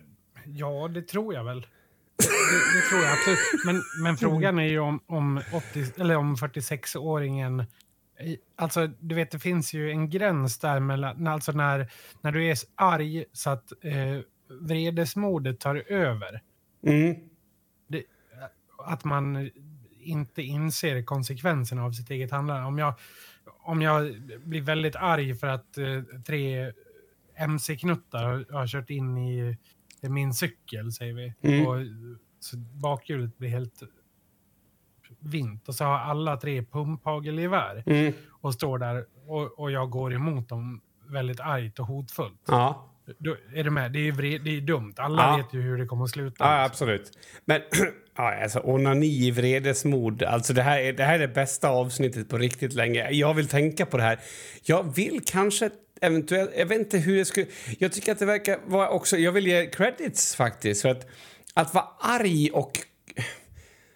ja, 0.45 0.87
det 0.87 1.01
tror 1.01 1.33
jag 1.33 1.43
väl. 1.43 1.61
Det, 1.61 2.79
det 2.79 2.89
tror 2.89 3.01
jag 3.03 3.13
absolut. 3.13 3.39
Men, 3.65 3.81
men 4.03 4.17
frågan 4.17 4.59
är 4.59 4.67
ju 4.67 4.79
om, 4.79 4.99
om, 5.07 5.41
80, 5.53 5.85
eller 5.97 6.15
om 6.15 6.35
46-åringen... 6.35 7.65
Alltså, 8.55 8.87
du 8.87 9.15
vet, 9.15 9.31
det 9.31 9.39
finns 9.39 9.73
ju 9.73 9.91
en 9.91 10.09
gräns 10.09 10.59
där 10.59 10.79
mellan... 10.79 11.27
Alltså 11.27 11.51
när, 11.51 11.91
när 12.21 12.31
du 12.31 12.47
är 12.47 12.57
arg 12.75 13.25
så 13.33 13.49
att 13.49 13.71
eh, 13.83 14.21
vredesmodet 14.49 15.59
tar 15.59 15.75
över. 15.91 16.41
Mm. 16.83 17.15
det, 17.87 18.03
att 18.77 19.03
man 19.03 19.49
inte 19.99 20.41
inser 20.41 21.03
konsekvenserna 21.03 21.83
av 21.85 21.91
sitt 21.91 22.09
eget 22.09 22.31
handlande. 22.31 22.65
Om 22.67 22.77
jag, 22.77 22.93
om 23.59 23.81
jag 23.81 24.21
blir 24.45 24.61
väldigt 24.61 24.95
arg 24.95 25.35
för 25.35 25.47
att 25.47 25.77
eh, 25.77 26.01
tre 26.25 26.73
mc-knuttar 27.35 28.23
har, 28.23 28.45
har 28.53 28.67
kört 28.67 28.89
in 28.89 29.17
i 29.17 29.57
min 30.01 30.33
cykel, 30.33 30.91
säger 30.91 31.13
vi, 31.13 31.33
Mm. 31.41 31.67
och 31.67 31.75
så 32.39 32.57
bakhjulet 32.57 33.37
blir 33.37 33.49
helt 33.49 33.83
vint 35.19 35.67
och 35.69 35.75
så 35.75 35.83
har 35.83 35.97
alla 35.97 36.37
tre 36.37 36.63
pumphagelgevär 36.63 37.83
Mm. 37.85 38.13
och 38.29 38.53
står 38.53 38.77
där 38.77 39.05
och, 39.27 39.59
och 39.59 39.71
jag 39.71 39.89
går 39.89 40.13
emot 40.13 40.49
dem 40.49 40.81
väldigt 41.07 41.39
argt 41.39 41.79
och 41.79 41.85
hotfullt. 41.85 42.41
Ja. 42.47 42.88
Då 43.17 43.35
är 43.55 43.63
du 43.63 43.69
med? 43.69 43.91
Det 43.91 44.07
är 44.07 44.11
vred, 44.11 44.41
det 44.43 44.57
är 44.57 44.61
dumt. 44.61 44.93
Alla 44.97 45.21
Ja. 45.23 45.37
vet 45.37 45.53
ju 45.53 45.61
hur 45.61 45.77
det 45.77 45.85
kommer 45.85 46.03
att 46.03 46.09
sluta. 46.09 46.35
Ja, 46.45 46.63
liksom. 46.63 46.65
absolut. 46.65 47.11
Men 47.45 47.61
ja, 48.17 48.41
alltså, 48.43 48.59
onani 48.59 49.07
i 49.27 49.31
vredesmod. 49.31 50.23
Alltså, 50.23 50.53
det, 50.53 50.61
här 50.61 50.79
är, 50.79 50.93
det 50.93 51.03
här 51.03 51.15
är 51.15 51.19
det 51.19 51.27
bästa 51.27 51.69
avsnittet 51.69 52.29
på 52.29 52.37
riktigt 52.37 52.73
länge. 52.73 53.11
Jag 53.11 53.33
vill 53.33 53.47
tänka 53.47 53.85
på 53.85 53.97
det 53.97 54.03
här. 54.03 54.19
Jag 54.63 54.95
vill 54.95 55.21
kanske 55.25 55.69
eventuellt... 56.01 56.51
Jag 56.57 56.65
vet 56.65 56.79
inte 56.79 56.97
hur 56.97 57.17
det 57.17 57.25
skulle... 57.25 57.45
Jag 57.79 57.91
tycker 57.91 58.11
att 58.11 58.19
det 58.19 58.25
verkar 58.25 58.59
vara 58.65 58.89
också... 58.89 59.17
Jag 59.17 59.31
vill 59.31 59.47
ge 59.47 59.65
credits 59.65 60.35
faktiskt. 60.35 60.81
För 60.81 60.89
att, 60.89 61.07
att 61.53 61.73
vara 61.73 61.85
arg 61.99 62.49
och... 62.53 62.71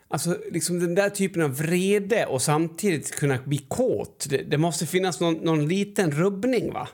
Alltså 0.08 0.38
liksom 0.52 0.80
den 0.80 0.96
där 0.96 1.10
typen 1.10 1.42
av 1.42 1.58
vrede 1.58 2.26
och 2.26 2.42
samtidigt 2.42 3.16
kunna 3.16 3.38
bli 3.46 3.58
kåt. 3.58 4.28
Det, 4.30 4.38
det 4.38 4.58
måste 4.58 4.86
finnas 4.86 5.20
någon, 5.20 5.34
någon 5.34 5.68
liten 5.68 6.12
rubbning, 6.12 6.74
va? 6.74 6.88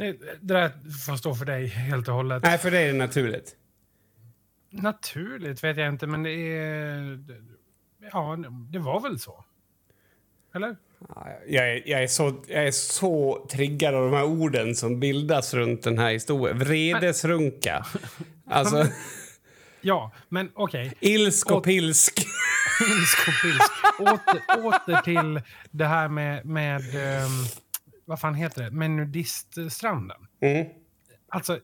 Det, 0.00 0.12
det 0.12 0.54
där 0.54 0.70
får 1.06 1.16
stå 1.16 1.34
för 1.34 1.44
dig 1.44 1.66
helt 1.66 2.08
och 2.08 2.14
hållet. 2.14 2.42
Nej, 2.42 2.58
för 2.58 2.70
det 2.70 2.78
är 2.78 2.86
det 2.86 2.98
naturligt. 2.98 3.56
Naturligt 4.70 5.64
vet 5.64 5.76
jag 5.76 5.88
inte, 5.88 6.06
men 6.06 6.22
det 6.22 6.30
är... 6.30 7.18
Ja, 8.12 8.36
det 8.72 8.78
var 8.78 9.00
väl 9.00 9.18
så. 9.18 9.44
Eller? 10.54 10.76
Jag 11.48 11.70
är, 11.70 11.88
jag, 11.88 12.02
är 12.02 12.06
så, 12.06 12.44
jag 12.46 12.66
är 12.66 12.70
så 12.70 13.46
triggad 13.50 13.94
av 13.94 14.10
de 14.10 14.16
här 14.16 14.24
orden 14.24 14.74
som 14.74 15.00
bildas 15.00 15.54
runt 15.54 15.82
den 15.82 15.98
här 15.98 16.12
historien. 16.12 16.58
Vredesrunka. 16.58 17.86
Alltså, 18.52 18.86
Ja, 19.80 20.12
men 20.28 20.50
okej. 20.54 20.92
ilsk 21.00 21.50
och 21.50 21.64
pilsk. 21.64 22.18
Ilsk 22.80 23.28
och 23.28 23.34
pilsk. 23.42 23.72
Åter, 23.98 24.66
åter 24.66 25.02
till 25.02 25.40
det 25.70 25.86
här 25.86 26.08
med, 26.08 26.46
med 26.46 26.80
ehm, 26.80 27.30
vad 28.10 28.20
fan 28.20 28.34
heter 28.34 28.62
det, 28.62 28.70
med 28.70 28.90
nudiststranden. 28.90 30.26
Mm. 30.40 30.66
Alltså, 31.28 31.60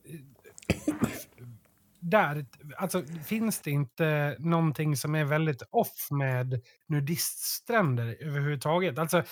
där, 2.01 2.47
alltså, 2.77 3.03
finns 3.25 3.61
det 3.61 3.71
inte 3.71 4.37
någonting 4.39 4.97
som 4.97 5.15
är 5.15 5.25
väldigt 5.25 5.63
off 5.71 6.09
med 6.11 6.61
nudiststränder 6.87 8.17
överhuvudtaget? 8.21 8.99
Alltså, 8.99 9.23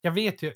jag 0.00 0.12
vet 0.12 0.42
ju, 0.42 0.52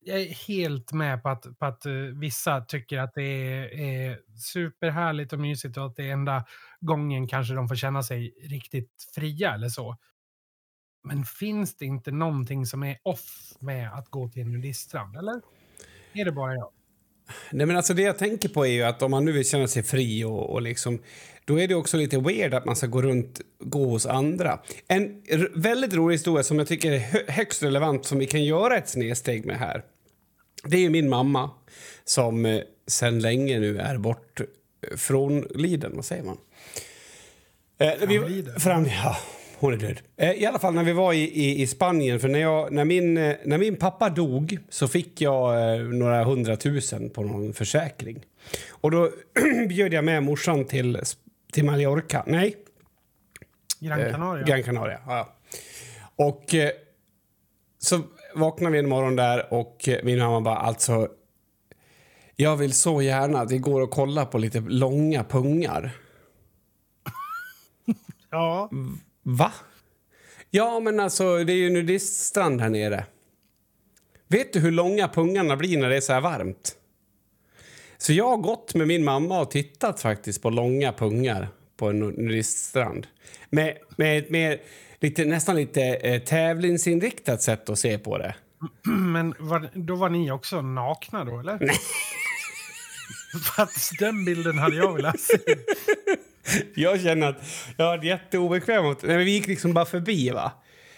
jag 0.00 0.20
är 0.20 0.34
helt 0.48 0.92
med 0.92 1.22
på 1.22 1.28
att, 1.28 1.58
på 1.58 1.66
att 1.66 1.86
uh, 1.86 2.18
vissa 2.18 2.60
tycker 2.60 2.98
att 2.98 3.14
det 3.14 3.22
är, 3.22 3.80
är 3.80 4.18
superhärligt 4.52 5.32
och 5.32 5.40
mysigt 5.40 5.76
och 5.76 5.86
att 5.86 5.96
det 5.96 6.08
är 6.08 6.12
enda 6.12 6.44
gången 6.80 7.28
kanske 7.28 7.54
de 7.54 7.68
får 7.68 7.76
känna 7.76 8.02
sig 8.02 8.34
riktigt 8.42 9.10
fria 9.14 9.54
eller 9.54 9.68
så. 9.68 9.96
Men 11.02 11.24
finns 11.24 11.76
det 11.76 11.84
inte 11.84 12.10
någonting 12.10 12.66
som 12.66 12.82
är 12.82 12.98
off 13.02 13.52
med 13.60 13.92
att 13.92 14.08
gå 14.08 14.28
till 14.28 14.42
en 14.42 14.52
nudiststrand, 14.52 15.16
eller? 15.16 15.40
Är 16.12 16.24
det 16.24 16.32
bara 16.32 16.54
jag? 16.54 16.70
Nej, 17.50 17.66
men 17.66 17.76
alltså 17.76 17.94
det 17.94 18.02
jag 18.02 18.18
tänker 18.18 18.48
på 18.48 18.66
är 18.66 18.70
ju 18.70 18.82
att 18.82 19.02
om 19.02 19.10
man 19.10 19.24
nu 19.24 19.32
vill 19.32 19.48
känna 19.48 19.68
sig 19.68 19.82
fri 19.82 20.24
och, 20.24 20.50
och 20.50 20.62
liksom, 20.62 21.02
då 21.44 21.60
är 21.60 21.68
det 21.68 21.74
också 21.74 21.96
lite 21.96 22.18
weird 22.18 22.54
att 22.54 22.64
man 22.64 22.76
ska 22.76 22.86
gå 22.86 23.02
runt, 23.02 23.40
gå 23.58 23.84
hos 23.84 24.06
andra. 24.06 24.60
En 24.88 25.22
väldigt 25.54 25.94
rolig 25.94 26.14
historia 26.14 26.42
som 26.42 26.58
jag 26.58 26.68
tycker 26.68 26.92
är 26.92 26.98
hö 26.98 27.18
högst 27.28 27.62
relevant 27.62 28.04
som 28.04 28.18
vi 28.18 28.26
kan 28.26 28.44
göra 28.44 28.76
ett 28.76 28.88
snedsteg 28.88 29.46
med 29.46 29.58
här. 29.58 29.84
Det 30.64 30.76
är 30.76 30.80
ju 30.80 30.90
min 30.90 31.08
mamma 31.08 31.50
som 32.04 32.46
eh, 32.46 32.60
sen 32.86 33.20
länge 33.20 33.58
nu 33.58 33.78
är 33.78 33.98
bort 33.98 34.40
eh, 34.40 34.96
frånliden, 34.96 35.92
vad 35.94 36.04
säger 36.04 36.22
man? 36.22 36.36
Eh, 37.78 38.08
vi-? 38.08 38.44
Fram, 38.58 38.84
ja, 38.84 39.16
hon 39.60 39.72
är 39.72 39.76
död. 39.76 40.00
Eh, 40.16 40.32
I 40.32 40.46
alla 40.46 40.58
fall 40.58 40.74
när 40.74 40.84
vi 40.84 40.92
var 40.92 41.12
i, 41.12 41.22
i, 41.22 41.62
i 41.62 41.66
Spanien, 41.66 42.20
för 42.20 42.28
när, 42.28 42.38
jag, 42.38 42.72
när, 42.72 42.84
min, 42.84 43.16
eh, 43.16 43.36
när 43.44 43.58
min 43.58 43.76
pappa 43.76 44.08
dog 44.08 44.58
så 44.68 44.88
fick 44.88 45.20
jag 45.20 45.74
eh, 45.74 45.82
några 45.82 46.24
hundratusen 46.24 47.10
på 47.10 47.22
någon 47.22 47.52
försäkring. 47.52 48.24
Och 48.70 48.90
då 48.90 49.10
bjöd 49.68 49.92
jag 49.92 50.04
med 50.04 50.22
morsan 50.22 50.64
till, 50.64 50.98
till 51.52 51.64
Mallorca. 51.64 52.24
Nej, 52.26 52.56
Gran 53.80 54.00
Eh, 54.00 54.12
Canaria? 54.12 54.44
Gran 54.44 54.62
Canaria, 54.62 55.00
ja. 55.06 55.36
Och 56.16 56.54
eh, 56.54 56.70
så 57.78 58.00
vaknade 58.34 58.72
vi 58.72 58.78
en 58.78 58.88
morgon 58.88 59.16
där 59.16 59.52
och 59.54 59.88
eh, 59.88 60.04
min 60.04 60.18
mamma 60.18 60.40
bara 60.40 60.56
alltså 60.56 61.08
jag 62.36 62.56
vill 62.56 62.72
så 62.72 63.02
gärna 63.02 63.40
att 63.40 63.50
vi 63.50 63.58
går 63.58 63.80
och 63.80 63.90
kollar 63.90 64.24
på 64.24 64.38
lite 64.38 64.60
långa 64.60 65.24
pungar. 65.24 65.90
Ja. 68.30 68.70
Va? 69.22 69.52
Ja, 70.50 70.80
men 70.80 71.00
alltså 71.00 71.44
det 71.44 71.52
är 71.52 71.56
ju 71.56 71.70
nudiststrand 71.70 72.60
här 72.60 72.68
nere. 72.68 73.04
Vet 74.28 74.52
du 74.52 74.60
hur 74.60 74.70
långa 74.70 75.08
pungarna 75.08 75.56
blir 75.56 75.78
när 75.78 75.88
det 75.88 75.96
är 75.96 76.00
så 76.00 76.12
här 76.12 76.20
varmt? 76.20 76.76
Så 77.98 78.12
jag 78.12 78.28
har 78.28 78.36
gått 78.36 78.74
med 78.74 78.88
min 78.88 79.04
mamma 79.04 79.40
och 79.40 79.50
tittat 79.50 80.00
faktiskt 80.00 80.42
på 80.42 80.50
långa 80.50 80.92
pungar 80.92 81.48
på 81.76 81.88
en 81.88 81.98
nudiststrand. 81.98 83.06
Med, 83.50 83.76
med 83.96 84.30
mer, 84.30 84.60
lite, 85.00 85.24
nästan 85.24 85.56
lite 85.56 85.82
eh, 85.82 86.22
tävlingsinriktat 86.22 87.42
sätt 87.42 87.68
att 87.68 87.78
se 87.78 87.98
på 87.98 88.18
det. 88.18 88.34
Men 88.82 89.34
var, 89.38 89.70
då 89.74 89.94
var 89.94 90.08
ni 90.08 90.30
också 90.30 90.62
nakna 90.62 91.24
då, 91.24 91.40
eller? 91.40 91.58
Nej. 91.60 91.76
För 93.44 93.62
att 93.62 93.90
den 93.98 94.24
bilden 94.24 94.58
hade 94.58 94.76
jag 94.76 94.94
velat 94.94 95.20
se. 95.20 95.38
Jag 96.74 97.00
känner 97.00 97.28
att 97.28 97.36
jag 97.76 97.84
var 97.96 98.04
jätteobekväm. 98.04 98.84
mot- 98.84 99.02
Nej, 99.02 99.16
men 99.16 99.24
vi 99.24 99.30
gick 99.30 99.46
liksom 99.46 99.72
bara 99.74 99.84
förbi, 99.84 100.30
va? 100.30 100.52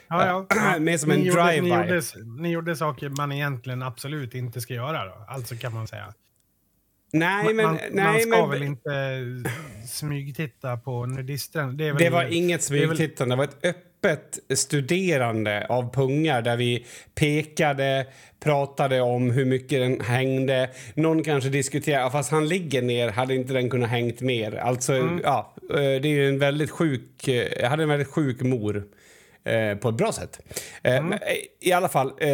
Ja, 0.08 0.46
ja. 0.50 0.78
Mer 0.78 0.98
som 0.98 1.10
en 1.10 1.24
drive-by. 1.24 1.60
Ni 1.60 1.68
gjorde, 1.68 2.02
ni 2.40 2.50
gjorde 2.50 2.76
saker 2.76 3.08
man 3.08 3.32
egentligen 3.32 3.82
absolut 3.82 4.34
inte 4.34 4.60
ska 4.60 4.74
göra 4.74 5.04
då. 5.04 5.26
Alltså 5.28 5.56
kan 5.56 5.74
man 5.74 5.86
säga. 5.86 6.14
Nej, 7.12 7.54
men... 7.54 7.66
man, 7.66 7.78
nej, 7.92 8.04
man 8.04 8.20
ska 8.20 8.40
men, 8.40 8.50
väl 8.50 8.62
inte 8.62 9.50
smygtitta 9.88 10.76
på 10.76 11.06
nudisten? 11.06 11.76
Det, 11.76 11.92
Det 11.92 12.10
var 12.10 12.24
inget 12.24 12.62
smygtittande. 12.62 13.34
Det 13.34 13.36
var 13.36 13.44
ett 13.44 13.64
öppet 13.64 13.91
studerande 14.54 15.66
av 15.68 15.94
pungar 15.94 16.42
där 16.42 16.56
vi 16.56 16.86
pekade, 17.14 18.06
pratade 18.40 19.00
om 19.00 19.30
hur 19.30 19.44
mycket 19.44 19.80
den 19.80 20.00
hängde. 20.00 20.70
Någon 20.94 21.24
kanske 21.24 21.50
diskuterade, 21.50 22.10
fast 22.10 22.30
han 22.30 22.48
ligger 22.48 22.82
ner, 22.82 23.08
hade 23.08 23.34
inte 23.34 23.52
den 23.52 23.70
kunnat 23.70 23.90
hängt 23.90 24.20
mer. 24.20 24.54
Alltså, 24.54 24.92
Mm. 24.92 25.20
ja, 25.24 25.54
eh, 25.70 25.76
det 25.76 25.84
är 25.84 26.06
ju 26.06 26.28
en 26.28 26.38
väldigt 26.38 26.70
sjuk... 26.70 27.28
eh, 27.28 27.34
Jag 27.60 27.68
hade 27.70 27.82
en 27.82 27.88
väldigt 27.88 28.08
sjuk 28.08 28.40
mor 28.40 28.84
eh, 29.44 29.76
på 29.78 29.88
ett 29.88 29.94
bra 29.94 30.12
sätt. 30.12 30.40
Eh, 30.82 30.96
Mm. 30.96 31.12
eh, 31.12 31.18
I 31.60 31.72
alla 31.72 31.88
fall. 31.88 32.12
Eh, 32.20 32.28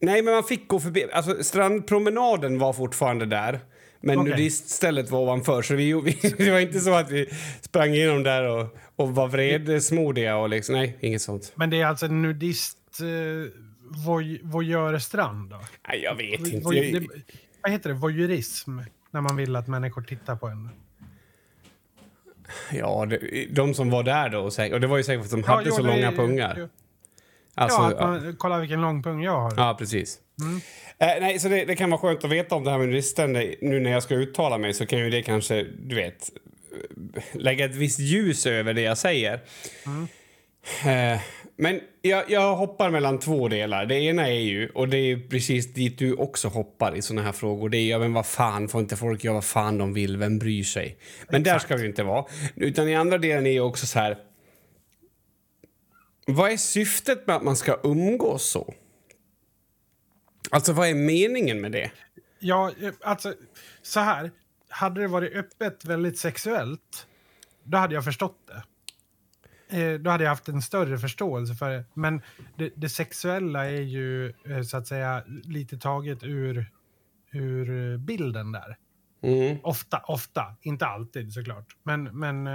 nej, 0.00 0.22
men 0.22 0.34
man 0.34 0.44
fick 0.44 0.68
gå 0.68 0.80
förbi. 0.80 1.06
Alltså, 1.12 1.42
strandpromenaden 1.44 2.58
var 2.58 2.72
fortfarande 2.72 3.26
där. 3.26 3.60
Men 4.00 4.18
Okej. 4.18 4.30
nudiststället 4.30 5.10
var 5.10 5.20
ovanför, 5.20 5.62
så 5.62 5.74
vi, 5.74 5.92
vi, 5.92 6.18
det 6.44 6.50
var 6.50 6.60
inte 6.60 6.80
så 6.80 6.94
att 6.94 7.10
vi 7.10 7.28
sprang 7.60 7.94
igenom 7.94 8.22
där 8.22 8.42
och, 8.48 8.76
och 8.96 9.14
var 9.14 9.28
vredesmodiga 9.28 10.36
och 10.36 10.48
liksom, 10.48 10.74
nej, 10.74 10.96
inget 11.00 11.22
sånt. 11.22 11.52
Men 11.54 11.70
det 11.70 11.80
är 11.80 11.86
alltså 11.86 12.06
en 12.06 12.22
nudist 12.22 12.78
eh, 13.00 13.52
voy, 14.06 14.40
voyeurstrand 14.42 15.50
då? 15.50 15.60
Nej, 15.88 16.00
jag 16.02 16.14
vet 16.14 16.40
inte. 16.40 16.64
Voy, 16.64 16.90
Jag, 16.92 17.02
det, 17.02 17.08
vad 17.62 17.72
heter 17.72 17.88
det? 17.90 17.94
Voyeurism? 17.94 18.78
När 19.10 19.20
man 19.20 19.36
vill 19.36 19.56
att 19.56 19.68
människor 19.68 20.02
tittar 20.02 20.36
på 20.36 20.46
en. 20.46 20.68
ja, 22.72 23.06
det, 23.06 23.46
de 23.50 23.74
som 23.74 23.90
var 23.90 24.02
där 24.02 24.28
då, 24.28 24.38
och 24.74 24.80
det 24.80 24.86
var 24.86 24.96
ju 24.96 25.02
säkert 25.02 25.20
för 25.28 25.36
att 25.36 25.42
de 25.44 25.50
Ja, 25.50 25.56
hade 25.56 25.68
jo, 25.68 25.74
så 25.76 25.82
det- 25.82 25.88
långa 25.88 26.12
pungar. 26.12 26.54
jo. 26.58 26.68
Alltså, 27.56 27.78
ja, 27.80 27.92
att 27.92 28.00
man, 28.22 28.36
kolla 28.38 28.58
vilken 28.58 28.80
lång 28.80 29.02
pung 29.02 29.22
jag 29.22 29.40
har. 29.40 29.52
Ja, 29.56 29.76
precis. 29.78 30.18
Mm. 30.40 30.56
Eh, 30.98 31.20
nej, 31.20 31.38
så 31.38 31.48
det, 31.48 31.64
det 31.64 31.76
kan 31.76 31.90
vara 31.90 32.00
skönt 32.00 32.24
att 32.24 32.30
veta 32.30 32.54
om 32.54 32.64
det 32.64 32.70
här 32.70 32.78
med 32.78 32.88
nudisten. 32.88 33.32
Nu 33.60 33.80
när 33.80 33.90
jag 33.90 34.02
ska 34.02 34.14
uttala 34.14 34.58
mig 34.58 34.74
så 34.74 34.86
kan 34.86 34.98
ju 34.98 35.10
det 35.10 35.22
kanske, 35.22 35.66
du 35.78 35.94
vet, 35.94 36.30
lägga 37.32 37.64
ett 37.64 37.74
visst 37.74 37.98
ljus 37.98 38.46
över 38.46 38.74
det 38.74 38.80
jag 38.80 38.98
säger. 38.98 39.40
Eh, 40.86 41.20
men 41.56 41.80
jag, 42.02 42.30
jag 42.30 42.56
hoppar 42.56 42.90
mellan 42.90 43.18
två 43.18 43.48
delar. 43.48 43.86
Det 43.86 43.94
ena 43.94 44.28
är 44.28 44.40
ju, 44.40 44.68
och 44.68 44.88
det 44.88 44.96
är 44.96 45.28
precis 45.28 45.74
dit 45.74 45.98
du 45.98 46.14
också 46.14 46.48
hoppar 46.48 46.96
i 46.96 47.02
såna 47.02 47.22
här 47.22 47.32
frågor, 47.32 47.68
det 47.68 47.78
är 47.78 47.90
ja, 47.90 47.98
men 47.98 48.12
vad 48.12 48.26
fan, 48.26 48.68
får 48.68 48.80
inte 48.80 48.96
folk 48.96 49.24
göra 49.24 49.34
vad 49.34 49.44
fan 49.44 49.78
de 49.78 49.92
vill, 49.92 50.16
vem 50.16 50.38
bryr 50.38 50.64
sig? 50.64 50.98
Men 51.28 51.42
där 51.42 51.58
ska 51.58 51.76
vi 51.76 51.86
inte 51.86 52.02
vara. 52.02 52.24
Utan 52.56 52.88
i 52.88 52.94
andra 52.94 53.18
delen 53.18 53.46
är 53.46 53.50
ju 53.50 53.60
också 53.60 53.86
så 53.86 53.98
här, 53.98 54.18
vad 56.26 56.52
är 56.52 56.56
syftet 56.56 57.26
med 57.26 57.36
att 57.36 57.42
man 57.42 57.56
ska 57.56 57.80
umgås 57.82 58.50
så? 58.50 58.74
Alltså, 60.50 60.72
vad 60.72 60.88
är 60.88 60.94
meningen 60.94 61.60
med 61.60 61.72
det? 61.72 61.90
Ja, 62.38 62.72
eh, 62.82 62.92
alltså 63.00 63.34
så 63.82 64.00
här. 64.00 64.30
Hade 64.74 65.00
det 65.00 65.08
varit 65.08 65.34
öppet 65.34 65.84
väldigt 65.84 66.18
sexuellt, 66.18 67.06
då 67.62 67.78
hade 67.78 67.94
jag 67.94 68.04
förstått 68.04 68.38
det. 68.46 68.62
Eh, 69.68 70.00
då 70.00 70.10
hade 70.10 70.24
jag 70.24 70.30
haft 70.30 70.48
en 70.48 70.62
större 70.62 70.98
förståelse 70.98 71.54
för 71.54 71.70
det. 71.70 71.84
Men 71.94 72.22
det, 72.56 72.72
det 72.76 72.88
sexuella 72.88 73.64
är 73.64 73.80
ju 73.80 74.28
eh, 74.28 74.62
så 74.62 74.76
att 74.76 74.86
säga 74.86 75.24
lite 75.26 75.78
taget 75.78 76.22
ur, 76.22 76.72
ur 77.32 77.92
eh, 77.92 77.98
bilden 77.98 78.52
där. 78.52 78.76
Mm. 79.22 79.58
Ofta, 79.62 79.98
ofta. 79.98 80.56
Inte 80.62 80.86
alltid 80.86 81.32
såklart. 81.32 81.76
Men, 81.82 82.02
men 82.02 82.46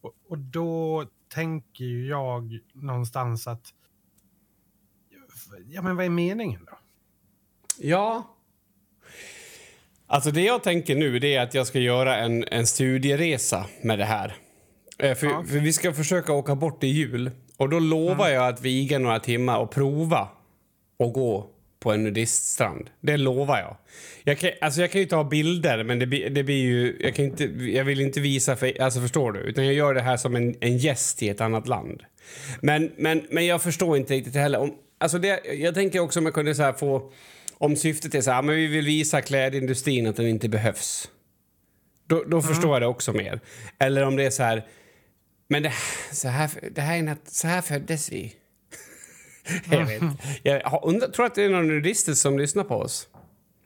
och, 0.00 0.14
och 0.28 0.38
då 0.38 1.04
tänker 1.28 1.84
ju 1.84 2.06
jag 2.06 2.58
någonstans 2.72 3.46
att... 3.46 3.74
Ja, 5.66 5.82
men 5.82 5.96
vad 5.96 6.04
är 6.04 6.10
meningen 6.10 6.64
då? 6.64 6.78
Ja. 7.78 8.33
Alltså 10.14 10.30
det 10.30 10.40
jag 10.42 10.62
tänker 10.62 10.94
nu 10.94 11.18
det 11.18 11.34
är 11.34 11.40
att 11.42 11.54
jag 11.54 11.66
ska 11.66 11.78
göra 11.78 12.16
en, 12.16 12.44
en 12.50 12.66
studieresa 12.66 13.66
med 13.82 13.98
det 13.98 14.04
här. 14.04 14.34
Eh, 14.98 15.14
För, 15.14 15.26
Ja. 15.26 15.44
för 15.48 15.58
vi 15.58 15.72
ska 15.72 15.92
försöka 15.92 16.32
åka 16.32 16.54
bort 16.54 16.84
i 16.84 16.86
jul. 16.86 17.30
Och 17.56 17.68
då 17.68 17.78
lovar 17.78 18.28
jag 18.28 18.48
att 18.48 18.60
viga 18.62 18.98
några 18.98 19.20
timmar 19.20 19.58
och 19.58 19.70
prova 19.70 20.28
att 20.98 21.12
gå 21.12 21.46
på 21.80 21.92
en 21.92 22.04
nudiststrand. 22.04 22.90
Det 23.00 23.16
lovar 23.16 23.58
jag. 23.58 23.76
Jag 24.24 24.38
kan, 24.38 24.50
alltså 24.60 24.80
jag 24.80 24.90
kan 24.90 25.00
ju 25.00 25.06
ta 25.06 25.24
bilder, 25.24 25.84
men 25.84 25.98
det, 25.98 26.06
blir- 26.06 26.30
det 26.30 26.42
blir 26.42 26.62
ju... 26.62 26.96
Jag, 27.00 27.14
kan 27.14 27.24
inte, 27.24 27.44
jag 27.44 27.84
vill 27.84 28.00
inte 28.00 28.20
visa... 28.20 28.56
För, 28.56 28.82
alltså 28.82 29.00
förstår 29.00 29.32
du? 29.32 29.40
Utan 29.40 29.64
jag 29.64 29.74
gör 29.74 29.94
det 29.94 30.00
här 30.02 30.16
som 30.16 30.36
en, 30.36 30.54
en 30.60 30.78
gäst 30.78 31.22
i 31.22 31.28
ett 31.28 31.40
annat 31.40 31.68
land. 31.68 32.02
Men, 32.60 32.92
men, 32.96 33.22
men 33.30 33.46
jag 33.46 33.62
förstår 33.62 33.96
inte 33.96 34.14
riktigt 34.14 34.34
heller. 34.34 34.58
Om, 34.58 34.74
alltså 34.98 35.18
det, 35.18 35.40
jag 35.54 35.74
tänker 35.74 36.00
också 36.00 36.18
om 36.20 36.24
jag 36.26 36.34
kunde 36.34 36.54
så 36.54 36.62
här 36.62 36.72
få... 36.72 37.12
Om 37.58 37.76
syftet 37.76 38.14
är 38.14 38.20
så 38.20 38.30
här, 38.30 38.42
men 38.42 38.54
vi 38.54 38.66
vill 38.66 38.84
visa 38.86 39.22
klädindustrin 39.22 40.06
att 40.06 40.16
den 40.16 40.26
inte 40.26 40.48
behövs. 40.48 41.10
Då, 42.06 42.24
då 42.26 42.42
förstår 42.42 42.72
jag 42.72 42.82
det 42.82 42.86
också 42.86 43.12
mer. 43.12 43.40
Eller 43.78 44.02
om 44.06 44.16
det 44.16 44.24
är 44.26 44.30
så 44.30 44.42
här... 44.42 44.66
Men 45.48 45.62
det, 45.62 45.72
så 46.12 46.28
här, 46.28 46.50
det 46.72 46.80
här 46.80 46.98
är 46.98 47.02
något, 47.02 47.28
så 47.28 47.48
här 47.48 47.62
föddes 47.62 48.12
vi. 48.12 48.36
jag 49.70 49.84
vet. 49.86 50.02
Jag 50.42 50.80
undrar- 50.84 51.08
tror 51.08 51.26
att 51.26 51.34
det 51.34 51.42
är 51.44 51.50
någon 51.50 51.68
nudister 51.68 52.12
som 52.14 52.38
lyssnar 52.38 52.64
på 52.64 52.76
oss. 52.76 53.08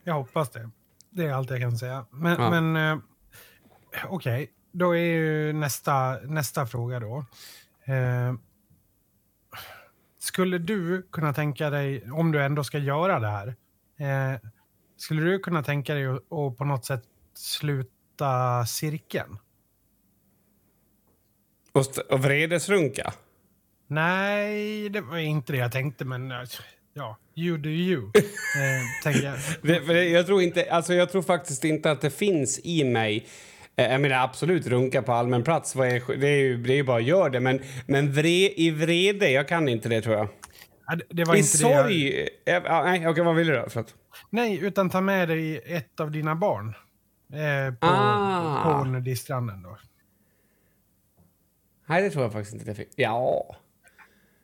Jag 0.03 0.13
hoppas 0.13 0.49
det. 0.49 0.69
Det 1.09 1.25
är 1.25 1.31
allt 1.33 1.49
jag 1.49 1.59
kan 1.61 1.77
säga. 1.77 2.05
Men, 2.11 2.41
Ja. 2.41 2.61
men 2.61 2.75
eh, 2.91 3.03
okej, 4.09 4.49
då 4.71 4.91
är 4.95 4.99
ju 5.03 5.53
nästa, 5.53 6.19
nästa 6.23 6.65
fråga 6.67 6.99
då. 6.99 7.25
Eh, 7.85 8.33
skulle 10.19 10.57
du 10.57 11.07
kunna 11.11 11.33
tänka 11.33 11.69
dig, 11.69 12.11
om 12.11 12.31
du 12.31 12.43
ändå 12.43 12.63
ska 12.63 12.77
göra 12.77 13.19
det 13.19 13.27
här, 13.27 13.55
eh, 13.99 14.49
skulle 14.97 15.21
du 15.21 15.39
kunna 15.39 15.63
tänka 15.63 15.93
dig 15.93 16.05
att, 16.05 16.57
på 16.57 16.65
något 16.65 16.85
sätt 16.85 17.03
sluta 17.33 18.65
cirkeln? 18.65 19.37
Och, 21.71 21.85
och 22.13 22.19
vredesrunka. 22.23 23.13
Nej, 23.87 24.89
det 24.89 25.01
var 25.01 25.17
inte 25.17 25.51
det 25.53 25.57
jag 25.57 25.71
tänkte, 25.71 26.05
men 26.05 26.31
eh, 26.31 26.37
ja, 26.93 27.17
you 27.35 27.57
do 27.57 27.69
you. 27.69 28.11
Eh, 29.05 29.11
jag. 29.23 29.37
Det, 29.61 30.03
jag, 30.03 30.25
tror 30.25 30.41
inte, 30.41 30.71
alltså 30.71 30.93
jag 30.93 31.11
tror 31.11 31.21
faktiskt 31.21 31.63
inte 31.63 31.91
att 31.91 32.01
det 32.01 32.09
finns 32.09 32.59
i 32.63 32.83
mig... 32.83 33.27
eh, 33.75 33.91
Jag 33.91 34.01
menar 34.01 34.23
absolut 34.23 34.67
runka 34.67 35.01
på 35.01 35.11
allmän 35.11 35.43
plats. 35.43 35.73
Det, 35.73 35.87
är 35.87 36.27
ju, 36.37 36.57
det 36.57 36.71
är 36.71 36.75
ju 36.75 36.83
bara 36.83 36.99
göra 36.99 37.29
det. 37.29 37.39
Men, 37.39 37.61
men 37.87 38.13
vre, 38.13 38.29
i 38.55 38.71
vrede, 38.71 39.29
jag 39.31 39.47
kan 39.47 39.69
inte 39.69 39.89
det 39.89 40.01
tror 40.01 40.15
jag. 40.15 40.27
Det- 41.09 41.23
var 41.23 41.35
I 41.35 41.39
inte 41.39 41.57
det 41.57 41.69
jag... 41.69 41.83
sorg... 41.85 42.29
Ja, 42.45 42.81
nej, 42.83 43.07
okej, 43.07 43.23
vad 43.23 43.35
vill 43.35 43.47
du 43.47 43.55
då? 43.55 43.65
Förlåt. 43.69 43.95
Nej, 44.29 44.57
utan 44.59 44.89
ta 44.89 45.01
med 45.01 45.27
dig 45.29 45.61
ett 45.65 45.99
av 45.99 46.11
dina 46.11 46.35
barn. 46.35 46.73
Eh, 47.33 47.73
på, 47.73 47.87
Ah. 47.87 48.63
på 48.79 48.83
nudiststranden 48.83 49.63
då. 49.63 49.77
Nej, 51.85 52.03
det 52.03 52.09
tror 52.09 52.23
jag 52.23 52.33
faktiskt 52.33 52.53
inte 52.53 52.65
det 52.65 52.75
fick. 52.75 52.89
Ja. 52.95 53.55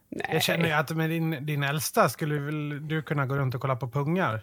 Nej. 0.09 0.29
Jag 0.33 0.43
känner 0.43 0.65
ju 0.65 0.71
att 0.71 0.89
med 0.91 1.09
din, 1.09 1.45
din 1.45 1.63
äldsta 1.63 2.09
skulle 2.09 2.39
väl 2.39 2.87
du 2.87 3.01
kunna 3.01 3.25
gå 3.25 3.35
runt 3.35 3.55
och 3.55 3.61
kolla 3.61 3.75
på 3.75 3.87
pungar. 3.89 4.41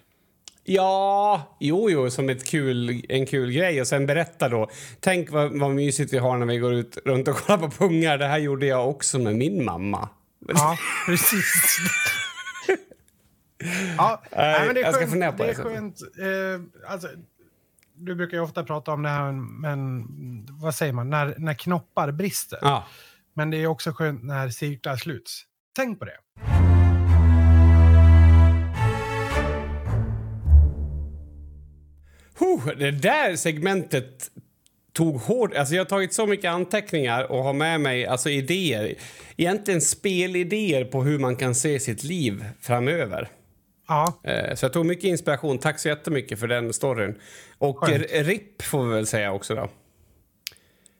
Ja, 0.65 1.57
jo, 1.61 1.91
jo, 1.91 2.11
som 2.11 2.29
ett 2.29 2.47
kul, 2.47 3.05
en 3.09 3.27
kul 3.27 3.51
grej. 3.53 3.81
Och 3.81 3.87
sen 3.87 4.07
berätta 4.07 4.49
då. 4.49 4.71
Tänk 5.01 5.31
vad, 5.31 5.59
vad 5.61 5.71
mysigt 5.71 6.13
vi 6.13 6.19
har 6.19 6.37
när 6.39 6.47
vi 6.47 6.59
går 6.59 6.75
ut 6.75 6.99
runt 7.05 7.29
och 7.29 7.37
kollar 7.37 7.59
på 7.59 7.71
pungar. 7.71 8.19
Det 8.19 8.27
här 8.27 8.39
gjorde 8.39 8.67
jag 8.67 8.89
också 8.89 9.19
med 9.19 9.35
min 9.37 9.65
mamma. 9.65 10.09
Ja, 10.49 10.79
precis. 11.07 11.79
ja, 13.97 14.23
nej, 14.37 14.67
men 14.67 14.75
det 14.75 14.81
är 14.81 14.85
jag 14.85 14.95
ska 14.95 15.07
fundera 15.07 15.33
på 15.33 15.43
det. 15.43 15.51
är 15.51 15.55
skönt. 15.55 16.01
Eh, 16.03 16.91
alltså, 16.93 17.09
du 17.95 18.15
brukar 18.15 18.37
ju 18.37 18.43
ofta 18.43 18.65
prata 18.65 18.93
om 18.93 19.03
det 19.03 19.09
här, 19.09 19.33
men 19.33 20.07
vad 20.51 20.75
säger 20.75 20.93
man, 20.93 21.11
när, 21.11 21.35
när 21.39 21.55
knoppar 21.55 22.13
brister. 22.13 22.59
Ja. 22.63 22.87
Men 23.35 23.51
det 23.51 23.57
är 23.57 23.67
också 23.67 23.93
skönt 23.93 24.25
när 24.25 24.49
cirklar 24.49 24.97
sluts. 24.97 25.43
Tänk 25.77 25.99
på 25.99 26.05
det. 26.05 26.17
Huh, 32.39 32.79
det 32.79 32.91
där 32.91 33.37
segmentet 33.37 34.31
tog 34.93 35.17
hårt. 35.21 35.55
Alltså 35.55 35.75
jag 35.75 35.81
har 35.81 35.89
tagit 35.89 36.15
så 36.15 36.27
mycket 36.27 36.51
anteckningar 36.51 37.33
och 37.33 37.43
har 37.45 37.53
med 37.53 37.81
mig 37.81 38.07
alltså 38.07 38.31
idéer. 38.31 38.95
Egentligen 39.37 39.81
spelidéer 39.81 40.85
på 40.85 41.03
hur 41.03 41.19
man 41.19 41.37
kan 41.37 41.55
se 41.55 41.81
sitt 41.81 42.03
liv 42.05 42.45
framöver. 42.61 43.29
Ja, 43.89 44.21
Eh, 44.25 44.55
Så 44.55 44.65
jag 44.65 44.73
tog 44.73 44.87
mycket 44.87 45.05
inspiration. 45.05 45.59
Tack 45.59 45.79
så 45.79 45.89
jättemycket 45.89 46.39
för 46.41 46.47
den 46.49 46.73
storyn. 46.73 47.15
Och 47.59 47.79
Skönt. 47.79 48.05
RIP 48.13 48.63
får 48.63 48.85
vi 48.87 48.95
väl 48.95 49.07
säga 49.07 49.33
också 49.33 49.55
då. 49.55 49.69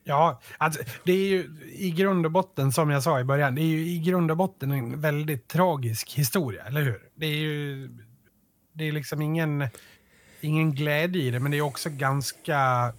Ja, 0.05 0.41
alltså, 0.59 0.83
det 1.05 1.13
är 1.13 1.17
ju 1.27 1.51
i 1.73 1.91
grund 1.91 2.27
och 2.27 2.33
botten, 2.33 2.73
som 2.73 2.91
jag 2.91 3.03
sa 3.03 3.21
i 3.21 3.25
början, 3.25 3.55
det 3.55 3.61
är 3.63 3.67
ju 3.67 3.87
i 3.87 3.99
grund 3.99 4.31
och 4.31 4.37
botten 4.37 4.71
en 4.71 5.01
väldigt 5.01 5.49
tragisk 5.49 6.13
historia, 6.13 6.63
eller 6.65 6.83
hur? 6.83 7.01
Det 7.15 7.27
är 7.27 7.37
ju 7.37 7.89
det 8.75 8.89
är 8.89 8.93
liksom 8.93 9.23
ingen, 9.23 9.65
ingen 10.41 10.75
glädje 10.75 11.23
i 11.23 11.31
det, 11.31 11.41
men 11.41 11.51
det 11.51 11.59
är 11.59 11.63
också 11.63 11.91
ganska... 11.91 12.93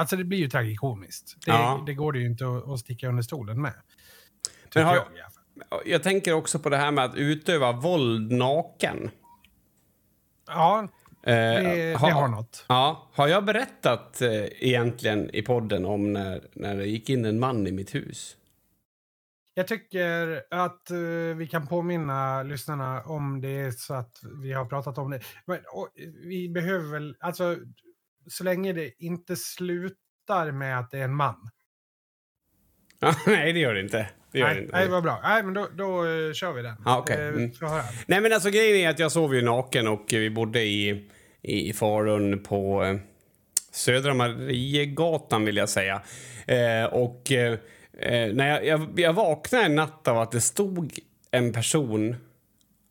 Alltså 0.00 0.16
det 0.16 0.24
blir 0.24 0.38
ju 0.38 0.48
tragikomiskt. 0.48 1.36
Det, 1.46 1.50
Ja. 1.50 1.82
det 1.86 1.94
går 1.94 2.12
det 2.12 2.18
ju 2.18 2.26
inte 2.26 2.44
att, 2.46 2.68
att 2.68 2.78
sticka 2.78 3.08
under 3.08 3.22
stolen 3.22 3.62
med. 3.62 3.72
Men 4.74 4.84
har- 4.84 4.94
jag. 4.96 5.06
Jag 5.86 6.02
tänker 6.02 6.32
också 6.32 6.58
på 6.58 6.68
det 6.68 6.76
här 6.76 6.90
med 6.90 7.04
att 7.04 7.14
utöva 7.14 7.72
våld 7.72 8.32
naken. 8.32 9.10
Ja, 10.46 10.88
Eh, 11.22 11.32
det, 11.32 11.90
det 11.92 11.96
har 11.96 12.28
något. 12.28 12.64
Ja, 12.68 13.08
har 13.14 13.28
jag 13.28 13.44
berättat 13.44 14.22
eh, 14.22 14.44
egentligen 14.44 15.30
i 15.34 15.42
podden 15.42 15.84
om 15.84 16.12
när, 16.12 16.48
när 16.52 16.76
det 16.76 16.86
gick 16.86 17.10
in 17.10 17.24
en 17.24 17.38
man 17.40 17.66
i 17.66 17.72
mitt 17.72 17.94
hus? 17.94 18.36
Jag 19.54 19.68
tycker 19.68 20.42
att 20.50 20.90
eh, 20.90 21.36
vi 21.36 21.48
kan 21.50 21.66
påminna 21.66 22.42
lyssnarna 22.42 23.02
om 23.02 23.40
det 23.40 23.78
så 23.78 23.94
att 23.94 24.20
vi 24.42 24.52
har 24.52 24.64
pratat 24.64 24.98
om 24.98 25.10
det. 25.10 25.20
Men, 25.46 25.58
och, 25.72 25.88
vi 26.24 26.48
behöver 26.48 26.92
väl, 26.92 27.16
alltså 27.20 27.56
så 28.26 28.44
länge 28.44 28.72
det 28.72 28.90
inte 28.98 29.36
slutar 29.36 30.52
med 30.52 30.78
att 30.78 30.90
det 30.90 30.98
är 30.98 31.04
en 31.04 31.14
man. 31.14 31.50
Nej, 33.26 33.52
det 33.52 33.58
gör 33.58 33.74
det 33.74 33.80
inte. 33.80 34.10
Det 34.32 34.38
gör 34.38 34.48
det 34.48 34.54
Nej, 34.54 34.62
inte. 34.62 34.76
nej, 34.76 34.88
vad 34.88 35.02
bra. 35.02 35.20
Nej, 35.22 35.42
men 35.42 35.54
då, 35.54 35.68
då 35.76 36.06
eh, 36.06 36.32
kör 36.32 36.52
vi 36.52 36.62
den. 36.62 36.76
Ja, 36.84 36.98
okej. 36.98 37.16
Eh, 37.16 37.28
Mm. 37.28 37.50
Nej, 38.06 38.20
men 38.20 38.32
alltså 38.32 38.50
grejen 38.50 38.76
är 38.76 38.90
att 38.90 38.98
jag 38.98 39.12
sov 39.12 39.34
ju 39.34 39.42
naken 39.42 39.88
och 39.88 40.04
vi 40.10 40.30
bodde 40.30 40.62
i, 40.62 40.88
i, 41.42 41.68
i 41.68 41.72
Falun 41.72 42.42
på 42.42 42.84
eh, 42.84 42.96
Södra 43.72 44.14
Mariegatan 44.14 45.44
vill 45.44 45.56
jag 45.56 45.68
säga. 45.68 46.02
Eh, 46.46 46.84
och 46.84 47.32
eh, 47.32 47.58
eh, 47.98 48.34
när 48.34 48.48
jag, 48.48 48.66
jag, 48.66 49.00
jag 49.00 49.12
vaknade 49.12 49.64
en 49.64 49.74
natt 49.74 50.08
av 50.08 50.18
att 50.18 50.32
det 50.32 50.40
stod 50.40 50.98
en 51.30 51.52
person 51.52 52.16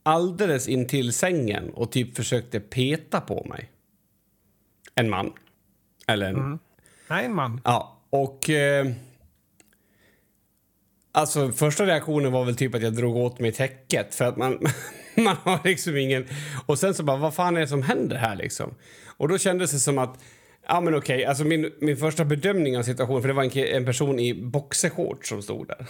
alldeles 0.03 0.67
intill 0.67 1.13
sängen 1.13 1.69
och 1.73 1.91
typ 1.91 2.15
försökte 2.15 2.59
peta 2.59 3.21
på 3.21 3.45
mig. 3.49 3.69
En 4.95 5.09
man. 5.09 5.33
Eller 6.07 6.29
en, 6.29 6.59
Nej, 7.07 7.25
en 7.25 7.35
man. 7.35 7.61
Ja, 7.63 8.01
och... 8.09 8.49
Eh, 8.49 8.87
alltså, 11.11 11.51
första 11.51 11.85
reaktionen 11.85 12.31
var 12.31 12.45
väl 12.45 12.55
typ 12.55 12.75
att 12.75 12.81
jag 12.81 12.93
drog 12.93 13.15
åt 13.15 13.39
mig 13.39 13.51
täcket 13.51 14.15
för 14.15 14.25
att 14.25 14.37
man, 14.37 14.59
man 15.15 15.35
har 15.43 15.59
liksom 15.63 15.97
ingen... 15.97 16.27
Och 16.65 16.79
sen 16.79 16.93
så 16.93 17.03
bara, 17.03 17.17
vad 17.17 17.33
fan 17.33 17.57
är 17.57 17.61
det 17.61 17.67
som 17.67 17.83
händer 17.83 18.15
här 18.15 18.35
liksom? 18.35 18.73
Och 19.17 19.27
då 19.27 19.37
kändes 19.37 19.71
det 19.71 19.79
som 19.79 19.97
att, 19.97 20.19
ja 20.67 20.81
men 20.81 20.95
okej, 20.95 21.25
alltså 21.25 21.43
min, 21.43 21.71
min 21.81 21.97
första 21.97 22.25
bedömning 22.25 22.77
av 22.77 22.83
situationen, 22.83 23.21
för 23.21 23.27
det 23.27 23.33
var 23.33 23.43
en, 23.43 23.57
en 23.57 23.85
person 23.85 24.19
i 24.19 24.33
boxershorts 24.33 25.29
som 25.29 25.41
stod 25.41 25.67
där. 25.67 25.87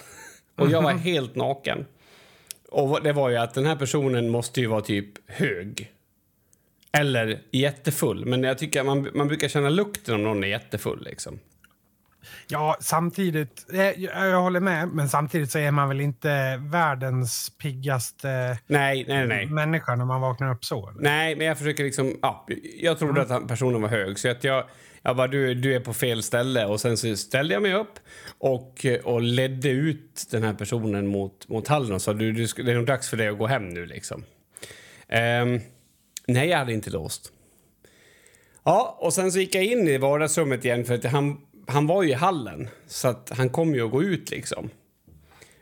Och 0.55 0.69
jag 0.69 0.81
var 0.81 0.91
helt 0.91 1.35
naken. 1.35 1.85
Och 2.69 3.03
det 3.03 3.13
var 3.13 3.29
ju 3.29 3.37
att 3.37 3.53
den 3.53 3.65
här 3.65 3.75
personen 3.75 4.29
måste 4.29 4.61
ju 4.61 4.67
vara 4.67 4.81
typ 4.81 5.07
hög. 5.27 5.91
Eller 6.91 7.39
jättefull. 7.51 8.25
Men 8.25 8.43
jag 8.43 8.57
tycker 8.57 8.79
att 8.79 8.85
man, 8.85 9.09
man 9.13 9.27
brukar 9.27 9.47
känna 9.47 9.69
lukten 9.69 10.15
om 10.15 10.23
någon 10.23 10.43
är 10.43 10.47
jättefull 10.47 11.03
liksom. 11.03 11.39
Ja, 12.47 12.77
samtidigt, 12.81 13.65
eh, 13.73 13.79
jag, 13.81 14.29
jag 14.29 14.41
håller 14.41 14.59
med, 14.59 14.87
men 14.87 15.09
samtidigt 15.09 15.51
så 15.51 15.59
är 15.59 15.71
man 15.71 15.89
väl 15.89 16.01
inte 16.01 16.57
världens 16.57 17.49
piggaste 17.57 18.57
Nej, 18.67 19.05
nej, 19.07 19.27
nej. 19.27 19.45
människa 19.45 19.95
när 19.95 20.05
man 20.05 20.21
vaknar 20.21 20.51
upp 20.51 20.65
så. 20.65 20.89
eller? 20.89 21.01
Nej, 21.01 21.35
men 21.35 21.47
jag 21.47 21.57
försöker 21.57 21.83
liksom... 21.83 22.15
Ja, 22.21 22.47
jag 22.79 22.99
trodde 22.99 23.21
att 23.21 23.29
han- 23.29 23.47
personen 23.47 23.81
var 23.81 23.89
hög, 23.89 24.19
så 24.19 24.29
att 24.29 24.43
jag, 24.43 24.63
jag 25.01 25.15
bara, 25.15 25.27
du, 25.27 25.53
du 25.53 25.75
är 25.75 25.79
på 25.79 25.93
fel 25.93 26.23
ställe. 26.23 26.65
Och 26.65 26.81
sen 26.81 26.97
så 26.97 27.15
ställde 27.15 27.53
jag 27.53 27.61
mig 27.63 27.73
upp 27.73 27.99
och, 28.37 28.85
och 29.03 29.21
ledde 29.21 29.69
ut 29.69 30.27
den 30.31 30.43
här 30.43 30.53
personen 30.53 31.07
mot, 31.07 31.47
mot 31.47 31.67
hallen 31.67 31.93
och 31.93 32.01
sa, 32.01 32.13
du, 32.13 32.31
du, 32.31 32.45
det 32.63 32.71
är 32.71 32.75
nog 32.75 32.85
dags 32.85 33.09
för 33.09 33.17
dig 33.17 33.27
att 33.27 33.37
gå 33.37 33.47
hem 33.47 33.69
nu 33.69 33.85
liksom. 33.85 34.23
Ehm, 35.07 35.59
nej, 36.29 36.49
jag 36.49 36.57
hade 36.57 36.73
inte 36.73 36.89
låst. 36.89 37.31
Ja, 38.63 38.97
och 38.99 39.13
sen 39.13 39.31
så 39.31 39.39
gick 39.39 39.55
jag 39.55 39.63
in 39.63 39.87
i 39.87 39.97
vardagsrummet 39.97 40.65
igen 40.65 40.85
för 40.85 40.95
att 40.95 41.03
han, 41.03 41.41
han 41.67 41.87
var 41.87 42.03
ju 42.03 42.09
i 42.09 42.13
hallen. 42.13 42.67
Så 42.87 43.07
att 43.07 43.29
han 43.37 43.49
kom 43.49 43.75
ju 43.75 43.85
att 43.85 43.91
gå 43.91 44.03
ut 44.03 44.31
liksom. 44.31 44.69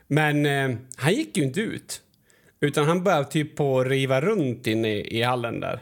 Men 0.07 0.45
eh, 0.45 0.77
han 0.95 1.13
gick 1.13 1.37
ju 1.37 1.43
inte 1.43 1.61
ut. 1.61 2.01
Utan 2.59 2.85
han 2.85 3.03
började 3.03 3.25
typ 3.25 3.55
på 3.55 3.79
att 3.79 3.87
riva 3.87 4.21
runt 4.21 4.67
inne 4.67 4.95
i, 4.95 5.19
i 5.19 5.21
hallen 5.21 5.59
där. 5.59 5.79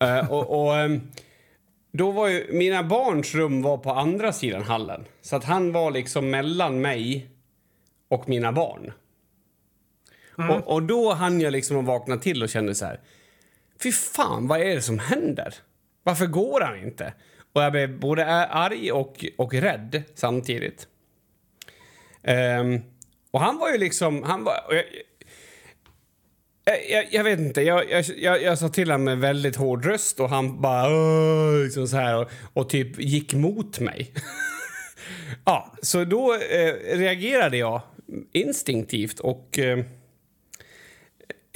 Eh, 0.00 0.32
och, 0.32 0.64
och 0.64 0.76
ehm, 0.76 1.00
då 1.92 2.10
var 2.10 2.28
ju, 2.28 2.52
mina 2.52 2.82
barns 2.82 3.34
rum 3.34 3.62
var 3.62 3.78
på 3.78 3.90
andra 3.90 4.32
sidan 4.32 4.62
hallen. 4.62 5.04
Så 5.22 5.36
att 5.36 5.44
han 5.44 5.72
var 5.72 5.90
liksom 5.90 6.30
mellan 6.30 6.80
mig 6.80 7.30
och 8.08 8.28
mina 8.28 8.52
barn. 8.52 8.92
Och, 10.50 10.74
och 10.74 10.82
då 10.82 11.12
hann 11.12 11.40
jag 11.40 11.52
liksom 11.52 11.78
att 11.78 11.84
vakna 11.84 12.16
till 12.16 12.42
och 12.42 12.48
kände 12.48 12.74
så 12.74 12.84
här. 12.84 13.00
Fy 13.82 13.92
fan, 13.92 14.48
vad 14.48 14.60
är 14.60 14.74
det 14.74 14.82
som 14.82 14.98
händer? 14.98 15.54
Varför 16.02 16.26
går 16.26 16.60
han 16.60 16.78
inte? 16.78 17.12
Och 17.52 17.62
jag 17.62 17.72
blev 17.72 18.00
både 18.00 18.26
arg 18.46 18.92
och, 18.92 19.24
och 19.36 19.54
rädd 19.54 20.02
samtidigt. 20.14 20.88
Um, 22.22 22.82
och 23.30 23.40
han 23.40 23.58
var 23.58 23.72
ju 23.72 23.78
liksom... 23.78 24.22
Han 24.22 24.44
var, 24.44 24.54
jag, 26.64 26.90
jag, 26.90 27.06
jag, 27.10 27.24
vet 27.24 27.38
inte, 27.38 27.62
jag, 27.62 27.90
jag, 27.90 28.04
jag, 28.16 28.42
jag 28.42 28.58
sa 28.58 28.68
till 28.68 28.90
honom 28.90 29.04
med 29.04 29.18
väldigt 29.18 29.56
hård 29.56 29.84
röst 29.84 30.20
och 30.20 30.30
han 30.30 30.60
bara... 30.60 30.88
Liksom 31.64 31.88
så 31.88 31.96
här, 31.96 32.20
och, 32.20 32.30
och 32.52 32.68
typ 32.68 33.00
gick 33.00 33.34
mot 33.34 33.80
mig. 33.80 34.12
ja, 35.44 35.74
så 35.82 36.04
då 36.04 36.34
eh, 36.34 36.96
reagerade 36.96 37.56
jag 37.56 37.80
instinktivt 38.32 39.20
och... 39.20 39.58
Eh, 39.58 39.84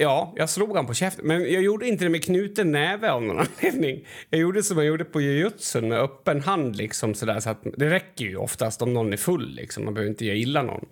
Ja, 0.01 0.33
jag 0.35 0.49
slog 0.49 0.75
han 0.75 0.87
på 0.87 0.93
käften. 0.93 1.27
Men 1.27 1.41
jag 1.41 1.63
gjorde 1.63 1.87
inte 1.87 2.03
det 2.03 2.09
med 2.09 2.23
knuten 2.23 2.71
näve 2.71 3.11
av 3.11 3.23
någon 3.23 3.39
anledning. 3.61 4.07
Jag 4.29 4.41
gjorde 4.41 4.63
som 4.63 4.77
jag 4.77 4.85
gjorde 4.85 5.05
på 5.05 5.21
jujutsun 5.21 5.89
med 5.89 5.99
öppen 5.99 6.41
hand. 6.41 6.75
Liksom, 6.75 7.13
sådär, 7.13 7.39
så 7.39 7.49
att 7.49 7.63
det 7.77 7.89
räcker 7.89 8.25
ju 8.25 8.37
oftast 8.37 8.81
om 8.81 8.93
någon 8.93 9.13
är 9.13 9.17
full. 9.17 9.55
Liksom. 9.55 9.85
Man 9.85 9.93
behöver 9.93 10.09
inte 10.09 10.25
göra 10.25 10.35
illa 10.35 10.63
någon. 10.63 10.85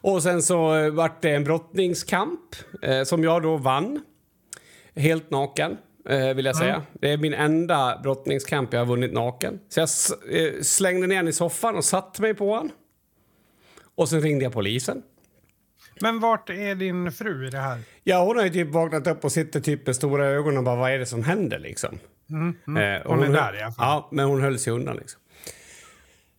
Och 0.00 0.22
sen 0.22 0.42
så 0.42 0.74
eh, 0.74 0.90
vart 0.90 1.22
det 1.22 1.30
en 1.30 1.44
brottningskamp 1.44 2.40
eh, 2.82 3.02
som 3.02 3.24
jag 3.24 3.42
då 3.42 3.56
vann. 3.56 4.00
Helt 4.94 5.30
naken, 5.30 5.76
eh, 6.08 6.34
vill 6.34 6.44
jag 6.44 6.56
säga. 6.56 6.74
Mm. 6.74 6.86
Det 6.92 7.10
är 7.10 7.16
min 7.16 7.34
enda 7.34 8.00
brottningskamp 8.02 8.72
jag 8.72 8.80
har 8.80 8.86
vunnit 8.86 9.12
naken. 9.12 9.60
Så 9.68 9.80
jag 9.80 9.88
eh, 10.38 10.52
slängde 10.62 11.06
ner 11.06 11.16
den 11.16 11.28
i 11.28 11.32
soffan 11.32 11.76
och 11.76 11.84
satte 11.84 12.22
mig 12.22 12.34
på 12.34 12.50
honom. 12.50 12.70
Och 13.94 14.08
sen 14.08 14.20
ringde 14.20 14.44
jag 14.44 14.52
polisen. 14.52 15.02
Men 16.00 16.20
vart 16.20 16.50
är 16.50 16.74
din 16.74 17.12
fru 17.12 17.46
i 17.46 17.50
det 17.50 17.58
här? 17.58 17.78
Ja, 18.02 18.24
hon 18.24 18.36
har 18.36 18.44
ju 18.44 18.50
typ 18.50 18.68
vaknat 18.68 19.06
upp 19.06 19.24
och 19.24 19.32
sitter 19.32 19.60
typ 19.60 19.86
med 19.86 19.96
stora 19.96 20.26
ögon 20.26 20.56
och 20.56 20.64
bara 20.64 20.76
vad 20.76 20.90
är 20.90 20.98
det 20.98 21.06
som 21.06 21.22
händer 21.22 21.58
liksom? 21.58 21.98
Mm, 22.30 22.56
mm. 22.66 22.94
Eh, 22.94 23.02
hon, 23.06 23.18
hon, 23.18 23.28
är 23.28 23.32
där 23.32 23.58
i 23.58 23.62
alla 23.62 23.72
fall. 23.72 23.86
Ja, 23.86 24.08
men 24.12 24.24
hon 24.24 24.40
höll 24.40 24.58
sig 24.58 24.72
undan 24.72 24.96
liksom. 24.96 25.20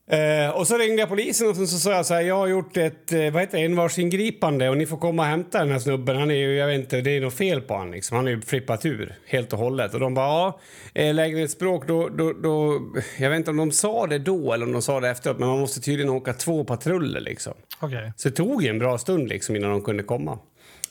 Eh, 0.08 0.50
och 0.50 0.68
så 0.68 0.78
ringde 0.78 1.02
jag 1.02 1.10
polisen 1.10 1.50
och 1.50 1.56
så 1.56 1.68
sa 1.68 1.92
jag 1.92 2.06
så 2.06 2.14
här, 2.14 2.22
jag 2.22 2.36
har 2.36 2.48
gjort 2.48 2.78
ett 2.78 3.14
eh, 3.14 3.32
vad 3.32 3.42
heter 3.42 3.58
det, 3.58 3.66
envarsingripande 3.66 4.70
och 4.70 4.78
ni 4.78 4.86
får 4.86 4.98
komma 4.98 5.22
och 5.22 5.28
hämta 5.28 5.60
den 5.60 5.72
här 5.72 5.80
snubben. 5.80 6.18
Han 6.18 6.32
är 6.32 6.36
ju, 6.36 6.56
jag 6.56 6.68
vet 6.68 6.80
inte, 6.80 7.02
det 7.02 7.18
är 7.18 7.22
något 7.22 7.34
fel 7.34 7.62
på 7.62 7.74
honom 7.74 7.94
liksom. 7.94 8.18
Han 8.18 8.28
är 8.28 8.32
ju 8.32 8.42
flippat 8.42 8.86
ur 8.86 9.16
helt 9.26 9.54
och 9.54 9.60
hållet. 9.60 9.94
Och 9.94 10.00
de 10.00 10.14
bara, 10.14 10.26
ja, 10.26 10.60
eh, 10.94 11.14
lägenhetsbråk, 11.14 11.88
då, 11.88 12.10
då, 12.10 12.34
då, 12.34 12.82
jag 13.20 13.30
vet 13.30 13.38
inte 13.38 13.52
om 13.52 13.58
de 13.58 13.72
sa 13.72 14.08
det 14.08 14.20
då 14.20 14.54
eller 14.54 14.66
om 14.66 14.72
de 14.72 14.82
sa 14.82 15.00
det 15.00 15.10
efteråt, 15.10 15.40
men 15.40 15.50
man 15.50 15.60
måste 15.60 15.82
tydligen 15.82 16.12
åka 16.12 16.34
två 16.34 16.64
patruller 16.64 17.22
liksom. 17.22 17.54
Okay. 17.82 18.12
Så 18.16 18.30
det 18.30 18.36
tog 18.36 18.66
en 18.66 18.80
bra 18.80 18.98
stund 18.98 19.30
liksom 19.30 19.56
innan 19.56 19.70
de 19.70 19.82
kunde 19.82 20.04
komma. 20.04 20.40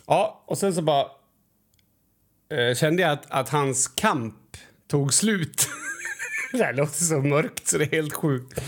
Ja, 0.07 0.45
och 0.47 0.59
sen 0.59 0.75
så 0.75 0.83
bara 0.83 1.07
eh, 2.51 2.75
kände 2.75 3.03
jag 3.03 3.13
att, 3.13 3.31
att 3.31 3.49
hans 3.49 3.89
kamp 3.89 4.35
tog 4.89 5.15
slut. 5.15 5.69
det 6.53 6.65
här 6.65 6.73
låter 6.73 7.05
så 7.05 7.19
mörkt 7.19 7.67
så 7.67 7.79
det 7.79 7.85
är 7.85 7.91
helt 7.91 8.15
sjukt. 8.15 8.61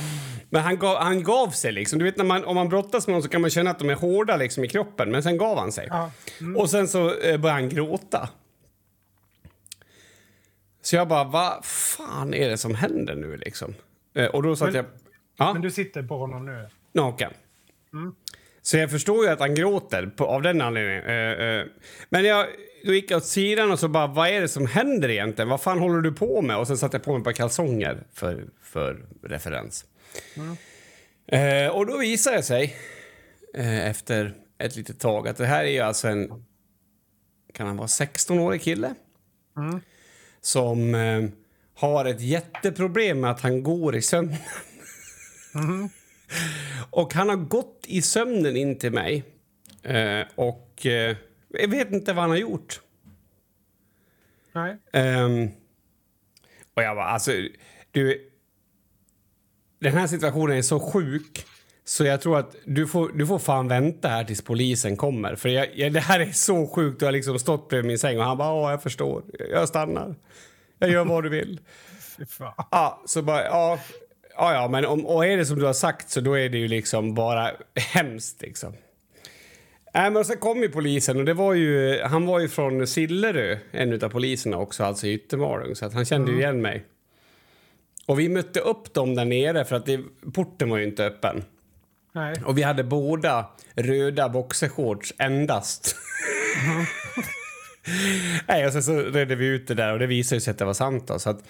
Men 0.51 0.63
han 0.63 0.79
gav, 0.79 0.97
han 0.97 1.23
gav 1.23 1.51
sig. 1.51 1.73
liksom. 1.73 1.99
Du 1.99 2.05
vet 2.05 2.17
när 2.17 2.25
man, 2.25 2.45
Om 2.45 2.55
man 2.55 2.69
brottas 2.69 3.07
med 3.07 3.15
någon 3.15 3.23
så 3.23 3.29
kan 3.29 3.41
man 3.41 3.51
känna 3.51 3.71
att 3.71 3.79
de 3.79 3.91
är 3.91 3.95
hårda 3.95 4.37
liksom, 4.37 4.65
i 4.65 4.69
kroppen, 4.69 5.11
men 5.11 5.23
sen 5.23 5.39
gav 5.39 5.59
han 5.59 5.73
sig. 5.73 5.87
Ja. 5.91 6.11
Mm. 6.41 6.57
Och 6.57 6.71
sen 6.71 6.89
så 6.89 7.15
eh, 7.15 7.41
började 7.41 7.61
han 7.61 7.69
gråta. 7.69 8.29
Så 10.83 10.97
jag 10.97 11.09
bara, 11.09 11.25
vad 11.25 11.65
fan 11.65 12.35
är 12.35 12.49
det 12.49 12.59
som 12.59 12.75
händer 12.75 13.15
nu 13.15 13.37
liksom? 13.37 13.75
Eh, 14.15 14.27
och 14.27 14.43
då 14.43 14.57
sa 14.57 14.65
men, 14.65 14.75
jag... 14.75 14.85
Ja? 15.37 15.53
Men 15.53 15.63
du 15.63 15.71
sitter 15.71 16.03
på 16.03 16.19
honom 16.19 16.47
nu? 16.47 16.69
Naken. 16.93 17.33
Mm. 17.97 18.15
Så 18.63 18.77
jag 18.77 18.91
förstår 18.91 19.25
ju 19.25 19.31
att 19.31 19.41
han 19.41 19.55
gråter 19.55 20.07
på, 20.07 20.27
av 20.27 20.43
den 20.43 20.61
anledningen. 20.61 21.05
Eh, 21.05 21.47
eh. 21.47 21.67
Men 22.09 22.25
jag, 22.25 22.47
då 22.85 22.95
gick 22.95 23.11
jag 23.11 23.17
åt 23.17 23.27
sidan 23.27 23.71
och 23.71 23.79
så 23.79 23.89
bara, 23.89 24.07
vad 24.07 24.29
är 24.29 24.41
det 24.41 24.49
som 24.49 24.67
händer 24.67 25.09
egentligen? 25.09 25.49
Vad 25.49 25.61
fan 25.61 25.79
håller 25.79 26.01
du 26.01 26.13
på 26.13 26.43
med? 26.43 26.57
Och 26.57 26.67
sen 26.67 26.79
satte 26.79 26.97
jag 26.97 27.05
på 27.05 27.13
mig 27.13 27.19
ett 27.19 27.25
par 27.25 27.33
kalsonger 27.33 28.05
för, 28.13 28.45
för 28.63 29.07
referens. 29.23 29.85
Mm. 30.35 30.57
Eh, 31.27 31.71
och 31.71 31.87
då 31.87 31.99
visade 31.99 32.37
det 32.37 32.43
sig 32.43 32.77
eh, 33.55 33.87
efter 33.87 34.35
ett 34.59 34.77
litet 34.77 35.01
tag 35.01 35.29
att 35.29 35.37
det 35.37 35.47
här 35.47 35.65
är 35.65 35.71
ju 35.71 35.81
alltså 35.81 36.09
en 36.09 36.45
kan 37.53 37.67
han 37.67 37.77
vara 37.77 37.87
16-årig 37.87 38.63
kille 38.63 38.95
mm. 39.57 39.81
som 40.41 40.95
eh, 40.95 41.25
har 41.75 42.05
ett 42.05 42.21
jätteproblem 42.21 43.21
med 43.21 43.31
att 43.31 43.41
han 43.41 43.63
går 43.63 43.97
i 43.97 44.03
sömnen. 44.03 44.39
Mm. 45.55 45.89
Och 46.91 47.15
han 47.15 47.29
har 47.29 47.37
gått 47.37 47.85
i 47.87 48.03
sömnen 48.03 48.57
in 48.57 48.79
till 48.79 48.93
mig 48.93 49.25
eh, 49.83 50.21
och 50.35 50.87
eh, 50.87 51.17
jag 51.49 51.69
vet 51.69 51.93
inte 51.93 52.13
vad 52.13 52.23
han 52.23 52.31
har 52.31 52.37
gjort. 52.37 52.81
Nej. 54.53 54.77
Um, 54.93 55.51
och 56.75 56.83
jag 56.83 56.97
bara, 56.97 57.07
alltså, 57.07 57.31
du, 57.91 58.31
den 59.81 59.93
här 59.93 60.07
situationen 60.07 60.57
är 60.57 60.63
så 60.63 60.81
sjuk 60.81 61.47
så 61.89 62.05
jag 62.05 62.21
tror 62.21 62.39
att 62.39 62.57
du 62.65 62.87
får, 62.87 63.09
du 63.09 63.27
får 63.27 63.39
fan 63.39 63.69
vänta 63.69 64.09
här 64.09 64.25
tills 64.25 64.43
polisen 64.43 64.97
kommer. 64.97 65.37
För 65.37 65.49
jag, 65.49 65.79
jag, 65.79 65.93
det 65.93 66.01
här 66.01 66.21
är 66.21 66.33
så 66.33 66.67
sjukt. 66.67 67.01
Du 67.01 67.05
har 67.05 67.13
liksom 67.13 67.39
stått 67.39 67.69
bredvid 67.69 67.89
min 67.89 67.99
säng 67.99 68.19
och 68.19 68.25
han 68.25 68.39
bara, 68.39 68.49
ja, 68.49 68.71
jag 68.71 68.83
förstår. 68.83 69.23
Jag 69.51 69.69
stannar. 69.69 70.15
Jag 70.79 70.91
gör 70.91 71.05
vad 71.05 71.23
du 71.23 71.29
vill. 71.29 71.61
ja, 72.71 73.03
så 73.07 73.23
bara, 73.23 73.45
ja, 73.45 73.79
ja, 74.37 74.55
ja, 74.55 74.69
men 74.69 74.87
om, 74.87 75.07
och 75.07 75.27
är 75.27 75.37
det 75.37 75.47
som 75.47 75.59
du 75.59 75.67
har 75.67 75.73
sagt 75.73 76.11
så 76.11 76.21
då 76.21 76.39
är 76.39 76.49
det 76.49 76.59
ju 76.59 76.69
liksom 76.69 77.15
bara 77.15 77.51
hemskt 77.75 78.43
liksom. 78.43 78.73
Äh, 79.95 80.11
men 80.11 80.25
sen 80.25 80.37
kom 80.37 80.63
ju 80.63 80.69
polisen 80.69 81.17
och 81.17 81.25
det 81.25 81.35
var 81.35 81.55
ju, 81.55 82.03
han 82.03 82.27
var 82.27 82.41
ju 82.41 82.49
från 82.49 82.87
Sillerö, 82.87 83.59
en 83.71 84.05
av 84.05 84.09
poliserna 84.09 84.59
också, 84.59 84.85
alltså 84.85 85.07
i 85.07 85.13
Yttermalung, 85.13 85.75
så 85.75 85.87
att 85.87 85.95
han 85.95 86.05
kände 86.05 86.33
ju 86.33 86.39
igen 86.39 86.63
mig. 86.63 86.85
Och 88.07 88.21
vi 88.21 88.29
mötte 88.29 88.61
upp 88.61 88.95
dem 88.95 89.15
där 89.15 89.25
nere 89.25 89.65
för 89.65 89.77
att 89.77 89.87
det, 89.87 90.01
porten 90.35 90.71
var 90.71 90.79
ju 90.79 90.85
inte 90.85 91.05
öppen. 91.05 91.45
Nej. 92.13 92.35
Och 92.45 92.59
vi 92.59 92.63
hade 92.63 92.85
båda 92.85 93.47
röda 93.75 94.29
boxershorts 94.29 95.15
endast. 95.19 95.97
Mm. 96.65 96.85
Nej, 98.49 98.67
och 98.67 98.73
sen 98.73 98.83
så 98.83 99.03
redde 99.03 99.35
vi 99.35 99.47
ut 99.47 99.69
det 99.69 99.75
där 99.75 99.93
och 99.93 99.99
det 99.99 100.07
visade 100.07 100.41
sig 100.41 100.51
att 100.51 100.59
det 100.59 100.65
var 100.65 100.75
sant. 100.75 101.09
Då, 101.09 101.19
så 101.19 101.31
att 101.31 101.45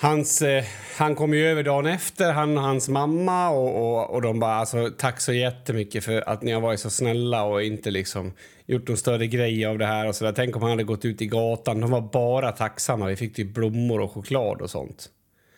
hans, 0.00 0.42
eh, 0.42 0.64
han 0.96 1.14
kom 1.14 1.34
ju 1.34 1.46
över 1.46 1.62
dagen 1.62 1.86
efter, 1.86 2.32
han 2.32 2.58
och 2.58 2.64
hans 2.64 2.88
mamma. 2.88 3.50
Och, 3.50 3.76
och, 3.76 4.14
och 4.14 4.22
de 4.22 4.40
bara 4.40 4.54
alltså, 4.54 4.90
tack 4.98 5.20
så 5.20 5.32
jättemycket 5.32 6.04
för 6.04 6.28
att 6.28 6.42
ni 6.42 6.52
har 6.52 6.60
varit 6.60 6.80
så 6.80 6.90
snälla 6.90 7.44
och 7.44 7.62
inte 7.62 7.90
liksom 7.90 8.32
gjort 8.66 8.88
någon 8.88 8.96
större 8.96 9.26
grej 9.26 9.66
av 9.66 9.78
det 9.78 9.86
här. 9.86 10.08
Och 10.08 10.14
så 10.14 10.24
där. 10.24 10.32
Tänk 10.32 10.56
om 10.56 10.62
han 10.62 10.70
hade 10.70 10.84
gått 10.84 11.04
ut 11.04 11.22
i 11.22 11.26
gatan. 11.26 11.80
De 11.80 11.90
var 11.90 12.00
bara 12.00 12.52
tacksamma. 12.52 13.06
Vi 13.06 13.16
fick 13.16 13.34
typ 13.34 13.54
blommor 13.54 14.00
och 14.00 14.12
choklad 14.12 14.62
och 14.62 14.70
sånt. 14.70 15.08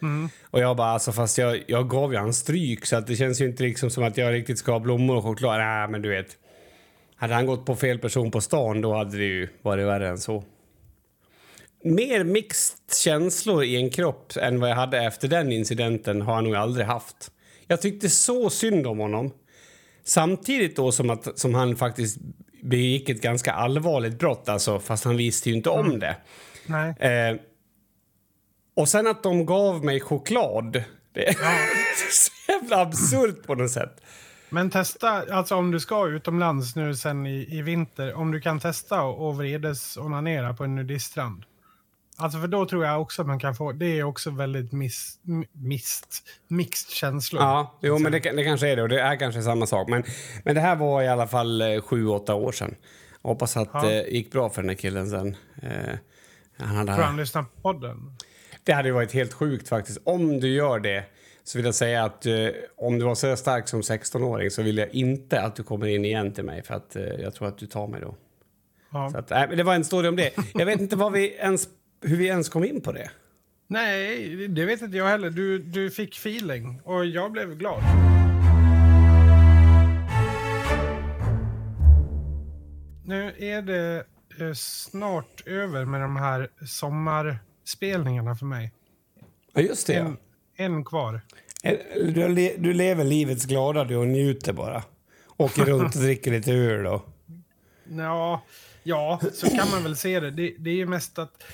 Mm. 0.03 0.29
Och 0.43 0.61
jag 0.61 0.77
bara, 0.77 0.91
alltså 0.91 1.13
fast 1.13 1.39
jag, 1.39 1.63
jag 1.67 1.89
gav 1.89 2.13
ju 2.13 2.19
han 2.19 2.35
stryk 2.35 2.87
så 2.87 2.97
att 2.97 3.07
det 3.07 3.17
känns 3.17 3.41
ju 3.41 3.45
inte 3.47 3.63
liksom 3.63 3.91
som 3.91 4.05
att 4.05 4.17
jag 4.17 4.33
riktigt 4.33 4.59
ska 4.59 4.73
ha 4.73 4.81
blommor 4.81 5.17
och 5.17 5.23
choklad. 5.23 5.59
Nej, 5.59 5.89
men 5.89 6.03
du 6.03 6.09
vet. 6.09 6.37
Hade 7.17 7.35
han 7.35 7.47
gått 7.47 7.67
på 7.67 7.77
fel 7.77 7.99
person 7.99 8.31
på 8.31 8.41
stan 8.41 8.81
då 8.81 8.95
hade 8.95 9.17
det 9.17 9.25
ju 9.25 9.49
varit 9.63 9.87
värre 9.87 10.09
än 10.09 10.19
så. 10.19 10.45
Mer 11.85 12.25
mixed 12.25 12.79
känslor 13.05 13.65
i 13.65 13.77
en 13.77 13.91
kropp 13.91 14.33
än 14.37 14.61
vad 14.61 14.71
jag 14.71 14.77
hade 14.77 15.05
efter 15.05 15.29
den 15.29 15.53
incidenten 15.53 16.23
har 16.23 16.35
jag 16.35 16.45
nog 16.45 16.55
aldrig 16.55 16.87
haft. 16.87 17.31
Jag 17.67 17.81
tyckte 17.83 18.09
så 18.09 18.51
synd 18.51 18.87
om 18.87 18.99
honom. 18.99 19.33
Samtidigt 20.05 20.77
då 20.77 20.93
som, 20.93 21.11
att, 21.11 21.39
som 21.39 21.55
han 21.55 21.77
faktiskt 21.77 22.19
begick 22.63 23.09
ett 23.09 23.23
ganska 23.23 23.53
allvarligt 23.53 24.19
brott, 24.19 24.49
alltså, 24.49 24.81
fast 24.81 25.05
han 25.05 25.17
visste 25.17 25.51
ju 25.51 25.57
inte 25.57 25.71
om 25.71 25.87
mm. 25.87 25.99
det. 25.99 26.17
Eh, 27.09 27.37
och 28.77 28.89
sen 28.89 29.07
att 29.07 29.23
de 29.23 29.47
gav 29.47 29.85
mig 29.85 30.01
choklad. 30.01 30.85
Det 31.13 31.29
är 31.29 31.37
ja. 31.43 31.53
så 32.11 32.53
jävla 32.53 32.81
absurt 32.81 33.47
på 33.47 33.55
något 33.55 33.71
sätt. 33.71 34.01
Men 34.51 34.71
testa, 34.71 35.09
alltså 35.09 35.57
om 35.57 35.71
du 35.71 35.81
ska 35.81 36.09
utomlands 36.09 36.77
nu 36.77 36.95
sen 36.95 37.27
i, 37.27 37.59
i 37.59 37.63
vinter, 37.63 38.15
om 38.15 38.33
du 38.33 38.41
kan 38.41 38.61
testa 38.61 39.03
och 39.03 39.37
vredes 39.37 39.97
onanera 39.97 40.55
på 40.55 40.65
en 40.65 40.75
nudiststrand. 40.75 41.45
Alltså 42.17 42.39
för 42.39 42.49
då 42.49 42.67
tror 42.67 42.85
jag 42.85 43.03
också 43.03 43.23
att 43.23 43.29
man 43.29 43.39
kan 43.39 43.55
få, 43.55 43.73
det 43.73 43.99
är 43.99 44.03
också 44.03 44.31
väldigt 44.31 44.73
mis, 44.73 45.19
mist, 45.53 46.23
mixed 46.49 46.91
känslor. 46.91 47.43
Ja, 47.43 47.79
jo 47.83 47.99
men 47.99 48.13
det, 48.13 48.19
det, 48.19 48.45
kanske 48.45 48.69
är 48.69 48.77
det 48.77 48.83
och 48.83 48.89
det 48.89 49.01
är 49.01 49.17
kanske 49.17 49.43
samma 49.43 49.67
sak. 49.67 49.89
Men, 49.89 50.05
men 50.45 50.55
det 50.55 50.61
här 50.61 50.77
var 50.77 51.03
i 51.03 51.09
alla 51.09 51.27
fall 51.27 51.61
eh, 51.61 51.81
sju, 51.81 52.07
åtta 52.07 52.35
år 52.35 52.53
sedan. 52.53 52.75
Jag 53.23 53.29
hoppas 53.29 53.57
att 53.57 53.71
ja. 53.73 53.83
det 53.83 54.03
eh, 54.03 54.15
gick 54.15 54.33
bra 54.33 54.51
för 54.51 54.63
den 54.63 54.69
här 54.69 54.77
killen 54.77 55.11
sen. 55.11 55.37
Eh, 55.63 55.71
han 56.59 56.77
hade... 56.77 56.95
Tror 56.95 57.05
han 57.05 57.17
lyssnar 57.17 57.43
på 57.43 57.61
podden? 57.63 58.17
Det 58.65 58.73
hade 58.73 58.93
varit 58.93 59.13
helt 59.13 59.33
sjukt 59.33 59.69
faktiskt. 59.69 59.99
Om 60.05 60.41
du 60.41 60.49
gör 60.49 60.81
det 60.81 61.05
så 61.45 61.59
vill 61.59 61.65
jag 61.65 61.75
säga 61.75 62.05
att 62.05 62.27
eh, 62.27 62.49
om 62.77 62.99
du 62.99 63.05
var 63.05 63.15
så 63.15 63.37
stark 63.37 63.69
som 63.69 63.81
16-åring 63.81 64.51
så 64.51 64.63
vill 64.63 64.79
jag 64.79 64.89
inte 64.95 65.41
att 65.41 65.57
du 65.57 65.63
kommer 65.63 65.87
in 65.87 66.05
igen 66.05 66.33
till 66.33 66.45
mig 66.45 66.63
för 66.63 66.75
att 66.75 66.97
eh, 66.97 67.03
jag 67.03 67.35
tror 67.35 67.49
att 67.49 67.59
du 67.59 67.67
tar 67.67 67.87
mig 67.87 68.01
då. 68.01 68.17
Ja. 68.93 69.11
Så 69.11 69.19
att, 69.19 69.31
äh, 69.31 69.49
det 69.57 69.63
var 69.63 69.75
en 69.75 69.85
story 69.85 70.09
om 70.09 70.17
det. 70.17 70.31
Jag 70.55 70.67
vet 70.67 70.81
inte 70.81 70.97
vad 70.97 71.13
vi 71.13 71.35
ens, 71.35 71.69
hur 72.03 72.17
vi 72.17 72.27
ens 72.27 72.49
kom 72.49 72.65
in 72.65 72.81
på 72.81 72.93
det. 72.93 73.11
Nej, 73.67 74.49
det 74.49 74.65
vet 74.65 74.83
inte 74.83 74.97
jag 74.97 75.07
heller. 75.07 75.31
Du, 75.31 75.59
du 75.59 75.91
fick 75.91 76.17
feeling 76.17 76.81
och 76.85 77.07
jag 77.07 77.33
blev 77.33 77.55
glad. 77.55 77.83
Nu 83.05 83.33
är 83.39 83.63
det 83.63 84.05
eh, 84.41 84.53
snart 84.55 85.47
över 85.47 85.85
med 85.85 86.01
de 86.01 86.17
här 86.17 86.49
sommar 86.67 87.39
spelningarna 87.65 88.37
för 88.37 88.47
mig. 88.47 88.73
Ja, 89.53 89.61
just 89.61 89.87
det. 89.87 89.95
En, 89.95 90.17
en 90.57 90.85
kvar. 90.85 91.21
Du, 91.95 92.29
le, 92.29 92.55
du 92.59 92.73
lever 92.73 93.05
livets 93.05 93.45
glada 93.45 93.85
du 93.85 93.97
och 93.97 94.07
njuter 94.07 94.53
bara. 94.53 94.83
Åker 95.37 95.65
runt 95.65 95.95
och 95.95 96.01
dricker 96.03 96.31
lite 96.31 96.53
öl 96.53 96.85
då. 96.85 97.03
Ja, 97.89 98.43
ja, 98.83 99.21
så 99.33 99.47
kan 99.47 99.71
man 99.71 99.83
väl 99.83 99.97
se 99.97 100.21
det. 100.21 100.31
det. 100.31 100.55
Det 100.59 100.71
är 100.71 100.75
ju 100.75 100.87
mest 100.87 101.19
att 101.19 101.45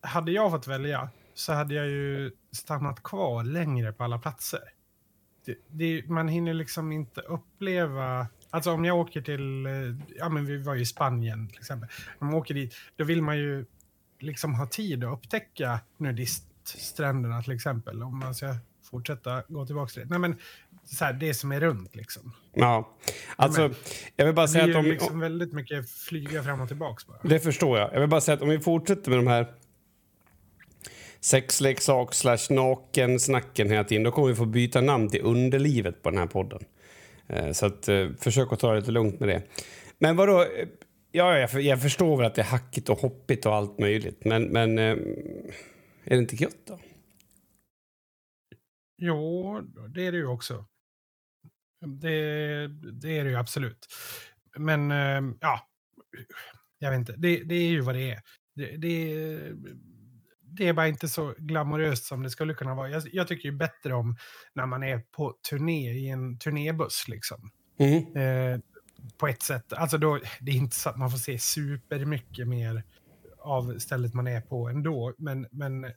hade 0.00 0.32
jag 0.32 0.50
fått 0.50 0.66
välja 0.66 1.08
så 1.34 1.52
hade 1.52 1.74
jag 1.74 1.86
ju 1.86 2.32
stannat 2.52 3.02
kvar 3.02 3.44
längre 3.44 3.92
på 3.92 4.04
alla 4.04 4.18
platser. 4.18 4.60
Det, 5.44 5.56
det, 5.68 6.08
man 6.08 6.28
hinner 6.28 6.54
liksom 6.54 6.92
inte 6.92 7.20
uppleva 7.20 8.26
Alltså 8.50 8.70
om 8.72 8.84
jag 8.84 8.96
åker 8.98 9.20
till, 9.22 9.66
eh, 9.66 9.72
ja 10.18 10.28
men 10.28 10.46
vi 10.46 10.56
var 10.56 10.74
ju 10.74 10.80
i 10.80 10.86
Spanien 10.86 11.48
till 11.48 11.58
exempel. 11.58 11.88
Om 12.18 12.26
man 12.26 12.36
åker 12.36 12.54
dit, 12.54 12.74
då 12.96 13.04
vill 13.04 13.22
man 13.22 13.38
ju 13.38 13.66
liksom 14.20 14.54
ha 14.54 14.66
tid 14.66 15.04
att 15.04 15.12
upptäcka 15.12 15.80
nudiststränderna 15.96 17.42
till 17.42 17.52
exempel. 17.52 18.02
Om 18.02 18.18
man 18.18 18.34
ska 18.34 18.54
fortsätta 18.90 19.42
gå 19.48 19.66
tillbaka 19.66 19.90
till 19.90 20.02
det. 20.02 20.08
Nej 20.08 20.18
men, 20.18 20.36
så 20.84 21.04
här, 21.04 21.12
det 21.12 21.34
som 21.34 21.52
är 21.52 21.60
runt 21.60 21.96
liksom. 21.96 22.32
Ja, 22.52 22.96
alltså 23.36 23.60
Men- 23.60 23.74
jag 24.16 24.26
vill 24.26 24.34
bara 24.34 24.46
Det 24.46 24.52
säga 24.52 24.64
är 24.64 24.70
att 24.70 24.76
om... 24.76 24.84
liksom 24.84 25.20
väldigt 25.20 25.52
mycket 25.52 25.90
flyga 25.90 26.42
fram 26.42 26.60
och 26.60 26.68
tillbaka 26.68 27.04
bara. 27.08 27.18
Det 27.22 27.40
förstår 27.40 27.78
jag. 27.78 27.92
Jag 27.94 28.00
vill 28.00 28.08
bara 28.08 28.20
säga 28.20 28.34
att 28.34 28.42
om 28.42 28.48
vi 28.48 28.60
fortsätter 28.60 29.10
med 29.10 29.18
de 29.18 29.26
här 29.26 29.54
sexleksak 31.20 32.14
slash 32.14 32.50
naken-snacken 32.50 33.70
hela 33.70 33.84
tiden 33.84 34.02
då 34.02 34.10
kommer 34.10 34.28
vi 34.28 34.34
få 34.34 34.46
byta 34.46 34.80
namn 34.80 35.10
till 35.10 35.22
underlivet 35.22 36.02
på 36.02 36.10
den 36.10 36.18
här 36.18 36.26
podden. 36.26 36.64
Eh, 37.28 37.52
så 37.52 37.66
att, 37.66 37.88
eh, 37.88 38.08
försök 38.18 38.52
att 38.52 38.60
ta 38.60 38.72
det 38.72 38.80
lite 38.80 38.92
lugnt 38.92 39.20
med 39.20 39.28
det. 39.28 39.42
Men 39.98 40.16
vadå? 40.16 40.46
Ja, 41.12 41.38
jag, 41.38 41.62
jag 41.62 41.82
förstår 41.82 42.16
väl 42.16 42.26
att 42.26 42.34
det 42.34 42.42
är 42.42 42.46
hackigt 42.46 42.88
och 42.88 42.98
hoppigt 42.98 43.46
och 43.46 43.54
allt 43.54 43.78
möjligt. 43.78 44.24
Men, 44.24 44.44
men 44.44 44.78
eh, 44.78 44.96
är 46.04 46.10
det 46.10 46.18
inte 46.18 46.36
gött 46.36 46.66
då? 46.66 46.78
Jo, 49.02 49.60
det 49.94 50.06
är 50.06 50.12
det 50.12 50.18
ju 50.18 50.26
också. 50.26 50.64
Det, 52.00 52.10
det 52.92 53.18
är 53.18 53.24
det 53.24 53.30
ju 53.30 53.36
absolut. 53.36 53.86
Men 54.56 54.90
ja, 55.40 55.68
jag 56.78 56.90
vet 56.90 56.98
inte. 56.98 57.14
Det, 57.16 57.42
det 57.44 57.54
är 57.54 57.68
ju 57.68 57.80
vad 57.80 57.94
det 57.94 58.10
är. 58.10 58.20
Det, 58.54 58.76
det, 58.76 59.14
det 60.58 60.68
är 60.68 60.72
bara 60.72 60.88
inte 60.88 61.08
så 61.08 61.34
glamoröst 61.38 62.04
som 62.04 62.22
det 62.22 62.30
skulle 62.30 62.54
kunna 62.54 62.74
vara. 62.74 62.90
Jag, 62.90 63.02
jag 63.12 63.28
tycker 63.28 63.48
ju 63.48 63.56
bättre 63.56 63.94
om 63.94 64.16
när 64.54 64.66
man 64.66 64.82
är 64.82 64.98
på 64.98 65.34
turné 65.50 65.92
i 65.92 66.08
en 66.08 66.38
turnébuss 66.38 67.08
liksom. 67.08 67.50
Mm. 67.78 68.16
Eh, 68.16 68.60
på 69.18 69.28
ett 69.28 69.42
sätt. 69.42 69.72
Alltså 69.72 69.98
då, 69.98 70.20
det 70.40 70.52
är 70.52 70.56
inte 70.56 70.76
så 70.76 70.88
att 70.88 70.98
man 70.98 71.10
får 71.10 71.18
se 71.18 71.38
supermycket 71.38 72.48
mer 72.48 72.84
av 73.38 73.78
stället 73.78 74.14
man 74.14 74.26
är 74.26 74.40
på 74.40 74.68
ändå. 74.68 75.14
Men, 75.18 75.46
men 75.50 75.92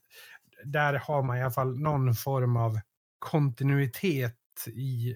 där 0.65 0.93
har 0.93 1.23
man 1.23 1.37
i 1.37 1.41
alla 1.41 1.51
fall 1.51 1.79
någon 1.79 2.15
form 2.15 2.57
av 2.57 2.79
kontinuitet 3.19 4.35
i, 4.67 5.15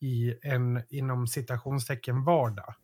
i, 0.00 0.34
en 0.42 0.82
inom 0.88 1.26
citationstecken 1.26 2.24
vardag. 2.24 2.74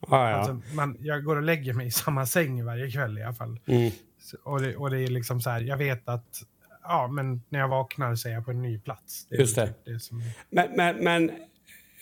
Ah, 0.00 0.30
ja. 0.30 0.36
Alltså 0.36 0.74
man, 0.74 0.96
jag 1.00 1.24
går 1.24 1.36
och 1.36 1.42
lägger 1.42 1.74
mig 1.74 1.86
i 1.86 1.90
samma 1.90 2.26
säng 2.26 2.64
varje 2.64 2.90
kväll 2.90 3.18
i 3.18 3.22
alla 3.22 3.34
fall. 3.34 3.60
Mm. 3.66 3.92
Så- 4.20 4.36
Och 4.42 4.60
det, 4.62 4.76
och 4.76 4.90
det 4.90 4.98
är 4.98 5.06
liksom 5.08 5.40
så 5.40 5.50
här, 5.50 5.60
jag 5.60 5.76
vet 5.76 6.08
att 6.08 6.42
ja, 6.82 7.08
men 7.08 7.42
när 7.48 7.58
jag 7.58 7.68
vaknar 7.68 8.14
så 8.14 8.28
är 8.28 8.32
jag 8.32 8.44
på 8.44 8.50
en 8.50 8.62
ny 8.62 8.78
plats. 8.78 9.26
är 9.30 9.36
Just 9.36 9.58
väl 9.58 9.66
det. 9.66 9.72
typ 9.72 9.84
det 9.84 10.00
som, 10.00 10.22
Men, 10.50 10.68
men, 10.76 10.96
men 11.04 11.30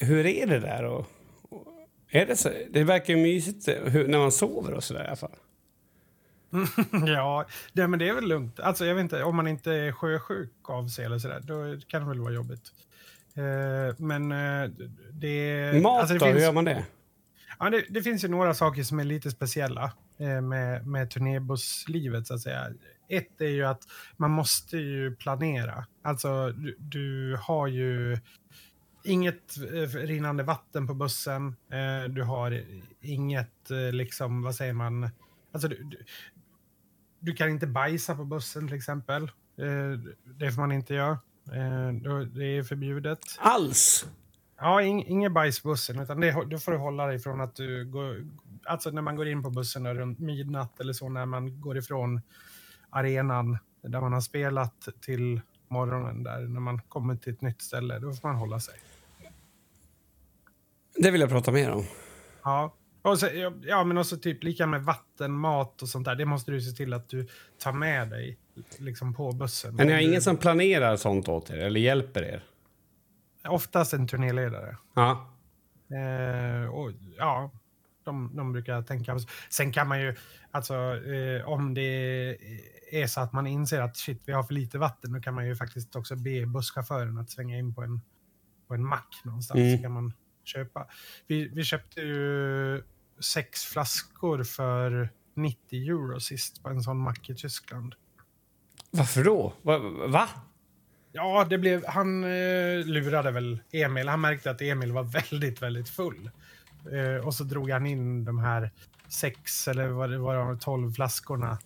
hur 0.01 0.27
är 0.27 0.47
det 0.47 0.59
där? 0.59 0.85
Och, 0.85 1.07
och, 1.43 1.67
är 2.11 2.27
det, 2.27 2.37
så, 2.37 2.51
det 2.71 2.85
verkar 2.85 3.15
ju 3.15 3.23
mysigt 3.23 3.69
hur, 3.85 4.09
när 4.09 4.19
man 4.19 4.33
sover 4.33 4.73
och 4.75 4.85
sådär 4.85 5.05
i 5.05 5.07
alla 5.07 5.17
fall. 5.17 5.37
ja, 7.07 7.47
det, 7.73 7.89
men 7.89 7.99
det 7.99 8.09
är 8.09 8.15
väl 8.15 8.29
lugnt. 8.29 8.61
Alltså 8.61 8.87
jag 8.87 8.95
vet 8.95 9.03
inte, 9.03 9.23
om 9.23 9.37
man 9.37 9.47
inte 9.47 9.73
är 9.73 9.93
sjösjuk 9.93 10.53
av 10.63 10.89
sig 10.89 11.05
eller 11.05 11.19
sådär, 11.19 11.41
då 11.45 11.81
kan 11.89 12.03
det 12.03 12.09
väl 12.09 12.21
vara 12.21 12.33
jobbigt. 12.33 12.73
Eh, 13.35 13.95
men 13.99 14.33
eh, 14.33 14.71
det... 15.13 15.73
Mat 15.83 16.01
alltså 16.01 16.15
det 16.15 16.19
då, 16.21 16.27
hur 16.27 16.33
finns, 16.33 16.45
gör 16.45 16.53
man 16.53 16.65
det? 16.65 16.85
Ja, 17.59 17.71
det, 17.71 17.85
det 17.91 18.03
finns 18.03 18.25
ju 18.25 18.29
några 18.29 18.55
saker 18.55 18.83
som 18.83 19.01
är 19.01 19.05
lite 19.05 19.31
speciella 19.31 19.93
med, 20.19 20.87
med 20.87 21.11
turnébusslivet 21.11 22.27
så 22.27 22.35
att 22.35 22.41
säga. 22.41 22.69
Ett 23.09 23.41
är 23.41 23.49
ju 23.49 23.65
att 23.65 23.83
man 24.17 24.31
måste 24.31 24.77
ju 24.77 25.17
planera. 25.17 25.87
Alltså 26.03 26.53
du, 26.53 26.77
du 26.79 27.37
har 27.41 27.67
ju 27.67 28.19
inget 29.05 29.57
eh, 29.57 29.99
rinnande 29.99 30.43
vatten 30.43 30.87
på 30.87 30.95
bussen. 30.95 31.57
Eh, 31.71 32.09
du 32.09 32.23
har 32.23 32.65
inget, 33.01 33.71
eh, 33.71 33.93
liksom, 33.93 34.43
vad 34.43 34.55
säger 34.55 34.73
man? 34.73 35.11
Alltså 35.53 35.69
du, 35.69 35.83
du, 35.83 36.05
du 37.21 37.35
kan 37.35 37.51
inte 37.51 37.67
bajsa 37.67 38.15
på 38.15 38.25
bussen 38.25 38.69
till 38.69 38.77
exempel. 38.77 39.23
Eh, 39.59 39.99
det 40.25 40.53
får 40.53 40.61
man 40.61 40.73
inte 40.73 40.95
göra. 40.95 41.19
Eh, 41.53 41.93
det 42.35 42.45
är 42.45 42.63
förbjudet. 42.63 43.19
Alls? 43.39 44.07
Ja, 44.59 44.83
ing, 44.83 45.07
ingen 45.07 45.35
bajs 45.35 45.63
på 45.63 45.69
bussen, 45.69 46.01
utan 46.01 46.21
det, 46.21 46.47
då 46.51 46.59
får 46.59 46.73
du 46.73 46.79
hålla 46.79 47.07
dig 47.07 47.19
från 47.19 47.41
att 47.41 47.57
du 47.57 47.85
går... 47.85 48.27
Alltså 48.69 48.91
när 48.91 49.03
man 49.03 49.17
går 49.17 49.29
in 49.29 49.43
på 49.43 49.51
bussen 49.51 49.95
runt 49.95 50.19
midnatt 50.19 50.81
eller 50.81 50.93
så, 50.93 51.09
när 51.09 51.27
man 51.27 51.61
går 51.61 51.79
ifrån 51.79 52.21
arenan 52.91 53.59
där 53.83 54.01
man 54.01 54.13
har 54.13 54.21
spelat 54.21 54.89
till 55.01 55.41
morgonen 55.69 56.23
där, 56.23 56.41
när 56.41 56.61
man 56.61 56.83
kommer 56.83 57.17
till 57.17 57.33
ett 57.33 57.43
nytt 57.43 57.63
ställe, 57.63 57.99
då 57.99 58.13
får 58.13 58.29
man 58.29 58.37
hålla 58.37 58.61
sig. 58.61 58.75
Det 60.97 61.11
vill 61.11 61.21
jag 61.21 61.31
prata 61.31 61.53
mer 61.53 61.71
om. 61.71 61.85
Ja. 62.45 62.75
Och 63.03 63.19
så, 63.19 63.29
ja, 63.63 63.85
men 63.85 63.99
också 63.99 64.17
typ 64.17 64.45
lika 64.45 64.67
med 64.67 64.83
vatten, 64.83 65.33
mat 65.33 65.83
och 65.83 65.89
sånt 65.89 66.05
där. 66.05 66.15
Det 66.15 66.25
måste 66.25 66.51
du 66.51 66.61
se 66.61 66.77
till 66.77 66.93
att 66.93 67.09
du 67.09 67.27
tar 67.59 67.73
med 67.73 68.11
dig 68.11 68.39
liksom 68.79 69.15
på 69.15 69.33
bussen. 69.33 69.75
Men 69.77 69.87
ni 69.87 69.93
har 69.93 70.01
ingen 70.01 70.23
som 70.23 70.37
planerar 70.37 70.97
sånt 70.97 71.29
åt 71.29 71.51
er 71.51 71.59
eller 71.59 71.81
hjälper 71.81 72.23
er? 72.23 72.45
Oftast 73.49 73.93
en 73.93 74.09
turnéledare. 74.09 74.77
Ja. 74.95 75.33
Eh, 75.91 76.69
och, 76.69 76.93
ja, 77.17 77.51
de, 78.07 78.37
de 78.37 78.53
brukar 78.53 78.83
tänka. 78.83 79.19
Sen 79.51 79.73
kan 79.73 79.89
man 79.89 80.01
ju, 80.01 80.15
alltså 80.51 80.75
eh, 81.07 81.49
om 81.49 81.75
det 81.75 82.37
är 82.91 83.07
så 83.07 83.21
att 83.21 83.33
man 83.33 83.47
inser 83.47 83.81
att 83.81 83.97
shit, 83.97 84.23
vi 84.25 84.33
har 84.33 84.43
för 84.43 84.55
lite 84.55 84.79
vatten, 84.79 85.13
då 85.13 85.21
kan 85.21 85.35
man 85.35 85.47
ju 85.47 85.57
faktiskt 85.57 85.97
också 85.97 86.17
be 86.17 86.47
busschauffören 86.47 87.19
att 87.19 87.31
svänga 87.31 87.59
in 87.59 87.75
på 87.75 87.83
en, 87.83 88.01
på 88.69 88.75
en 88.75 88.85
mack 88.85 89.21
någonstans. 89.25 89.61
Mm. 89.61 89.77
Så 89.77 89.83
kan 89.83 89.93
man 89.93 90.13
köpa. 90.45 90.87
Vi, 91.27 91.49
vi 91.49 91.65
köpte 91.65 92.01
ju 92.01 92.83
sex 93.21 93.65
flaskor 93.65 94.45
för 94.45 95.11
90 95.35 95.89
euro 95.89 96.21
sist 96.21 96.63
på 96.63 96.69
en 96.69 96.83
sån 96.83 96.99
mack 96.99 97.31
i 97.31 97.35
Tyskland. 97.35 97.95
Varför 98.91 99.25
då? 99.25 99.53
Va? 99.63 99.79
va? 100.09 100.29
Ja, 101.13 101.47
det 101.51 101.59
blev, 101.59 101.87
han 101.87 102.25
eh, 102.25 102.85
lurade 102.85 103.31
väl 103.31 103.59
Emil. 103.73 104.09
Han 104.09 104.21
märkte 104.21 104.51
att 104.51 104.63
Emil 104.63 104.93
var 104.93 105.03
väldigt, 105.03 105.63
väldigt 105.63 105.89
full. 105.89 106.31
Eh, 106.93 107.27
och 107.27 107.35
så 107.35 107.45
drog 107.45 107.71
han 107.71 107.87
in 107.87 108.25
de 108.25 108.39
här 108.39 108.71
sex 109.09 109.69
eller 109.69 109.89
vad 109.89 110.11
det 110.11 110.19
var, 110.19 110.57
tolv 110.57 110.93
flaskorna 110.93 111.59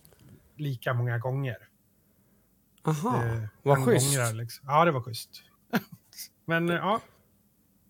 lika 0.57 0.93
många 0.93 1.17
gånger. 1.17 1.57
Aha, 2.83 3.23
Eh, 3.23 3.43
vad 3.63 3.85
schysst. 3.85 4.17
ångrar 4.17 4.33
Liksom. 4.33 4.65
Ja, 4.67 4.85
det 4.85 4.91
var 4.91 5.01
schysst. 5.01 5.29
Men 6.45 6.69
eh, 6.69 6.75
ja, 6.75 6.99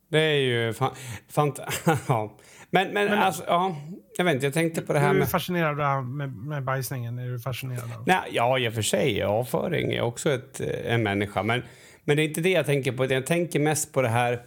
Det 0.10 0.20
är 0.20 0.36
ju 0.36 0.74
fan... 0.74 0.92
fan 1.28 1.54
ja. 2.08 2.38
Men, 2.70 2.94
men, 2.94 3.14
alltså, 3.14 3.44
ja. 3.48 3.76
Jag 4.18 4.26
vet 4.26 4.34
inte, 4.34 4.46
jag 4.46 4.54
tänkte 4.54 4.82
på 4.82 4.94
det 4.94 5.00
här 5.00 5.10
du 5.10 5.16
är 5.16 5.20
med... 5.20 5.30
fascinerad 5.30 5.82
av 5.82 6.06
med, 6.06 6.36
med 6.36 6.64
bajsningen. 6.64 7.20
Är 7.20 7.28
du 7.28 7.40
fascinerad 7.40 7.84
av? 7.84 8.04
Nej, 8.08 8.30
ja, 8.32 8.60
i 8.60 8.70
och 8.70 8.74
för 8.74 8.82
sig. 8.82 9.24
Avföring 9.24 9.94
är 9.94 10.02
också 10.02 10.30
ett, 10.32 10.62
eh, 10.62 10.94
en 10.94 11.04
människa. 11.04 11.44
Men, 11.44 11.64
men 12.04 12.18
det 12.18 12.24
är 12.24 12.28
inte 12.28 12.42
det 12.42 12.50
jag 12.50 12.66
tänker 12.66 12.92
på. 12.92 13.06
Jag 13.06 13.26
tänker 13.26 13.60
mest 13.60 13.94
på 13.94 14.02
det 14.02 14.10
här 14.10 14.46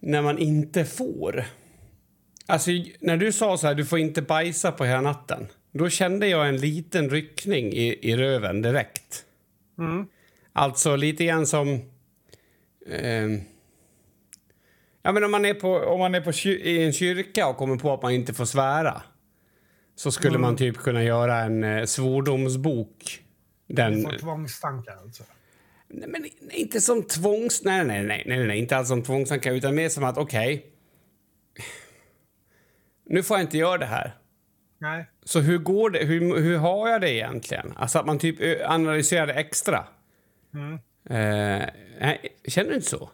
när 0.00 0.22
man 0.22 0.38
inte 0.38 0.84
får. 0.84 1.44
Alltså, 2.46 2.70
när 3.00 3.16
du 3.16 3.32
sa 3.32 3.56
så 3.56 3.66
här, 3.66 3.74
du 3.74 3.84
får 3.84 3.98
inte 3.98 4.22
bajsa 4.22 4.72
på 4.72 4.84
hela 4.84 5.00
natten. 5.00 5.46
Då 5.72 5.88
kände 5.88 6.28
jag 6.28 6.48
en 6.48 6.56
liten 6.56 7.10
ryckning 7.10 7.72
i, 7.72 8.10
i 8.10 8.16
röven 8.16 8.62
direkt. 8.62 9.24
Mm. 9.78 10.06
Alltså 10.52 10.96
lite 10.96 11.24
grann 11.24 11.46
som... 11.46 11.80
ehm, 12.90 13.40
ja, 15.02 15.12
men 15.12 15.24
om 15.24 15.30
man 15.30 15.44
är, 15.44 15.54
på, 15.54 15.78
om 15.78 15.98
man 15.98 16.14
är 16.14 16.20
på 16.20 16.48
i 16.48 16.84
en 16.84 16.92
kyrka 16.92 17.48
och 17.48 17.56
kommer 17.56 17.76
på 17.76 17.94
att 17.94 18.02
man 18.02 18.12
inte 18.12 18.34
får 18.34 18.44
svära 18.44 19.02
så 19.96 20.10
skulle 20.10 20.38
man 20.38 20.56
typ 20.56 20.76
kunna 20.76 21.04
göra 21.04 21.38
en 21.38 21.64
eh, 21.64 21.84
svordomsbok. 21.84 23.22
Du 23.66 23.74
Den, 23.74 24.02
får 24.02 24.18
tvångstankar 24.18 24.96
alltså. 25.02 25.24
Nej, 25.88 26.08
men 26.08 26.26
inte 26.50 26.80
som 26.80 27.02
tvångs... 27.02 27.64
Nej, 27.64 27.84
nej, 27.84 28.04
nej, 28.04 28.24
nej, 28.26 28.46
nej, 28.46 28.58
inte 28.58 28.76
alls 28.76 28.88
som 28.88 29.02
tvångstankar 29.02 29.52
utan 29.52 29.74
mer 29.74 29.88
som 29.88 30.04
att 30.04 30.18
okej... 30.18 30.66
nu 33.06 33.22
får 33.22 33.36
jag 33.36 33.44
inte 33.44 33.58
göra 33.58 33.78
det 33.78 33.86
här. 33.86 34.16
Nej. 34.78 35.10
Så 35.24 35.40
hur 35.40 35.58
går 35.58 35.90
det? 35.90 36.04
Hur, 36.04 36.40
hur 36.40 36.56
har 36.56 36.88
jag 36.88 37.00
det 37.00 37.10
egentligen? 37.10 37.72
Alltså 37.76 37.98
att 37.98 38.06
man 38.06 38.18
typ 38.18 38.36
analyserar 38.64 39.26
det 39.26 39.32
extra. 39.32 39.86
Mm. 40.54 40.74
Eh, 41.10 41.68
nej, 42.00 42.38
känner 42.44 42.70
du 42.70 42.76
inte 42.76 42.88
så? 42.88 43.10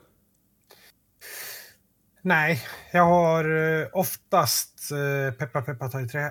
Nej, 2.23 2.63
jag 2.93 3.05
har 3.05 3.45
eh, 3.81 3.87
oftast, 3.93 4.91
eh, 4.93 5.35
peppa 5.35 5.63
peppa 5.63 5.89
ta 5.89 6.01
i 6.01 6.09
trä, 6.09 6.25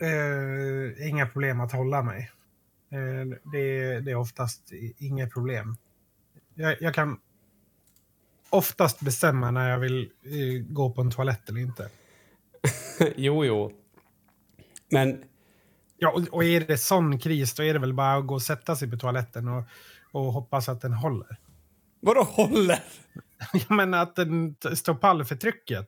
eh, 0.00 1.08
inga 1.08 1.26
problem 1.26 1.60
att 1.60 1.72
hålla 1.72 2.02
mig. 2.02 2.30
Eh, 2.92 3.50
det, 3.52 4.00
det 4.00 4.10
är 4.10 4.14
oftast 4.14 4.72
i- 4.72 4.94
inga 4.98 5.28
problem. 5.28 5.76
Jag, 6.54 6.76
jag 6.82 6.94
kan 6.94 7.20
oftast 8.50 9.00
bestämma 9.00 9.50
när 9.50 9.70
jag 9.70 9.78
vill 9.78 10.10
eh, 10.24 10.62
gå 10.72 10.90
på 10.90 11.00
en 11.00 11.10
toalett 11.10 11.48
eller 11.48 11.60
inte. 11.60 11.90
jo, 13.16 13.44
jo. 13.44 13.72
Men 14.90 15.24
Ja, 16.02 16.10
och, 16.10 16.28
och 16.34 16.44
är 16.44 16.60
det 16.60 16.78
sån 16.78 17.18
kris 17.18 17.54
då 17.54 17.62
är 17.62 17.72
det 17.72 17.78
väl 17.78 17.92
bara 17.94 18.14
att 18.14 18.26
gå 18.26 18.34
och 18.34 18.42
sätta 18.42 18.76
sig 18.76 18.90
på 18.90 18.96
toaletten 18.96 19.48
och, 19.48 19.64
och 20.12 20.32
hoppas 20.32 20.68
att 20.68 20.80
den 20.80 20.92
håller. 20.92 21.36
Vadå 22.00 22.22
håller? 22.22 22.82
Jag 23.52 23.70
menar 23.70 24.02
att 24.02 24.16
den 24.16 24.56
står 24.74 24.94
pall 24.94 25.24
för 25.24 25.36
trycket. 25.36 25.86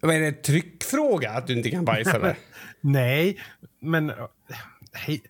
Vad 0.00 0.14
är 0.14 0.20
det 0.20 0.32
tryckfråga 0.32 1.30
att 1.30 1.46
du 1.46 1.56
inte 1.56 1.70
kan 1.70 1.84
bajsa 1.84 2.18
där? 2.18 2.38
Nej, 2.80 3.40
men 3.80 4.12
hej, 4.94 5.22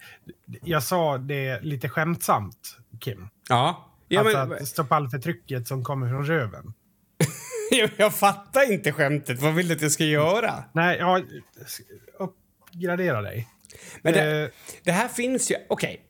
jag 0.62 0.82
sa 0.82 1.18
det 1.18 1.60
lite 1.60 1.88
skämtsamt, 1.88 2.76
Kim. 3.00 3.28
Ja. 3.48 3.90
Ja, 4.08 4.20
alltså 4.20 4.38
men, 4.46 4.52
att 4.52 4.68
står 4.68 4.84
pall 4.84 5.08
för 5.10 5.18
trycket 5.18 5.68
som 5.68 5.84
kommer 5.84 6.08
från 6.08 6.26
röven. 6.26 6.74
jag, 7.70 7.90
jag 7.96 8.14
fattar 8.14 8.72
inte 8.72 8.92
skämtet. 8.92 9.40
Vad 9.42 9.54
vill 9.54 9.68
du 9.68 9.74
att 9.74 9.82
jag 9.82 9.90
ska 9.92 10.04
göra? 10.04 10.64
Nej, 10.72 10.96
ja, 10.98 11.20
uppgradera 12.18 13.22
dig. 13.22 13.48
Men 14.02 14.12
det, 14.12 14.42
Eh, 14.42 14.50
det 14.84 14.92
här 14.92 15.08
finns 15.08 15.50
ju... 15.50 15.54
Okej. 15.68 16.00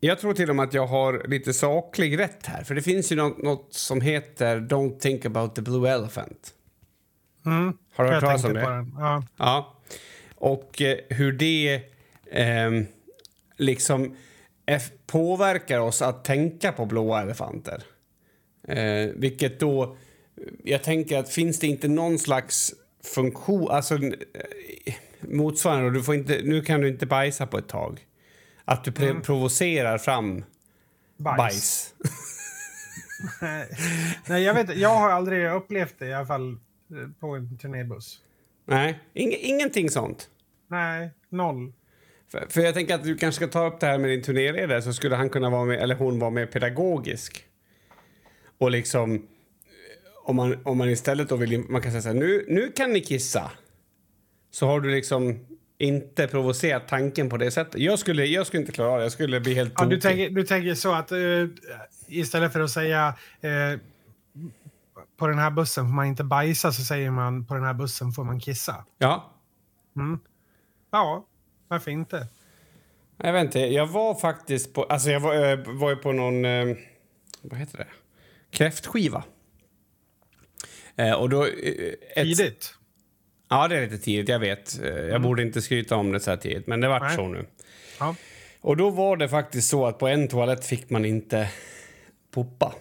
Jag 0.00 0.18
tror 0.18 0.34
till 0.34 0.50
och 0.50 0.56
med 0.56 0.64
att 0.64 0.74
jag 0.74 0.86
har 0.86 1.28
lite 1.28 1.52
saklig 1.54 2.18
rätt 2.18 2.46
här. 2.46 2.64
För 2.64 2.74
det 2.74 2.82
finns 2.82 3.12
ju 3.12 3.16
något, 3.16 3.42
något 3.42 3.74
som 3.74 4.00
heter 4.00 4.60
Don't 4.60 4.98
think 4.98 5.24
about 5.24 5.54
the 5.54 5.62
blue 5.62 5.90
elephant. 5.90 6.50
mm, 7.46 7.78
Har 7.94 8.04
du 8.04 8.10
hört 8.10 8.22
jag 8.22 8.30
talas 8.30 8.44
om 8.44 8.54
det? 8.54 8.86
Ja. 8.98 9.22
Ja. 9.36 9.76
Och 10.34 10.82
eh, 10.82 10.96
hur 11.08 11.32
det 11.32 11.82
ehm, 12.32 12.86
liksom 13.56 14.16
påverkar 15.06 15.80
oss 15.80 16.02
att 16.02 16.24
tänka 16.24 16.72
på 16.72 16.86
blåa 16.86 17.22
elefanter. 17.22 17.82
Eh, 18.68 19.10
vilket 19.14 19.60
då... 19.60 19.96
Jag 20.64 20.82
tänker 20.82 21.18
att 21.18 21.28
finns 21.30 21.58
det 21.58 21.66
inte 21.66 21.88
någon 21.88 22.18
slags 22.18 22.74
funktion... 23.14 23.70
Alltså 23.70 23.94
eh, 23.94 24.94
motsvarande... 25.20 25.90
Du 25.90 26.02
får 26.02 26.14
inte, 26.14 26.40
nu 26.44 26.62
kan 26.62 26.80
du 26.80 26.88
inte 26.88 27.06
bajsa 27.06 27.46
på 27.46 27.58
ett 27.58 27.68
tag. 27.68 28.06
Att 28.64 28.84
du 28.84 28.90
pre- 28.90 29.20
provocerar 29.20 29.98
fram 29.98 30.44
Bajs. 31.16 31.36
bajs. 31.38 31.94
Nej, 34.28 34.42
jag, 34.42 34.54
vet, 34.54 34.76
jag 34.76 34.94
har 34.94 35.10
aldrig 35.10 35.50
upplevt 35.52 35.94
det 35.98 36.06
i 36.06 36.14
alla 36.14 36.26
fall 36.26 36.50
eh, 36.52 37.10
på 37.20 37.26
en 37.28 37.58
turnébuss. 37.58 38.20
Nej, 38.64 38.98
ing- 39.14 39.38
ingenting 39.40 39.90
sånt. 39.90 40.30
Nej, 40.68 41.10
noll. 41.28 41.72
För, 42.28 42.46
för 42.50 42.60
jag 42.60 42.74
tänker 42.74 42.94
att 42.94 43.04
du 43.04 43.16
kanske 43.16 43.44
ska 43.44 43.52
ta 43.52 43.66
upp 43.66 43.80
det 43.80 43.86
här 43.86 43.98
med 43.98 44.10
din 44.10 44.22
turnéledare 44.22 44.82
så 44.82 44.92
skulle 44.92 45.16
han 45.16 45.28
kunna 45.28 45.50
vara 45.50 45.64
med, 45.64 45.78
eller 45.78 45.94
hon 45.94 46.18
vara 46.18 46.30
mer 46.30 46.46
pedagogisk. 46.46 47.44
Och 48.58 48.70
liksom, 48.70 49.14
eh, 49.14 49.20
om 50.24 50.36
man, 50.36 50.58
om 50.64 50.78
man 50.78 50.88
istället 50.88 51.28
då 51.28 51.36
vill, 51.36 51.64
man 51.68 51.82
kan 51.82 51.90
säga 51.90 52.02
så 52.02 52.08
här, 52.08 52.14
nu, 52.14 52.44
nu 52.48 52.72
kan 52.76 52.92
ni 52.92 53.00
kissa. 53.00 53.50
Så 54.50 54.66
har 54.66 54.80
du 54.80 54.90
liksom 54.90 55.46
inte 55.78 56.28
provocerat 56.28 56.88
tanken 56.88 57.30
på 57.30 57.36
det 57.36 57.50
sättet. 57.50 57.80
Jag 57.80 57.98
skulle, 57.98 58.24
jag 58.24 58.46
skulle 58.46 58.60
inte 58.60 58.72
klara 58.72 58.90
av 58.90 58.98
det, 58.98 59.04
jag 59.04 59.12
skulle 59.12 59.40
bli 59.40 59.54
helt 59.54 59.72
Ja, 59.76 59.84
du, 59.84 60.00
tänker, 60.00 60.30
du 60.30 60.44
tänker 60.44 60.74
så 60.74 60.92
att 60.92 61.12
eh, 61.12 61.18
istället 62.08 62.52
för 62.52 62.60
att 62.60 62.70
säga 62.70 63.14
eh, 63.40 63.80
på 65.16 65.26
den 65.26 65.38
här 65.38 65.50
bussen 65.50 65.84
får 65.84 65.94
man 65.94 66.06
inte 66.06 66.24
bajsa 66.24 66.72
så 66.72 66.82
säger 66.82 67.10
man 67.10 67.46
på 67.46 67.54
den 67.54 67.64
här 67.64 67.74
bussen 67.74 68.12
får 68.12 68.24
man 68.24 68.40
kissa. 68.40 68.84
Ja. 68.98 69.32
Mm. 69.96 70.18
Ja, 70.90 71.26
varför 71.68 71.90
inte? 71.90 72.26
Jag 73.22 73.32
vet 73.32 73.44
inte, 73.44 73.58
jag 73.60 73.86
var 73.86 74.14
faktiskt 74.14 74.74
på, 74.74 74.84
alltså 74.84 75.10
jag 75.10 75.20
var, 75.20 75.50
eh, 75.52 75.58
var 75.66 75.90
ju 75.90 75.96
på 75.96 76.12
någon, 76.12 76.44
eh, 76.44 76.76
vad 77.42 77.58
heter 77.60 77.78
det? 77.78 77.86
Kräftskiva. 78.50 79.24
Eh, 80.96 81.12
och 81.12 81.28
då... 81.30 81.44
ett- 81.46 82.14
Tidigt. 82.14 82.74
Ja, 83.48 83.68
det 83.68 83.76
är 83.76 83.82
lite 83.82 83.98
tidigt, 84.04 84.28
jag 84.28 84.38
vet. 84.38 84.78
Jag 84.84 85.22
borde 85.22 85.42
inte 85.42 85.62
skryta 85.62 85.96
om 85.96 86.12
det 86.12 86.20
så 86.20 86.30
här 86.30 86.36
tidigt, 86.36 86.66
men 86.66 86.80
det 86.80 86.88
vart 86.88 87.14
så 87.14 87.28
nu. 87.28 87.46
Ja. 88.00 88.14
Och 88.60 88.76
då 88.76 88.90
var 88.90 89.16
det 89.16 89.28
faktiskt 89.28 89.68
så 89.70 89.86
att 89.86 89.98
på 89.98 90.08
en 90.08 90.28
toalett 90.28 90.64
fick 90.66 90.90
man 90.90 91.04
inte 91.04 91.50
poppa. 92.30 92.74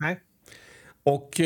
Nej. 0.00 0.20
Och 1.02 1.40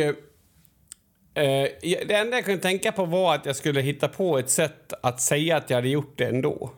det 2.06 2.14
enda 2.14 2.36
jag 2.36 2.44
kunde 2.44 2.62
tänka 2.62 2.92
på 2.92 3.04
var 3.04 3.34
att 3.34 3.46
jag 3.46 3.56
skulle 3.56 3.80
hitta 3.80 4.08
på 4.08 4.38
ett 4.38 4.50
sätt 4.50 4.92
att 5.02 5.20
säga 5.20 5.56
att 5.56 5.70
jag 5.70 5.76
hade 5.76 5.88
gjort 5.88 6.18
det 6.18 6.24
ändå. 6.26 6.72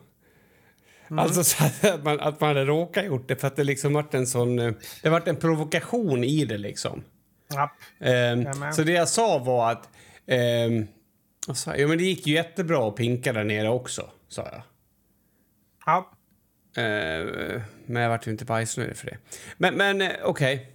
Alltså 1.09 1.43
så 1.43 1.63
att 1.65 2.03
man, 2.03 2.19
att 2.19 2.39
man 2.41 2.47
hade 2.47 2.65
råkat 2.65 3.05
gjort 3.05 3.27
det 3.27 3.35
för 3.35 3.47
att 3.47 3.55
det 3.55 3.63
liksom 3.63 3.93
vart 3.93 4.13
en 4.13 4.27
sån... 4.27 4.59
eh, 4.59 4.73
Det 5.03 5.09
vart 5.09 5.27
en 5.27 5.35
provokation 5.35 6.23
i 6.23 6.45
det 6.45 6.57
liksom. 6.57 7.03
Ja. 7.53 7.71
Ehm, 7.99 8.41
Jajamän. 8.41 8.73
så 8.73 8.83
det 8.83 8.91
jag 8.91 9.09
sa 9.09 9.37
var 9.37 9.71
att... 9.71 9.89
ehm, 10.27 10.87
sa 11.53 11.71
jag? 11.71 11.79
Jo, 11.79 11.87
men 11.87 11.97
det 11.97 12.03
gick 12.03 12.27
ju 12.27 12.33
jättebra 12.33 12.87
att 12.87 12.95
pinka 12.95 13.33
där 13.33 13.43
nere 13.43 13.69
också, 13.69 14.09
sa 14.27 14.41
jag. 14.51 14.61
Ja. 15.85 16.11
Ehm, 16.81 17.61
men 17.85 18.01
jag 18.01 18.09
vart 18.09 18.27
ju 18.27 18.31
inte 18.31 18.45
bajsnödig 18.45 18.95
för 18.97 19.05
det. 19.07 19.17
Men, 19.57 19.75
men 19.75 20.01
eh, 20.01 20.11
okej. 20.23 20.71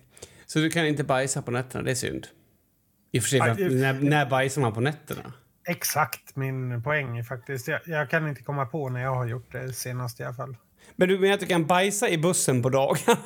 Så 0.46 0.58
du 0.58 0.70
kan 0.70 0.86
inte 0.86 1.04
bajsa 1.04 1.42
på 1.42 1.50
nätterna, 1.50 1.84
det 1.84 1.90
är 1.90 1.94
synd. 1.94 2.26
I 3.12 3.18
och 3.18 3.22
för 3.22 3.28
sig, 3.30 3.40
Aj, 3.40 3.54
när, 3.74 3.92
när 3.92 4.26
bajsar 4.30 4.60
man 4.60 4.72
på 4.72 4.80
nätterna? 4.80 5.32
Exakt 5.68 6.36
min 6.36 6.82
poäng 6.82 7.24
faktiskt. 7.24 7.68
Jag, 7.68 7.80
jag 7.86 8.10
kan 8.10 8.28
inte 8.28 8.42
komma 8.42 8.66
på 8.66 8.88
när 8.88 9.00
jag 9.02 9.14
har 9.14 9.26
gjort 9.26 9.52
det 9.52 9.72
senast 9.72 10.20
i 10.20 10.24
alla 10.24 10.34
fall. 10.34 10.56
Men 10.96 11.08
du 11.08 11.18
menar 11.18 11.34
att 11.34 11.40
du 11.40 11.46
kan 11.46 11.66
bajsa 11.66 12.08
i 12.08 12.18
bussen 12.18 12.62
på 12.62 12.68
dagarna? 12.70 13.18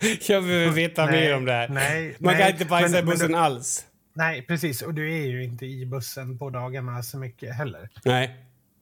jag 0.28 0.42
behöver 0.44 0.72
veta 0.72 1.06
Nej, 1.06 1.20
mer 1.20 1.36
om 1.36 1.44
det 1.44 1.52
här. 1.52 1.68
nej, 1.68 2.16
man 2.18 2.32
kan 2.34 2.40
nej, 2.40 2.52
inte 2.52 2.64
bajsa 2.64 2.88
men- 2.96 3.04
i 3.08 3.10
bussen 3.10 3.30
men 3.30 3.40
alls. 3.40 3.86
Nej, 4.16 4.42
precis. 4.46 4.82
Och 4.82 4.94
du 4.94 5.12
är 5.14 5.26
ju 5.26 5.44
inte 5.44 5.66
i 5.66 5.86
bussen 5.86 6.38
på 6.38 6.50
dagarna 6.50 7.02
så 7.02 7.18
mycket 7.18 7.54
heller. 7.56 7.88
Nej. 8.04 8.36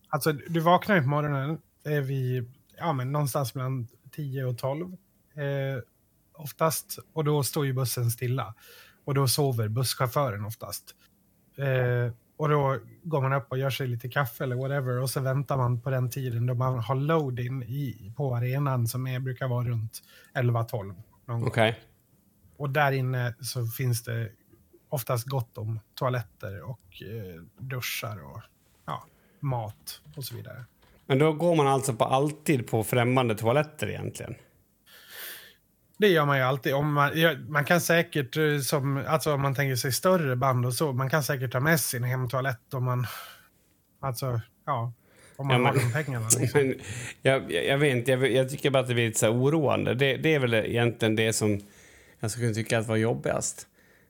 Alltså, 0.08 0.32
du 0.32 0.60
vaknar 0.60 0.96
ju 0.96 1.02
på 1.02 1.08
morgonen 1.08 1.58
är 1.84 2.00
vi, 2.00 2.48
ja, 2.78 2.92
men 2.92 3.12
någonstans 3.12 3.54
mellan 3.54 3.88
10 4.10 4.44
och 4.44 4.58
12. 4.58 4.86
Eh, 4.86 5.82
oftast. 6.34 6.98
Och 7.12 7.24
då 7.24 7.42
står 7.42 7.66
ju 7.66 7.72
bussen 7.72 8.10
stilla. 8.10 8.54
Och 9.04 9.14
då 9.14 9.28
sover 9.28 9.68
busschauffören 9.68 10.44
oftast. 10.44 10.94
Eh, 11.56 12.12
och 12.36 12.48
då 12.48 12.78
går 13.02 13.22
man 13.22 13.32
upp 13.32 13.46
och 13.48 13.58
gör 13.58 13.70
sig 13.70 13.86
lite 13.86 14.08
kaffe 14.08 14.44
eller 14.44 14.56
whatever. 14.56 15.00
Och 15.00 15.10
så 15.10 15.20
väntar 15.20 15.56
man 15.56 15.80
på 15.80 15.90
den 15.90 16.10
tiden 16.10 16.46
då 16.46 16.54
man 16.54 16.78
har 16.78 16.94
load-in 16.94 17.62
i, 17.62 18.12
på 18.16 18.36
arenan 18.36 18.86
som 18.88 19.06
är, 19.06 19.20
brukar 19.20 19.48
vara 19.48 19.64
runt 19.64 20.02
11-12. 20.34 20.94
någon 21.24 21.40
gång. 21.40 21.48
Okej. 21.48 21.80
Och 22.56 22.70
där 22.70 22.92
inne 22.92 23.34
så 23.40 23.66
finns 23.66 24.02
det 24.02 24.28
oftast 24.88 25.26
gott 25.26 25.58
om 25.58 25.80
toaletter 25.94 26.62
och 26.62 27.02
eh, 27.02 27.42
duschar 27.58 28.24
och 28.24 28.40
ja, 28.86 29.04
mat 29.40 30.00
och 30.16 30.24
så 30.24 30.36
vidare. 30.36 30.64
Men 31.06 31.18
då 31.18 31.32
går 31.32 31.56
man 31.56 31.66
alltså 31.66 31.94
på 31.94 32.04
alltid 32.04 32.66
på 32.66 32.84
främmande 32.84 33.34
toaletter 33.34 33.88
egentligen? 33.88 34.34
Det 35.98 36.08
gör 36.08 36.26
man 36.26 36.36
ju 36.36 36.42
alltid. 36.42 36.74
Om 36.74 36.92
man, 36.92 37.10
man 37.48 37.64
kan 37.64 37.80
säkert, 37.80 38.36
eh, 38.36 38.58
som, 38.58 39.04
alltså 39.06 39.34
om 39.34 39.42
man 39.42 39.54
tänker 39.54 39.76
sig 39.76 39.92
större 39.92 40.36
band 40.36 40.66
och 40.66 40.74
så, 40.74 40.92
man 40.92 41.10
kan 41.10 41.22
säkert 41.22 41.52
ta 41.52 41.60
med 41.60 41.80
sin 41.80 42.04
hemtoalett 42.04 42.74
om 42.74 42.84
man, 42.84 43.06
alltså, 44.00 44.40
ja, 44.66 44.92
om 45.36 45.46
man 45.46 45.62
Ja, 45.62 45.68
har 45.68 45.74
de 45.74 45.92
pengarna. 45.92 46.28
Liksom. 46.38 46.60
Men 46.60 46.74
jag, 47.22 47.52
jag, 47.52 47.78
vet 47.78 47.96
inte, 47.96 48.10
jag, 48.10 48.32
jag 48.32 48.50
tycker 48.50 48.70
bara 48.70 48.82
att 48.82 48.88
det 48.88 48.94
blir 48.94 49.06
lite 49.06 49.18
så 49.18 49.28
oroande. 49.28 49.94
Det, 49.94 50.16
det 50.16 50.34
är 50.34 50.38
väl 50.38 50.54
egentligen 50.54 51.16
det 51.16 51.32
som 51.32 51.60
jag 52.20 52.30
skulle 52.30 52.54
tycka 52.54 52.78
att 52.78 52.86
var 52.86 52.96
jobbigast 52.96 53.66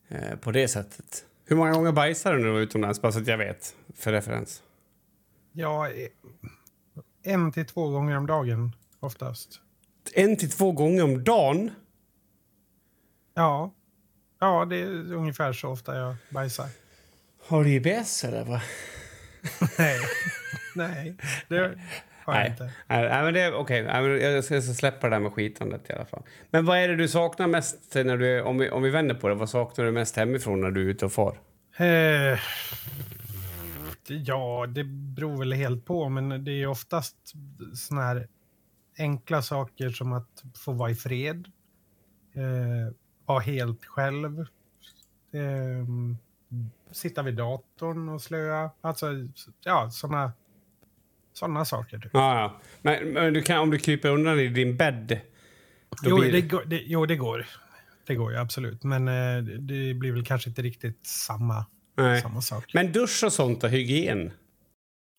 eh, 0.09 0.39
på 0.41 0.51
det 0.51 0.69
sättet. 0.69 1.25
Hur 1.45 1.57
många 1.57 1.73
gånger 1.73 1.93
bajsade 1.93 2.37
du 2.37 2.41
när 2.41 2.49
du 2.49 2.53
var 2.53 2.61
utomlands? 2.61 3.03
Bara 3.03 3.13
så 3.13 3.19
att 3.19 3.27
jag 3.27 3.39
vet, 3.39 3.75
för 3.95 4.13
referens. 4.13 4.63
Ja, 5.53 5.89
eh, 5.89 6.09
en 7.23 7.53
till 7.53 7.67
två 7.67 7.89
gånger 7.89 8.17
om 8.17 8.27
dagen 8.27 8.77
oftast. 9.01 9.61
En 10.15 10.37
till 10.37 10.51
två 10.51 10.73
gånger 10.73 11.05
om 11.05 11.25
dagen? 11.25 11.71
Ja, 13.35 13.75
ja 14.41 14.65
det 14.65 14.77
är 14.77 15.13
ungefär 15.13 15.53
så 15.53 15.69
ofta 15.69 15.97
jag 15.97 16.15
bajsar. 16.31 16.67
Har 17.47 17.65
du 17.65 17.71
IBS 17.71 18.25
eller? 18.25 18.45
Va? 18.45 18.63
Nej, 19.79 19.99
nej, 20.75 21.17
det 21.49 21.59
har 21.59 21.63
jag 22.35 22.41
Nej. 22.41 22.51
inte. 22.51 22.65
Nej, 22.65 23.09
nej, 23.09 23.23
men 23.25 23.35
det 23.35 23.41
är 23.41 23.55
okej. 23.55 23.83
Men 23.83 24.21
Jag 24.21 24.45
ska 24.45 24.61
släppa 24.63 25.09
det 25.09 25.15
där 25.17 25.21
med 25.21 25.33
skitandet 25.33 25.91
i 25.91 25.93
alla 25.93 26.05
fall. 26.05 26.23
Men 26.51 26.65
vad 26.65 26.79
är 26.79 26.89
det 26.89 26.97
du 26.97 27.09
saknar 27.09 27.47
mest 27.47 27.95
när 27.95 28.17
du, 28.17 28.43
om 28.43 28.59
vi, 28.59 28.71
om 28.71 28.83
vi 28.83 28.91
vänder 28.91 29.15
på 29.15 29.29
det, 29.29 29.35
vad 29.35 29.51
saknar 29.51 29.85
du 29.85 29.93
mest 29.93 30.17
hemifrån 30.17 30.61
när 30.61 30.71
du 30.71 30.81
är 30.81 30.91
ute 30.91 31.05
och 31.05 31.13
far? 31.13 31.39
Eh, 31.77 32.39
ja, 34.07 34.67
det 34.69 34.85
beror 34.85 35.39
väl 35.39 35.53
helt 35.53 35.85
på, 35.85 36.09
men 36.09 36.45
det 36.45 36.63
är 36.63 36.67
oftast 36.67 37.17
såna 37.75 38.03
här 38.03 38.29
enkla 38.99 39.43
saker 39.43 39.91
som 39.91 40.13
att 40.13 40.45
få 40.65 40.73
vara 40.73 40.91
i 40.91 40.95
fred, 40.95 41.49
eh, 42.35 42.95
vara 43.27 43.41
helt 43.41 43.85
själv, 43.85 44.41
eh, 45.33 45.87
sitta 46.93 47.23
vid 47.23 47.35
datorn 47.35 48.09
och 48.09 48.23
slöa. 48.23 48.71
Alltså, 48.81 49.07
ja, 49.65 49.91
såna, 49.91 50.33
såna 51.33 51.65
saker. 51.65 51.99
Typ. 51.99 52.11
Ja, 52.15 52.41
ja. 52.41 52.61
Men, 52.83 53.09
men 53.09 53.35
du 53.35 53.43
kan, 53.43 53.59
om 53.59 53.71
du 53.71 53.79
kryper 53.79 54.09
undan 54.09 54.41
i 54.41 54.49
din 54.49 54.77
bädd, 54.77 55.21
Jo 56.03 56.19
blir 56.19 56.33
det, 56.33 56.41
går, 56.41 56.65
det, 56.67 56.83
jo, 56.87 57.07
det 57.07 57.17
går. 57.17 57.47
Det 58.07 58.15
går 58.15 58.33
ju 58.33 58.39
absolut, 58.39 58.85
men 58.85 59.09
eh, 59.09 59.43
det 59.43 59.95
blir 59.95 60.13
väl 60.13 60.25
kanske 60.25 60.49
inte 60.49 60.63
riktigt 60.63 61.07
samma, 61.07 61.67
Nej. 61.97 62.21
samma 62.21 62.41
sak. 62.41 62.71
Men 62.75 62.93
dusch 62.93 63.25
och 63.25 63.33
sånt 63.33 63.65
och 63.65 63.71
hygien? 63.71 64.33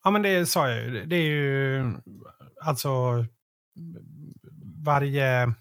Ja, 0.04 0.12
men 0.12 0.22
det 0.22 0.46
sa 0.46 0.70
jag 0.70 0.84
ju. 0.84 1.06
Det 1.06 1.16
är 1.16 1.30
ju 1.30 1.94
alltså 2.62 2.90
varje 4.86 5.54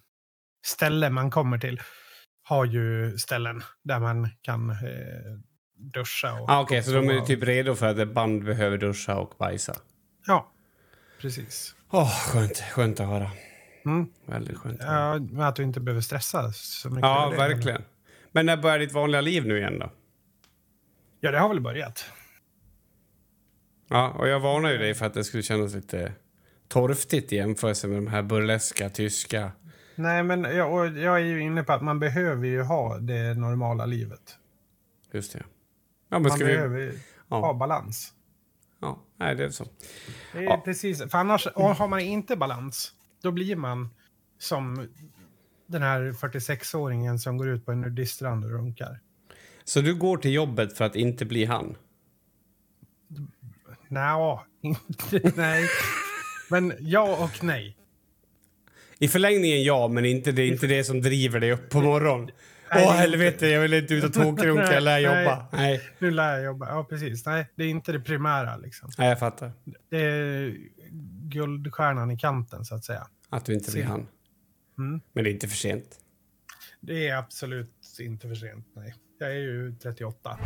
ställe 0.66 1.10
man 1.10 1.30
kommer 1.30 1.58
till. 1.58 1.80
har 2.44 2.64
ju 2.64 3.18
ställen 3.18 3.62
där 3.82 3.98
man 4.00 4.28
kan 4.42 4.70
eh, 4.70 4.76
duscha. 5.76 6.32
Och, 6.40 6.50
Ah, 6.50 6.60
Okej, 6.60 6.82
så 6.82 6.92
de 6.92 7.08
är 7.10 7.20
och- 7.20 7.26
typ 7.26 7.42
redo 7.42 7.74
för 7.74 7.86
att 7.86 7.98
ett 7.98 8.14
band 8.14 8.44
behöver 8.44 8.78
duscha 8.78 9.16
och 9.18 9.34
bajsa. 9.38 9.74
Ja, 10.26 10.52
precis. 11.20 11.74
Åh, 11.90 12.10
skönt. 12.28 12.58
Skönt 12.58 13.00
att 13.00 13.06
höra. 13.06 13.30
Mm. 13.84 14.06
Väldigt 14.26 14.58
skönt. 14.58 14.80
att 14.80 14.86
höra. 14.86 15.14
Ja, 15.14 15.18
men 15.18 15.40
att 15.40 15.56
du 15.56 15.62
inte 15.62 15.80
behöver 15.80 16.00
stressa 16.00 16.52
så 16.52 16.88
mycket. 16.90 17.02
Ja, 17.02 17.28
det. 17.30 17.36
verkligen. 17.36 17.82
Men 18.32 18.46
när 18.46 18.56
börjar 18.56 18.78
ditt 18.78 18.92
vanliga 18.92 19.20
liv 19.20 19.46
nu 19.46 19.58
igen 19.58 19.78
då? 19.78 19.92
Ja, 21.20 21.30
det 21.30 21.38
har 21.38 21.48
väl 21.48 21.60
börjat. 21.60 22.04
Ja, 23.88 24.08
och 24.10 24.28
jag 24.28 24.40
varnar 24.40 24.70
ju 24.70 24.78
dig 24.78 24.94
för 24.94 25.06
att 25.06 25.14
det 25.14 25.24
skulle 25.24 25.42
kännas 25.42 25.74
lite 25.74 26.12
torftigt 26.72 27.32
i 27.32 27.36
jämförelse 27.36 27.86
med 27.88 27.96
de 27.96 28.06
här 28.06 28.22
burleska 28.22 28.90
tyska. 28.90 29.52
Nej, 29.94 30.22
men 30.22 30.42
jag, 30.42 30.98
jag 30.98 31.14
är 31.16 31.24
ju 31.24 31.40
inne 31.42 31.62
på 31.62 31.72
att 31.72 31.82
man 31.82 31.98
behöver 31.98 32.46
ju 32.46 32.62
ha 32.62 32.98
det 32.98 33.34
normala 33.34 33.86
livet. 33.86 34.38
Just 35.12 35.32
det. 35.32 35.44
Ja, 36.08 36.18
Man 36.18 36.38
vi... 36.38 36.44
behöver 36.44 36.78
ju 36.78 36.98
Ja. 37.28 37.40
ha 37.40 37.54
balans. 37.54 38.12
Ja, 38.80 39.02
nej, 39.16 39.34
det 39.34 39.44
är 39.44 39.50
så. 39.50 39.64
Det 40.32 40.38
är 40.38 40.42
Ja. 40.42 40.62
precis, 40.64 40.98
för 41.10 41.18
annars 41.18 41.46
har 41.54 41.88
man 41.88 42.00
inte 42.00 42.36
balans, 42.36 42.92
då 43.22 43.30
blir 43.30 43.56
man 43.56 43.88
som 44.38 44.88
den 45.66 45.82
här 45.82 46.12
46-åringen 46.12 47.18
som 47.18 47.36
går 47.38 47.48
ut 47.48 47.66
på 47.66 47.72
en 47.72 47.80
nudiststrand 47.80 48.44
och 48.44 48.50
runkar. 48.50 49.00
Så 49.64 49.80
du 49.80 49.94
går 49.94 50.16
till 50.16 50.32
jobbet 50.32 50.76
för 50.76 50.84
att 50.84 50.96
inte 50.96 51.24
bli 51.24 51.44
han? 51.44 51.76
Nja, 53.88 54.40
inte, 54.60 55.32
nej. 55.36 55.68
Men 56.52 56.72
ja 56.80 57.24
och 57.24 57.44
nej. 57.44 57.76
I 58.98 59.08
förlängningen 59.08 59.62
ja, 59.62 59.88
men 59.88 60.04
inte 60.04 60.32
det 60.32 60.42
är 60.42 60.48
inte 60.48 60.66
det 60.66 60.84
som 60.84 61.00
driver 61.00 61.40
dig 61.40 61.52
upp 61.52 61.70
på 61.70 61.80
morgonen. 61.80 62.30
Åh 62.70 62.76
är 62.78 62.92
helvete, 62.92 63.46
jag 63.46 63.60
vill 63.60 63.74
inte 63.74 63.94
ut 63.94 64.04
och 64.04 64.12
tåkrunka, 64.14 64.74
jag 64.74 64.82
lär 64.82 64.92
Nej, 64.92 65.02
jobba. 65.02 65.46
Nej. 65.52 65.80
Nu 65.98 66.10
lär 66.10 66.34
jag 66.34 66.44
jobba. 66.44 66.68
Ja, 66.68 66.84
precis. 66.84 67.26
Nej, 67.26 67.46
det 67.54 67.64
är 67.64 67.68
inte 67.68 67.92
det 67.92 68.00
primära 68.00 68.56
liksom. 68.56 68.90
nej, 68.98 69.08
jag 69.08 69.18
fattar. 69.18 69.52
Det 69.90 70.00
är 70.00 70.56
guldstjärnan 71.28 72.10
i 72.10 72.18
kanten 72.18 72.64
så 72.64 72.74
att 72.74 72.84
säga. 72.84 73.06
Att 73.30 73.44
du 73.44 73.54
inte 73.54 73.70
blir 73.72 73.84
han. 73.84 74.06
Mm. 74.78 75.00
Men 75.12 75.24
det 75.24 75.30
är 75.30 75.32
inte 75.32 75.48
för 75.48 75.56
sent. 75.56 75.98
Det 76.80 77.08
är 77.08 77.16
absolut 77.16 77.96
inte 78.00 78.28
för 78.28 78.34
sent, 78.34 78.66
nej. 78.76 78.94
Jag 79.18 79.30
är 79.30 79.40
ju 79.40 79.74
38. 79.82 80.38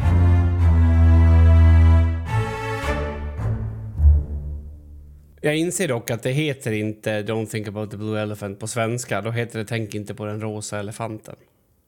Jag 5.47 5.57
inser 5.57 5.89
dock 5.89 6.11
att 6.11 6.23
det 6.23 6.31
heter 6.31 6.73
inte 6.73 7.23
Don't 7.23 7.47
think 7.47 7.69
about 7.69 7.91
the 7.91 7.97
blue 7.97 8.21
elephant 8.21 8.61
på 8.61 8.67
svenska. 8.67 9.21
Då 9.21 9.31
heter 9.31 9.59
det 9.59 9.65
Tänk 9.65 9.95
inte 9.95 10.15
på 10.15 10.27
den 10.27 10.41
rosa 10.41 10.79
elefanten. 10.79 11.37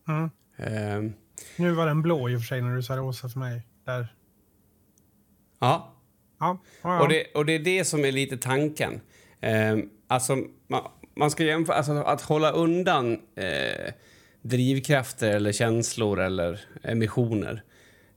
Mm. 0.09 0.31
Ehm, 0.57 1.13
Nu 1.57 1.73
var 1.73 1.87
den 1.87 2.03
blå 2.03 2.31
i 2.31 2.37
och 2.37 2.41
för 2.41 2.47
sig 2.47 2.63
när 2.63 2.77
du 2.77 2.83
sa 2.83 2.97
rosa 2.97 3.29
för 3.29 3.39
mig. 3.39 3.63
Där. 3.85 4.09
ja, 5.59 5.95
Ja, 6.41 6.59
ja. 6.83 7.03
Och 7.03 7.09
det, 7.09 7.25
och 7.35 7.47
det 7.47 7.53
är 7.53 7.59
det 7.59 7.85
som 7.85 8.05
är 8.05 8.13
lite 8.13 8.37
tanken. 8.37 9.01
Eh, 9.41 9.77
alltså, 10.07 10.37
man, 10.67 10.83
man 11.17 11.31
ska 11.31 11.45
jämföra, 11.45 11.77
alltså, 11.77 11.93
att 11.93 12.21
hålla 12.21 12.51
undan 12.51 13.13
eh, 13.35 13.93
drivkrafter 14.43 15.31
eller 15.31 15.53
känslor 15.53 16.21
eller 16.21 16.61
emissioner. 16.83 17.63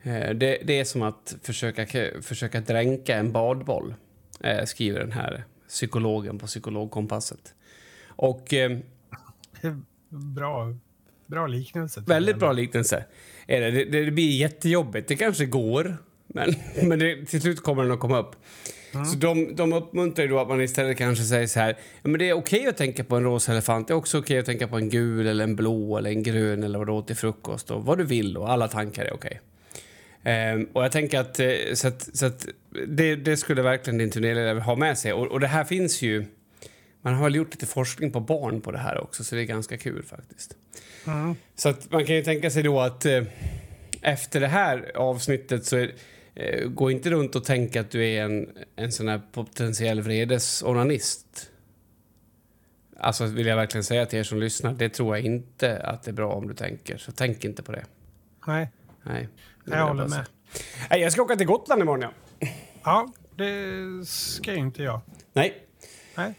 Eh, 0.02 0.30
det, 0.30 0.58
det 0.64 0.80
är 0.80 0.84
som 0.84 1.02
att 1.02 1.36
försöka, 1.44 1.86
försöka 2.22 2.62
dränka 2.62 3.16
en 3.16 3.32
badboll, 3.32 3.94
eh, 4.44 4.66
skriver 4.66 5.00
den 5.00 5.12
här 5.12 5.44
psykologen 5.68 6.38
på 6.40 6.46
Psykologkompasset. 6.48 7.54
Och 8.08 8.54
eh, 8.54 8.78
Bra, 10.10 10.76
bra 11.28 11.48
liknelse. 11.48 12.04
väldigt 12.08 12.38
bra 12.38 12.52
liknelse. 12.52 13.06
Är 13.48 13.62
det. 13.62 13.72
Det, 13.72 14.06
det 14.06 14.12
blir 14.12 14.38
jättejobbigt. 14.40 15.08
Det 15.08 15.16
kanske 15.16 15.46
går, 15.46 15.98
men, 16.28 16.56
men 16.88 17.00
det, 17.00 17.26
till 17.26 17.42
slut 17.42 17.64
kommer 17.64 17.84
den 17.84 17.92
att 17.92 18.00
komma 18.00 18.20
upp. 18.20 18.36
Så 19.12 19.18
de, 19.18 19.56
de 19.56 19.74
uppmuntrar 19.74 20.26
ju 20.26 20.32
då 20.32 20.40
att 20.40 20.48
man 20.48 20.62
istället 20.62 20.98
kanske 20.98 21.24
säger 21.24 21.48
så 21.48 21.60
här. 21.60 21.70
Ja, 22.02 22.10
men 22.10 22.20
det 22.20 22.30
är 22.30 22.34
okej 22.34 22.68
att 22.68 22.78
tänka 22.78 23.04
på 23.04 23.16
en 23.16 23.24
rosa 23.24 23.52
elefant. 23.52 23.88
Det 23.88 23.94
är 23.94 23.96
också 23.96 24.20
okej 24.20 24.40
att 24.40 24.46
tänka 24.46 24.68
på 24.68 24.78
en 24.78 24.90
gul 24.90 25.28
eller 25.28 25.44
en 25.44 25.56
blå 25.56 25.98
eller 25.98 26.10
en 26.10 26.24
grön 26.24 26.64
eller 26.64 26.78
vad 26.80 26.88
du 26.88 26.92
åt 26.92 27.08
till 27.08 27.16
frukost 27.16 27.72
och 27.72 27.86
vad 27.86 27.98
du 27.98 28.04
vill 28.04 28.38
och 28.38 28.52
alla 28.52 28.68
tankar 28.68 29.06
är 29.06 29.14
okej. 29.14 29.42
Ehm, 30.24 30.64
och 30.74 30.84
jag 30.84 30.92
tänker 30.92 31.20
att, 31.20 31.40
eh, 31.40 31.50
så 31.74 31.88
att, 31.88 32.10
så 32.14 32.26
att 32.26 32.48
det, 32.88 33.16
det 33.16 33.38
skulle 33.38 33.62
verkligen 33.62 33.98
din 33.98 34.12
turnéledare 34.12 34.60
ha 34.60 34.76
med 34.76 34.98
sig. 34.98 35.14
Och, 35.14 35.28
och 35.28 35.40
det 35.40 35.48
här 35.48 35.64
finns 35.64 36.02
ju... 36.02 36.26
Man 37.02 37.14
har 37.14 37.24
väl 37.24 37.36
gjort 37.36 37.54
lite 37.54 37.66
forskning 37.66 38.12
på 38.12 38.20
barn 38.20 38.62
på 38.62 38.72
det 38.72 38.78
här 38.78 39.04
också, 39.04 39.24
så 39.24 39.36
det 39.36 39.42
är 39.42 39.46
ganska 39.46 39.78
kul 39.78 40.04
faktiskt. 40.04 40.56
Mm. 41.08 41.36
Så 41.56 41.70
att 41.70 41.92
man 41.92 42.06
kan 42.06 42.16
ju 42.16 42.24
tänka 42.24 42.50
sig 42.50 42.64
då 42.64 42.80
att 42.80 43.06
eh, 43.06 43.24
efter 44.02 44.40
det 44.40 44.48
här 44.48 44.92
avsnittet 44.96 45.66
så 45.66 45.78
är, 45.78 45.92
eh, 46.36 46.68
gå 46.68 46.92
inte 46.92 47.10
runt 47.10 47.36
och 47.36 47.46
tänka 47.46 47.82
att 47.82 47.92
du 47.92 48.08
är 48.08 48.24
en, 48.24 48.50
en 48.76 48.92
sån 48.92 49.08
här 49.08 49.22
potentiell 49.32 50.02
vredesonanist. 50.02 51.50
Alltså 52.98 53.26
vill 53.26 53.48
jag 53.48 53.56
verkligen 53.56 53.84
säga 53.84 54.06
till 54.06 54.20
er 54.20 54.24
som 54.24 54.40
lyssnar, 54.40 54.74
det 54.74 54.90
tror 54.90 55.18
jag 55.18 55.26
inte 55.26 55.78
att 55.78 56.04
det 56.04 56.12
är 56.12 56.14
bra 56.14 56.34
om 56.34 56.48
du 56.48 56.54
tänker. 56.54 56.98
Så 56.98 57.12
tänk 57.12 57.46
inte 57.46 57.64
på 57.64 57.72
det. 57.72 57.86
Nej, 58.48 58.70
Nej. 59.04 59.28
Jag 59.66 59.88
håller 59.88 60.08
med. 60.08 60.26
Nej, 60.90 61.02
jag 61.02 61.12
ska 61.12 61.22
åka 61.22 61.36
till 61.36 61.48
Gotland 61.48 61.82
imorgon 61.82 62.02
ja. 62.02 62.48
Ja, 62.84 63.08
det 63.38 64.06
ska 64.08 64.54
inte 64.54 64.84
jag. 64.84 65.00
Nej. 65.34 65.54
Nej. 66.16 66.34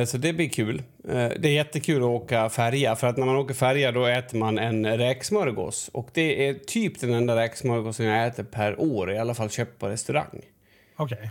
Eh, 0.00 0.04
Så 0.04 0.16
det 0.18 0.32
blir 0.32 0.48
kul. 0.48 0.82
Eh, 1.08 1.14
Det 1.14 1.48
är 1.48 1.52
jättekul 1.52 1.96
att 2.02 2.08
åka 2.08 2.48
färja, 2.48 2.96
för 2.96 3.06
att 3.06 3.16
när 3.16 3.26
man 3.26 3.36
åker 3.36 3.54
färja 3.54 3.92
då 3.92 4.06
äter 4.06 4.38
man 4.38 4.58
en 4.58 4.98
räksmörgås. 4.98 5.90
Och 5.92 6.08
det 6.12 6.48
är 6.48 6.54
typ 6.54 7.00
den 7.00 7.14
enda 7.14 7.36
räksmörgåsen 7.36 8.06
jag 8.06 8.26
äter 8.26 8.42
per 8.42 8.80
år, 8.80 9.12
i 9.12 9.18
alla 9.18 9.34
fall 9.34 9.50
köpt 9.50 9.78
på 9.78 9.88
restaurang. 9.88 10.40
Okej. 10.96 11.30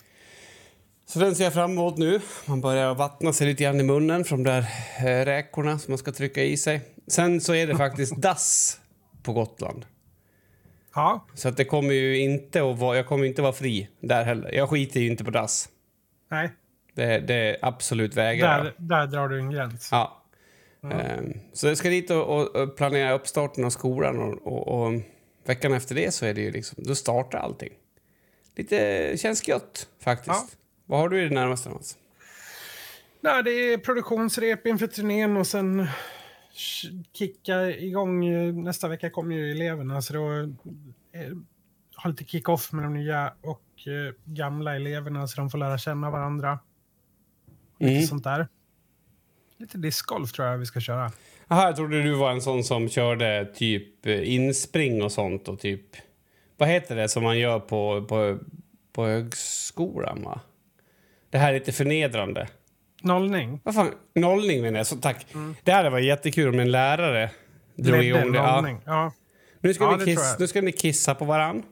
Så 1.05 1.19
den 1.19 1.35
ser 1.35 1.43
jag 1.43 1.53
fram 1.53 1.71
emot 1.71 1.97
nu. 1.97 2.21
Man 2.45 2.61
börjar 2.61 2.93
vattna 2.95 3.33
sig 3.33 3.47
lite 3.47 3.63
grann 3.63 3.79
i 3.79 3.83
munnen 3.83 4.23
från 4.25 4.43
de 4.43 4.49
där 4.51 4.59
eh, 4.99 5.25
räkorna 5.25 5.79
som 5.79 5.91
man 5.91 5.97
ska 5.97 6.11
trycka 6.11 6.43
i 6.43 6.57
sig. 6.57 6.81
Sen 7.07 7.41
så 7.41 7.53
är 7.53 7.67
det 7.67 7.75
faktiskt 7.77 8.15
dass 8.21 8.79
på 9.23 9.33
Gotland. 9.33 9.85
Ja, 10.95 11.25
Så 11.33 11.47
att 11.49 11.57
det 11.57 11.65
kommer 11.65 11.93
ju 11.93 12.17
inte 12.19 12.63
att 12.63 12.79
vara, 12.79 12.97
jag 12.97 13.07
kommer 13.07 13.25
inte 13.25 13.41
vara 13.41 13.53
fri 13.53 13.89
där 13.99 14.23
heller. 14.23 14.51
Jag 14.51 14.69
skiter 14.69 14.99
ju 14.99 15.07
inte 15.07 15.23
på 15.23 15.31
dass. 15.31 15.69
nej. 16.31 16.49
Det, 16.93 17.19
det 17.19 17.33
är 17.33 17.57
absolut 17.61 18.15
vägrar. 18.15 18.63
Där, 18.63 18.73
där 18.77 19.07
drar 19.07 19.29
du 19.29 19.39
en 19.39 19.51
gräns. 19.51 19.89
Ja. 19.91 20.23
Ehm, 20.83 21.33
så 21.53 21.67
jag 21.67 21.77
ska 21.77 21.89
dit 21.89 22.09
och, 22.11 22.23
och, 22.23 22.55
och 22.55 22.75
planera 22.77 23.13
uppstarten 23.13 23.65
av 23.65 23.69
skolan 23.69 24.19
och, 24.19 24.47
och, 24.47 24.67
och 24.67 25.01
veckan 25.45 25.73
efter 25.73 25.95
det 25.95 26.13
så 26.13 26.25
är 26.25 26.33
det 26.33 26.41
ju 26.41 26.51
liksom, 26.51 26.83
då 26.83 26.95
startar 26.95 27.39
allting. 27.39 27.73
Lite, 28.55 29.17
känns 29.17 29.47
gött 29.47 29.87
faktiskt. 30.03 30.29
Ja. 30.51 30.57
Vad 30.85 30.99
har 30.99 31.09
du 31.09 31.21
i 31.21 31.27
det 31.27 31.35
närmaste 31.35 31.69
Mats? 31.69 31.97
Nej, 33.21 33.43
det 33.43 33.51
är 33.51 33.77
produktionsrep 33.77 34.67
inför 34.67 34.87
turnén 34.87 35.37
och 35.37 35.47
sen 35.47 35.87
kicka 37.13 37.69
igång. 37.71 38.25
eh, 38.25 38.53
Nästa 38.53 38.87
vecka 38.87 39.09
kommer 39.09 39.35
ju 39.35 39.51
eleverna 39.51 40.01
så 40.01 40.13
då 40.13 40.31
eh, 40.31 41.37
har 41.95 42.09
lite 42.09 42.23
kick-off 42.25 42.71
med 42.71 42.83
de 42.85 42.93
nya 42.93 43.33
och 43.41 43.87
eh, 43.87 44.13
gamla 44.25 44.75
eleverna 44.75 45.27
så 45.27 45.41
de 45.41 45.49
får 45.49 45.57
lära 45.57 45.77
känna 45.77 46.09
varandra. 46.11 46.59
Lite 47.79 47.93
Mm. 47.93 48.03
sånt 48.07 48.23
där. 48.23 48.47
Lite 49.57 49.77
discgolf 49.77 50.31
tror 50.31 50.47
jag 50.47 50.57
vi 50.57 50.65
ska 50.65 50.79
köra. 50.79 51.11
Jaha, 51.47 51.65
jag 51.65 51.75
trodde 51.75 52.03
du 52.03 52.13
var 52.15 52.31
en 52.31 52.41
sån 52.41 52.63
som 52.63 52.89
körde 52.89 53.45
typ 53.55 54.05
inspring 54.07 55.03
och 55.03 55.11
sånt 55.11 55.47
och 55.47 55.59
typ... 55.59 55.85
Vad 56.57 56.69
heter 56.69 56.95
det 56.95 57.09
som 57.09 57.23
man 57.23 57.39
gör 57.39 57.59
på, 57.59 58.05
på, 58.05 58.39
på 58.93 59.05
högskolan 59.05 60.23
va? 60.23 60.41
Det 61.29 61.37
här 61.37 61.49
är 61.53 61.59
lite 61.59 61.71
förnedrande. 61.71 62.47
Nollning. 63.01 63.59
Vad 63.63 63.75
fan? 63.75 63.91
Nollning 64.15 64.61
menar 64.61 64.79
jag, 64.79 64.87
så 64.87 64.95
tack. 64.95 65.25
Det 65.63 65.71
hade 65.71 65.89
varit 65.89 66.05
jättekul 66.05 66.49
om 66.49 66.59
en 66.59 66.71
lärare 66.71 67.29
drog 67.75 68.03
igång 68.03 68.31
det. 68.31 68.37
Ja. 68.37 68.77
Ja. 68.85 69.13
Nu, 69.59 69.73
ska 69.73 69.83
Ja, 69.83 69.97
ni 69.97 70.05
kiss, 70.05 70.35
nu 70.39 70.47
ska 70.47 70.61
ni 70.61 70.71
kissa 70.71 71.15
på 71.15 71.25
varann. 71.25 71.63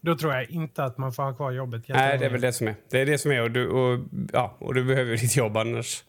Då 0.00 0.16
tror 0.16 0.34
jag 0.34 0.50
inte 0.50 0.84
att 0.84 0.98
man 0.98 1.12
får 1.12 1.22
ha 1.22 1.34
kvar 1.34 1.50
jobbet 1.52 1.88
Nej, 1.88 2.18
det 2.18 2.26
är 2.26 2.30
väl 2.30 2.40
det 2.40 2.52
som 2.52 2.68
är. 2.68 2.74
Det 2.90 3.00
är 3.00 3.06
det 3.06 3.18
som 3.18 3.32
är 3.32 3.42
och 3.42 3.50
du, 3.50 3.68
och, 3.68 4.00
ja, 4.32 4.56
och 4.58 4.74
du 4.74 4.84
behöver 4.84 5.16
ditt 5.16 5.36
jobb 5.36 5.56
annars 5.56 6.04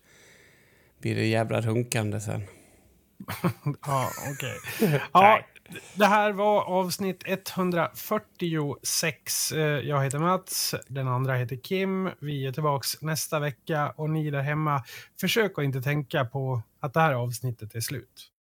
blir 1.02 1.16
det 1.16 1.26
jävla 1.26 1.62
runkande 1.62 2.20
sen. 2.20 2.42
Ja, 3.86 4.10
okej. 4.34 5.00
Ja, 5.14 5.40
det 5.94 6.06
här 6.06 6.32
var 6.32 6.64
avsnitt 6.64 7.24
146. 7.26 9.52
Eh, 9.52 9.60
jag 9.60 10.04
heter 10.04 10.20
Mats, 10.20 10.76
den 10.88 11.08
andra 11.08 11.36
heter 11.36 11.56
Kim. 11.56 12.10
Vi 12.20 12.48
är 12.48 12.52
tillbaks 12.52 13.02
nästa 13.02 13.40
vecka 13.40 13.94
och 13.96 14.10
ni 14.10 14.30
där 14.30 14.42
hemma, 14.42 14.84
försök 15.20 15.58
att 15.58 15.64
inte 15.64 15.82
tänka 15.82 16.26
på 16.26 16.62
att 16.80 16.94
det 16.94 17.00
här 17.00 17.14
avsnittet 17.14 17.76
är 17.76 17.82
slut. 17.82 18.32